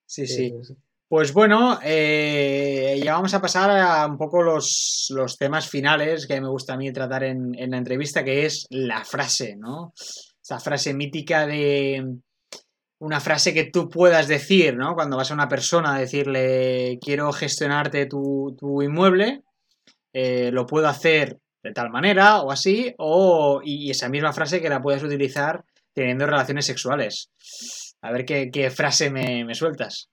Sí, 0.04 0.26
Sí, 0.26 0.34
sí. 0.34 0.50
sí, 0.50 0.64
sí. 0.74 0.76
Pues 1.06 1.32
bueno, 1.32 1.78
eh, 1.84 3.00
ya 3.04 3.12
vamos 3.14 3.32
a 3.34 3.40
pasar 3.40 3.70
a 3.70 4.04
un 4.06 4.18
poco 4.18 4.42
los, 4.42 5.06
los 5.14 5.36
temas 5.36 5.68
finales 5.68 6.26
que 6.26 6.40
me 6.40 6.48
gusta 6.48 6.74
a 6.74 6.76
mí 6.76 6.92
tratar 6.92 7.22
en, 7.22 7.54
en 7.56 7.70
la 7.70 7.76
entrevista, 7.76 8.24
que 8.24 8.46
es 8.46 8.66
la 8.70 9.04
frase, 9.04 9.54
¿no? 9.54 9.92
Esa 10.42 10.58
frase 10.58 10.92
mítica 10.92 11.46
de 11.46 12.16
una 13.04 13.20
frase 13.20 13.52
que 13.52 13.64
tú 13.64 13.90
puedas 13.90 14.28
decir, 14.28 14.76
¿no? 14.76 14.94
Cuando 14.94 15.18
vas 15.18 15.30
a 15.30 15.34
una 15.34 15.48
persona 15.48 15.94
a 15.94 15.98
decirle, 15.98 16.98
quiero 17.02 17.32
gestionarte 17.32 18.06
tu, 18.06 18.56
tu 18.58 18.80
inmueble, 18.80 19.42
eh, 20.14 20.50
lo 20.52 20.64
puedo 20.66 20.88
hacer 20.88 21.38
de 21.62 21.72
tal 21.72 21.90
manera 21.90 22.40
o 22.40 22.50
así, 22.50 22.94
o, 22.98 23.60
y 23.62 23.90
esa 23.90 24.08
misma 24.08 24.32
frase 24.32 24.62
que 24.62 24.70
la 24.70 24.80
puedes 24.80 25.02
utilizar 25.02 25.64
teniendo 25.92 26.24
relaciones 26.24 26.64
sexuales. 26.64 27.30
A 28.00 28.10
ver 28.10 28.24
qué, 28.24 28.50
qué 28.50 28.70
frase 28.70 29.10
me, 29.10 29.44
me 29.44 29.54
sueltas. 29.54 30.08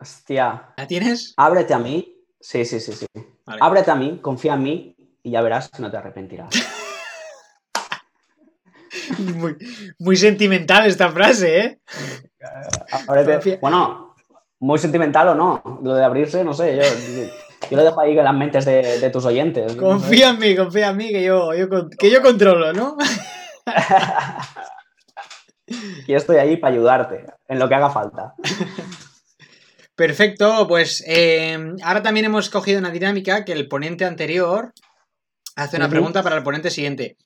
Hostia, 0.00 0.74
¿La 0.76 0.86
tienes? 0.86 1.34
ábrete 1.36 1.74
a 1.74 1.78
mí. 1.80 2.14
Sí, 2.40 2.64
sí, 2.64 2.78
sí, 2.78 2.92
sí. 2.92 3.06
Vale. 3.46 3.58
Ábrete 3.60 3.90
a 3.90 3.96
mí, 3.96 4.20
confía 4.22 4.54
en 4.54 4.62
mí 4.62 4.96
y 5.24 5.32
ya 5.32 5.42
verás 5.42 5.70
que 5.70 5.82
no 5.82 5.90
te 5.90 5.96
arrepentirás. 5.96 6.50
Muy, 9.18 9.56
muy 9.98 10.16
sentimental 10.16 10.86
esta 10.86 11.10
frase, 11.10 11.60
¿eh? 11.60 11.78
Ábrete- 13.08 13.58
Bueno, 13.60 14.14
muy 14.60 14.78
sentimental 14.78 15.28
o 15.28 15.34
no. 15.34 15.80
Lo 15.82 15.94
de 15.94 16.04
abrirse, 16.04 16.44
no 16.44 16.52
sé. 16.54 16.76
Yo, 16.76 16.82
yo 17.70 17.76
lo 17.76 17.84
dejo 17.84 18.00
ahí 18.00 18.16
en 18.18 18.24
las 18.24 18.34
mentes 18.34 18.64
de, 18.64 18.98
de 19.00 19.10
tus 19.10 19.24
oyentes. 19.24 19.74
Confía 19.76 20.30
en 20.30 20.38
mí, 20.38 20.56
confía 20.56 20.88
en 20.88 20.96
mí, 20.96 21.08
que 21.10 21.22
yo, 21.22 21.50
que 21.98 22.10
yo 22.10 22.22
controlo, 22.22 22.72
¿no? 22.72 22.96
Y 26.06 26.14
estoy 26.14 26.36
ahí 26.38 26.56
para 26.56 26.72
ayudarte 26.74 27.26
en 27.46 27.58
lo 27.58 27.68
que 27.68 27.74
haga 27.74 27.90
falta. 27.90 28.34
Perfecto, 29.94 30.66
pues 30.66 31.04
eh, 31.06 31.58
ahora 31.82 32.02
también 32.02 32.24
hemos 32.26 32.48
cogido 32.48 32.78
una 32.78 32.90
dinámica 32.90 33.44
que 33.44 33.52
el 33.52 33.68
ponente 33.68 34.04
anterior 34.06 34.72
hace 35.56 35.76
una 35.76 35.86
pregunta 35.90 36.22
para 36.22 36.36
el 36.36 36.42
ponente 36.42 36.70
siguiente. 36.70 37.16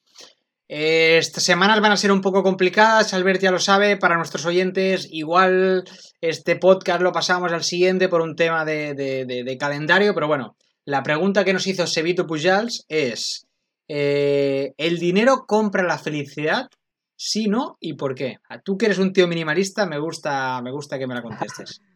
Estas 0.74 1.44
semanas 1.44 1.82
van 1.82 1.92
a 1.92 1.98
ser 1.98 2.10
un 2.10 2.22
poco 2.22 2.42
complicadas, 2.42 3.12
Albert 3.12 3.42
ya 3.42 3.50
lo 3.50 3.58
sabe, 3.58 3.98
para 3.98 4.16
nuestros 4.16 4.46
oyentes. 4.46 5.06
Igual 5.10 5.84
este 6.22 6.56
podcast 6.56 7.02
lo 7.02 7.12
pasamos 7.12 7.52
al 7.52 7.62
siguiente 7.62 8.08
por 8.08 8.22
un 8.22 8.34
tema 8.36 8.64
de, 8.64 9.56
calendario, 9.60 10.14
pero 10.14 10.28
bueno, 10.28 10.56
la 10.86 11.02
pregunta 11.02 11.44
que 11.44 11.52
nos 11.52 11.66
hizo 11.66 11.86
Sevito 11.86 12.26
Pujals 12.26 12.86
es: 12.88 13.46
eh, 13.86 14.72
¿el 14.78 14.98
dinero 14.98 15.44
compra 15.46 15.82
la 15.82 15.98
felicidad? 15.98 16.68
Sí, 17.16 17.48
no, 17.48 17.76
¿y 17.78 17.92
por 17.92 18.14
qué? 18.14 18.38
A 18.48 18.58
Tú 18.62 18.78
que 18.78 18.86
eres 18.86 18.98
un 18.98 19.12
tío 19.12 19.28
minimalista, 19.28 19.84
me 19.84 19.98
gusta, 19.98 20.62
me 20.62 20.72
gusta 20.72 20.98
que 20.98 21.06
me 21.06 21.14
la 21.14 21.22
contestes. 21.22 21.82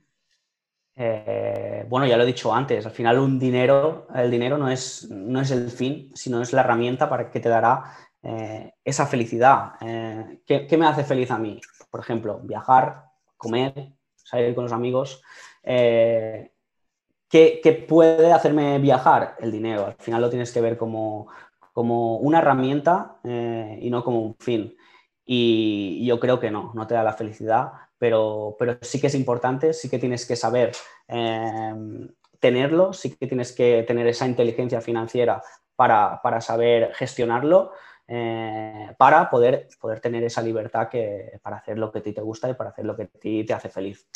Eh, 0.98 1.84
bueno, 1.90 2.06
ya 2.06 2.16
lo 2.16 2.22
he 2.22 2.26
dicho 2.26 2.54
antes, 2.54 2.86
al 2.86 2.92
final 2.92 3.18
un 3.18 3.38
dinero, 3.38 4.06
el 4.14 4.30
dinero 4.30 4.56
no 4.56 4.70
es, 4.70 5.06
no 5.10 5.42
es 5.42 5.50
el 5.50 5.70
fin, 5.70 6.10
sino 6.14 6.40
es 6.40 6.54
la 6.54 6.62
herramienta 6.62 7.10
para 7.10 7.30
que 7.30 7.38
te 7.38 7.50
dará 7.50 8.05
eh, 8.22 8.72
esa 8.84 9.06
felicidad. 9.06 9.72
Eh, 9.80 10.40
¿qué, 10.46 10.76
me 10.76 10.86
hace 10.86 11.04
feliz 11.04 11.30
a 11.30 11.38
mí? 11.38 11.60
Por 11.90 12.00
ejemplo, 12.00 12.40
viajar, 12.42 13.04
comer, 13.36 13.92
salir 14.14 14.54
con 14.54 14.64
los 14.64 14.72
amigos. 14.72 15.22
Eh, 15.62 16.52
¿qué, 17.28 17.60
qué 17.62 17.72
puede 17.72 18.32
hacerme 18.32 18.78
viajar? 18.78 19.36
El 19.38 19.52
dinero. 19.52 19.86
Al 19.86 19.94
final 19.94 20.22
lo 20.22 20.30
tienes 20.30 20.52
que 20.52 20.60
ver 20.60 20.76
como, 20.76 21.28
como 21.72 22.16
una 22.18 22.38
herramienta 22.38 23.20
y 23.24 23.90
no 23.90 24.02
como 24.04 24.20
un 24.20 24.36
fin. 24.38 24.76
y 25.24 26.06
yo 26.06 26.20
creo 26.20 26.38
que 26.38 26.50
no, 26.50 26.72
no 26.74 26.86
te 26.86 26.94
da 26.94 27.02
la 27.02 27.12
felicidad, 27.12 27.72
pero, 27.98 28.56
pero 28.58 28.78
sí 28.82 29.00
que 29.00 29.06
es 29.06 29.14
importante, 29.14 29.72
sí 29.72 29.88
que 29.88 29.98
tienes 29.98 30.26
que 30.26 30.36
saber 30.36 30.72
em, 31.08 32.08
tenerlo, 32.40 32.92
sí 32.92 33.16
que 33.16 33.26
tienes 33.26 33.52
que 33.52 33.84
tener 33.86 34.06
esa 34.06 34.26
inteligencia 34.26 34.80
financiera 34.80 35.42
para, 35.74 36.20
para 36.22 36.40
saber 36.40 36.92
gestionarlo. 36.94 37.72
Eh, 38.08 38.94
para 38.98 39.28
poder, 39.28 39.68
poder 39.80 40.00
tener 40.00 40.22
esa 40.22 40.40
libertad 40.40 40.88
que, 40.88 41.40
para 41.42 41.56
hacer 41.56 41.76
lo 41.76 41.90
que 41.90 41.98
a 41.98 42.02
ti 42.02 42.12
te 42.12 42.20
gusta 42.20 42.48
y 42.48 42.54
para 42.54 42.70
hacer 42.70 42.84
lo 42.84 42.96
que 42.96 43.02
a 43.02 43.06
ti 43.06 43.44
te 43.44 43.52
hace 43.52 43.68
feliz. 43.68 44.06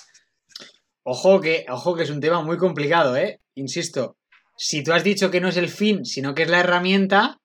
Ojo 1.03 1.41
que, 1.41 1.66
ojo 1.68 1.97
que 1.97 2.05
es 2.05 2.11
un 2.11 2.20
tema 2.20 2.43
muy 2.43 2.57
complicado, 2.57 3.16
¿eh? 3.16 3.41
Insisto, 3.55 4.16
si 4.57 4.84
tú 4.84 4.93
has 4.93 5.03
dicho 5.03 5.30
que 5.30 5.41
no 5.41 5.49
es 5.49 5.57
el 5.57 5.68
fin, 5.68 6.05
sino 6.05 6.34
que 6.34 6.43
es 6.43 6.51
la 6.51 6.61
herramienta, 6.61 7.41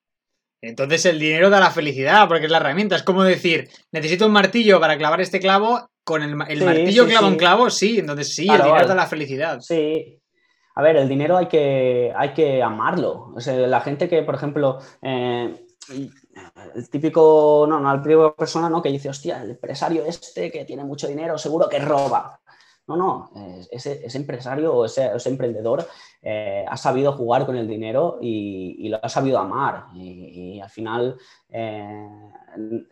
entonces 0.60 1.04
el 1.06 1.18
dinero 1.18 1.50
da 1.50 1.60
la 1.60 1.70
felicidad, 1.70 2.28
porque 2.28 2.46
es 2.46 2.50
la 2.50 2.58
herramienta. 2.58 2.96
Es 2.96 3.02
como 3.02 3.24
decir, 3.24 3.68
necesito 3.90 4.26
un 4.26 4.32
martillo 4.32 4.78
para 4.80 4.96
clavar 4.96 5.20
este 5.20 5.40
clavo, 5.40 5.88
con 6.04 6.22
el, 6.22 6.36
martillo 6.36 7.06
clava 7.06 7.26
un 7.26 7.36
clavo, 7.36 7.68
sí, 7.70 7.98
entonces 7.98 8.32
sí, 8.32 8.48
el 8.48 8.62
dinero 8.62 8.86
da 8.86 8.94
la 8.94 9.06
felicidad. 9.06 9.60
Sí. 9.60 10.20
A 10.76 10.82
ver, 10.82 10.96
el 10.96 11.08
dinero 11.08 11.38
hay 11.38 11.46
que, 11.46 12.12
hay 12.14 12.34
que 12.34 12.62
amarlo. 12.62 13.32
O 13.34 13.40
sea, 13.40 13.54
la 13.54 13.80
gente 13.80 14.08
que, 14.08 14.22
por 14.22 14.34
ejemplo, 14.34 14.78
eh, 15.02 15.54
el 16.74 16.88
típico, 16.90 17.66
no, 17.68 17.80
no, 17.80 17.92
el 17.92 18.02
típico 18.02 18.34
persona 18.34 18.68
¿no? 18.68 18.82
que 18.82 18.90
dice, 18.90 19.08
hostia, 19.08 19.42
el 19.42 19.50
empresario 19.50 20.04
este 20.04 20.50
que 20.50 20.64
tiene 20.64 20.84
mucho 20.84 21.08
dinero, 21.08 21.38
seguro 21.38 21.68
que 21.68 21.78
roba. 21.78 22.40
No, 22.88 22.94
no, 22.94 23.30
ese, 23.72 24.06
empresario 24.16 24.72
o 24.72 24.84
ese, 24.84 25.10
emprendedor 25.24 25.88
eh, 26.22 26.64
ha 26.68 26.76
sabido 26.76 27.14
jugar 27.14 27.44
con 27.44 27.56
el 27.56 27.66
dinero 27.66 28.18
y, 28.20 28.88
lo 28.88 29.04
ha 29.04 29.08
sabido 29.08 29.38
amar. 29.38 29.86
Y, 29.94 30.60
al 30.60 30.70
final 30.70 31.16
eh, 31.48 32.08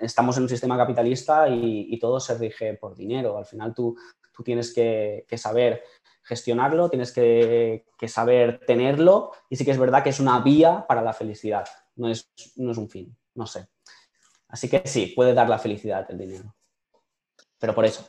estamos 0.00 0.36
en 0.36 0.44
un 0.44 0.48
sistema 0.48 0.76
capitalista 0.76 1.48
y, 1.48 1.96
todo 2.00 2.18
se 2.18 2.36
rige 2.36 2.74
por 2.74 2.96
dinero. 2.96 3.38
Al 3.38 3.46
final 3.46 3.72
tú, 3.72 3.96
tú 4.34 4.42
tienes 4.42 4.74
que, 4.74 5.26
saber 5.36 5.84
gestionarlo, 6.24 6.88
tienes 6.88 7.12
que, 7.12 7.84
saber 8.08 8.60
tenerlo 8.66 9.30
y 9.48 9.56
sí 9.56 9.64
que 9.64 9.70
es 9.70 9.78
verdad 9.78 10.02
que 10.02 10.10
es 10.10 10.18
una 10.18 10.40
vía 10.40 10.86
para 10.88 11.02
la 11.02 11.12
felicidad, 11.12 11.66
no 11.96 12.08
es, 12.08 12.30
no 12.56 12.72
es 12.72 12.78
un 12.78 12.90
fin, 12.90 13.16
no 13.34 13.46
sé. 13.46 13.66
Así 14.48 14.68
que 14.68 14.82
sí, 14.86 15.12
puede 15.14 15.34
dar 15.34 15.48
la 15.48 15.58
felicidad 15.58 16.06
el 16.10 16.18
dinero. 16.18 16.54
Pero 17.58 17.74
por 17.74 17.84
eso. 17.84 18.08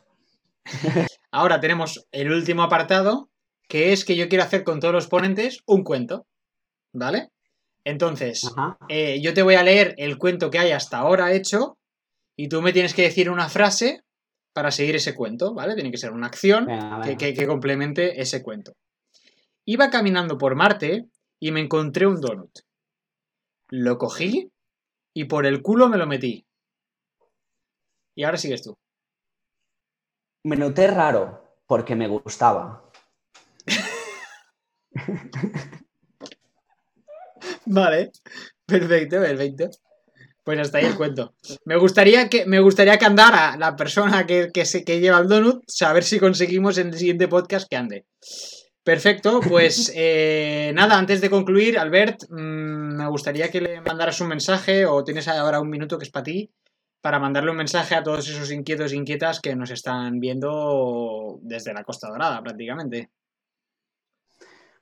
Ahora 1.32 1.59
tenemos 1.59 2.07
el 2.11 2.32
último 2.32 2.63
apartado, 2.63 3.30
que 3.67 3.93
es 3.93 4.05
que 4.05 4.15
yo 4.15 4.30
quiero 4.30 4.43
hacer 4.43 4.63
con 4.63 4.80
todos 4.80 4.93
los 4.93 5.07
ponentes 5.07 5.59
un 5.65 5.84
cuento. 5.84 6.28
¿Vale? 6.93 7.30
Entonces, 7.84 8.49
eh, 8.89 9.21
yo 9.21 9.34
te 9.34 9.43
voy 9.43 9.55
a 9.55 9.63
leer 9.63 9.93
el 9.97 10.17
cuento 10.17 10.49
que 10.49 10.59
hay 10.59 10.71
hasta 10.71 10.97
ahora 10.97 11.34
hecho 11.34 11.78
y 12.36 12.49
tú 12.49 12.61
me 12.61 12.73
tienes 12.73 12.93
que 12.93 13.03
decir 13.03 13.30
una 13.30 13.47
frase 13.47 14.01
para 14.53 14.71
seguir 14.71 14.95
ese 14.95 15.13
cuento, 15.13 15.53
¿vale? 15.53 15.76
Tiene 15.76 15.91
que 15.91 15.97
ser 15.97 16.11
una 16.11 16.28
acción 16.28 16.67
que, 17.17 17.45
complemente 17.45 18.21
ese 18.21 18.41
cuento. 18.41 18.73
Iba 19.65 19.89
caminando 19.89 20.38
por 20.38 20.55
Marte 20.55 21.05
y 21.39 21.51
me 21.51 21.59
encontré 21.59 22.07
un 22.07 22.21
donut. 22.21 22.51
Lo 23.69 23.97
cogí 23.97 24.49
y 25.16 25.26
por 25.26 25.45
el 25.45 25.61
culo 25.61 25.88
me 25.88 25.97
lo 25.97 26.05
metí. 26.05 26.45
Y 28.16 28.24
ahora 28.24 28.38
sigues 28.38 28.61
tú. 28.61 28.78
Me 30.43 30.57
noté 30.57 30.88
raro 30.88 31.57
porque 31.66 31.95
me 31.95 32.07
gustaba. 32.07 32.91
vale, 37.66 38.11
perfecto, 38.66 39.22
perfecto. 39.22 39.70
Pues 40.43 40.59
hasta 40.59 40.78
ahí 40.78 40.86
el 40.86 40.95
cuento. 40.95 41.34
Me 41.66 41.78
gustaría 41.78 42.30
que, 42.30 42.45
me 42.45 42.59
gustaría 42.59 42.97
que 42.97 43.05
andara 43.05 43.57
la 43.57 43.76
persona 43.76 44.28
que, 44.28 44.51
que, 44.53 44.63
que 44.86 44.99
lleva 44.99 45.18
el 45.20 45.28
donut, 45.28 45.63
saber 45.68 46.03
si 46.03 46.20
conseguimos 46.20 46.78
en 46.78 46.89
el 46.89 46.97
siguiente 46.97 47.28
podcast 47.28 47.68
que 47.68 47.78
ande. 47.78 48.05
Perfecto, 48.86 49.39
pues 49.49 49.91
eh, 49.95 50.71
nada, 50.75 50.97
antes 50.97 51.19
de 51.19 51.29
concluir, 51.29 51.79
Albert, 51.79 52.29
mm, 52.29 52.95
me 52.95 53.07
gustaría 53.09 53.49
que 53.49 53.59
le 53.59 53.81
mandaras 53.81 54.21
un 54.21 54.27
mensaje 54.27 54.86
o 54.86 55.03
tienes 55.03 55.27
ahora 55.27 55.59
un 55.59 55.69
minuto 55.69 55.97
que 55.97 56.05
es 56.05 56.11
para 56.11 56.23
ti 56.23 56.51
para 57.01 57.19
mandarle 57.19 57.51
un 57.51 57.57
mensaje 57.57 57.93
a 57.93 58.01
todos 58.01 58.27
esos 58.27 58.51
inquietos 58.51 58.91
e 58.91 58.95
inquietas 58.95 59.39
que 59.39 59.55
nos 59.55 59.69
están 59.69 60.19
viendo 60.19 61.38
desde 61.41 61.71
la 61.71 61.83
Costa 61.83 62.09
Dorada 62.09 62.41
prácticamente. 62.41 63.11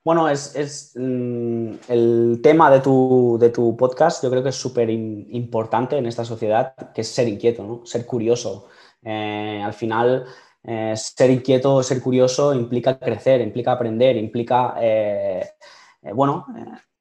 Bueno, 0.06 0.30
es, 0.30 0.94
mm, 0.96 1.72
el 1.90 2.40
tema 2.42 2.72
de 2.72 2.80
tu, 2.80 3.38
de 3.40 3.50
tu, 3.50 3.76
podcast, 3.76 4.24
yo 4.24 4.30
creo 4.30 4.42
que 4.42 4.50
es 4.50 4.56
súper 4.56 4.90
importante 4.90 5.98
en 5.98 6.06
esta 6.06 6.24
sociedad, 6.24 6.76
que 6.94 7.02
es 7.02 7.10
ser 7.10 7.28
inquieto, 7.28 7.64
¿no? 7.64 7.86
ser 7.86 8.06
curioso. 8.06 8.68
Eh, 9.02 9.62
al 9.62 9.74
final, 9.74 10.26
eh, 10.64 10.94
ser 10.96 11.30
inquieto, 11.30 11.84
ser 11.84 12.02
curioso 12.02 12.54
implica 12.54 12.98
crecer, 12.98 13.42
implica 13.42 13.74
aprender, 13.74 14.16
implica, 14.18 14.76
eh, 14.80 15.52
bueno, 16.14 16.46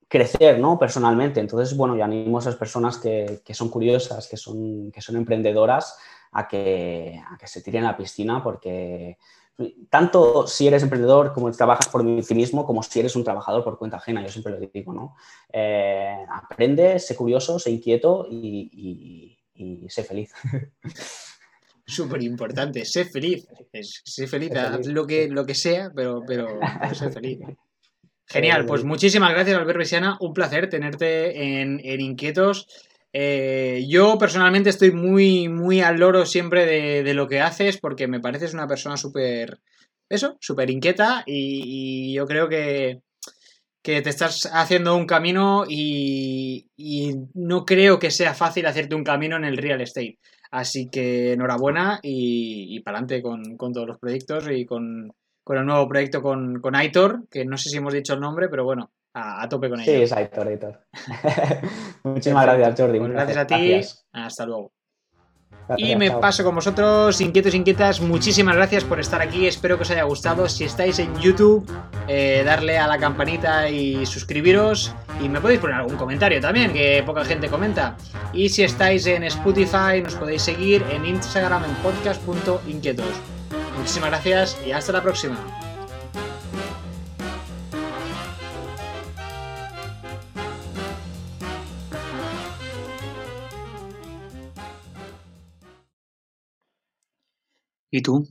crecer 0.09 0.59
¿no? 0.59 0.79
personalmente. 0.79 1.41
Entonces, 1.41 1.77
bueno, 1.77 1.97
yo 1.97 2.05
animo 2.05 2.39
a 2.39 2.41
esas 2.41 2.57
personas 2.57 2.99
que, 2.99 3.43
son 3.53 3.69
curiosas, 3.69 4.29
que 4.29 4.37
son, 4.37 4.91
que 4.91 5.01
son 5.01 5.17
emprendedoras, 5.17 5.97
a 6.33 6.49
que, 6.49 7.23
que 7.39 7.47
se 7.47 7.61
tiren 7.61 7.85
a 7.85 7.93
la 7.93 7.97
piscina 7.97 8.43
porque 8.43 9.19
tanto 9.91 10.47
si 10.47 10.67
eres 10.67 10.83
emprendedor 10.83 11.33
como 11.35 11.51
trabajas 11.53 11.89
por 11.89 12.03
ti 12.03 12.35
mismo, 12.35 12.65
como 12.65 12.83
si 12.83 13.01
eres 13.01 13.15
un 13.17 13.25
trabajador 13.25 13.63
por 13.63 13.79
cuenta 13.79 13.99
ajena, 13.99 14.23
yo 14.23 14.29
siempre 14.29 14.53
lo 14.53 14.59
digo, 14.59 14.93
¿no? 14.93 15.17
Eh, 15.53 16.25
aprende, 16.31 16.99
sé 16.99 17.15
curioso, 17.15 17.59
sé 17.59 17.71
inquieto 17.71 18.27
y, 18.29 19.39
sé 19.89 20.05
feliz. 20.05 20.33
Súper 21.93 22.23
importante, 22.23 22.85
sé 22.85 23.05
feliz. 23.05 23.47
Sé 24.05 24.27
feliz, 24.27 24.53
haz 24.57 24.87
lo 24.87 25.07
que, 25.07 25.29
lo 25.29 25.45
que 25.45 25.55
sea, 25.55 25.91
pero, 25.95 26.23
pero, 26.27 26.59
pero 26.81 26.95
sé 26.95 27.11
feliz. 27.11 27.39
Genial, 28.27 28.65
pues 28.65 28.83
muchísimas 28.85 29.31
gracias, 29.33 29.59
Albert 29.59 29.79
Besiana. 29.79 30.17
Un 30.21 30.33
placer 30.33 30.71
tenerte 30.71 31.61
en, 31.61 31.81
Inquietos. 32.01 32.67
Eh, 33.13 33.85
yo 33.89 34.17
personalmente 34.17 34.71
estoy 34.71 34.91
muy, 34.91 35.49
muy 35.49 35.83
al 35.83 35.99
loro 35.99 36.25
siempre 36.25 36.65
de, 37.03 37.15
lo 37.15 37.29
que 37.29 37.41
haces 37.41 37.79
porque 37.79 38.09
me 38.09 38.21
pareces 38.21 38.55
una 38.55 38.67
persona 38.67 38.97
súper, 38.97 39.61
eso, 40.09 40.39
súper 40.41 40.71
inquieta 40.71 41.25
y, 41.27 42.15
yo 42.15 42.27
creo 42.27 42.49
que, 42.49 43.03
que, 43.83 44.01
te 44.01 44.09
estás 44.09 44.49
haciendo 44.51 44.97
un 44.97 45.05
camino 45.05 45.65
y, 45.69 46.65
no 47.35 47.67
creo 47.67 47.99
que 47.99 48.11
sea 48.11 48.33
fácil 48.33 48.65
hacerte 48.65 48.95
un 48.95 49.05
camino 49.05 49.37
en 49.37 49.45
el 49.45 49.59
real 49.59 49.83
estate. 49.83 50.19
Así 50.53 50.91
que 50.91 51.33
enhorabuena 51.33 51.99
y, 52.03 52.77
y 52.77 52.81
para 52.81 52.99
adelante 52.99 53.23
con, 53.23 53.57
con 53.57 53.73
todos 53.73 53.87
los 53.89 53.99
proyectos 53.99 54.47
y 54.51 54.67
con, 54.67 55.13
con 55.43 55.57
el 55.57 55.65
nuevo 55.65 55.89
proyecto 55.89 56.23
con, 56.23 56.61
con 56.61 56.77
Aitor, 56.77 57.27
que 57.31 57.45
no 57.47 57.57
sé 57.57 57.71
si 57.71 57.79
hemos 57.79 57.95
dicho 57.95 58.13
el 58.15 58.21
nombre, 58.21 58.49
pero 58.51 58.65
bueno, 58.65 58.93
a, 59.15 59.49
tope 59.49 59.71
con 59.71 59.81
ello. 59.81 59.91
Sí, 59.91 60.03
es 60.03 60.13
Aitor, 60.13 60.47
Aitor. 60.49 60.87
Muchísimas 62.05 62.45
gracias, 62.45 62.81
Jordi. 62.81 62.99
Pues 62.99 63.13
gracias 63.13 63.39
a 63.39 63.47
ti. 63.47 63.81
Hasta 64.13 64.47
luego. 64.47 64.73
Y 65.77 65.97
me 65.97 66.11
paso 66.11 66.45
con 66.45 66.55
vosotros, 66.55 67.21
inquietos, 67.21 67.55
inquietas. 67.55 68.01
Muchísimas 68.01 68.57
gracias 68.57 68.85
por 68.85 69.01
estar 69.01 69.21
aquí. 69.21 69.47
Espero 69.47 69.77
que 69.77 69.83
os 69.83 69.91
haya 69.91 70.05
gustado. 70.05 70.49
Si 70.49 70.65
estáis 70.65 70.99
en 70.99 71.15
YouTube, 71.19 71.67
eh, 72.09 72.43
darle 72.45 72.79
a 72.79 72.87
la 72.87 72.99
campanita 72.99 73.69
y 73.69 74.05
suscribiros. 74.07 74.95
Y 75.23 75.29
me 75.29 75.41
podéis 75.41 75.61
poner 75.61 75.77
algún 75.77 75.97
comentario 75.97 76.41
también, 76.41 76.73
que 76.73 77.03
poca 77.07 77.25
gente 77.25 77.49
comenta. 77.49 77.97
Y 78.33 78.49
si 78.49 78.65
estáis 78.65 79.07
en 79.07 79.25
Spotify, 79.25 80.03
nos 80.03 80.15
podéis 80.15 80.43
seguir 80.43 80.85
en 80.91 81.07
Instagram 81.07 81.65
en 81.65 81.75
podcast.inquietos. 81.77 83.07
Muchísimas 83.79 84.11
gracias 84.11 84.59
y 84.67 84.73
hasta 84.73 84.93
la 84.93 85.03
próxima. 85.03 85.72
¿Y 97.95 98.01
tú, 98.01 98.27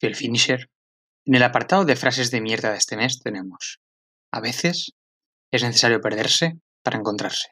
el 0.00 0.14
finisher? 0.14 0.70
En 1.24 1.34
el 1.34 1.42
apartado 1.42 1.86
de 1.86 1.96
frases 1.96 2.30
de 2.30 2.42
mierda 2.42 2.72
de 2.72 2.76
este 2.76 2.94
mes 2.94 3.20
tenemos, 3.20 3.80
a 4.30 4.40
veces 4.40 4.92
es 5.50 5.62
necesario 5.62 6.02
perderse 6.02 6.60
para 6.82 6.98
encontrarse. 6.98 7.48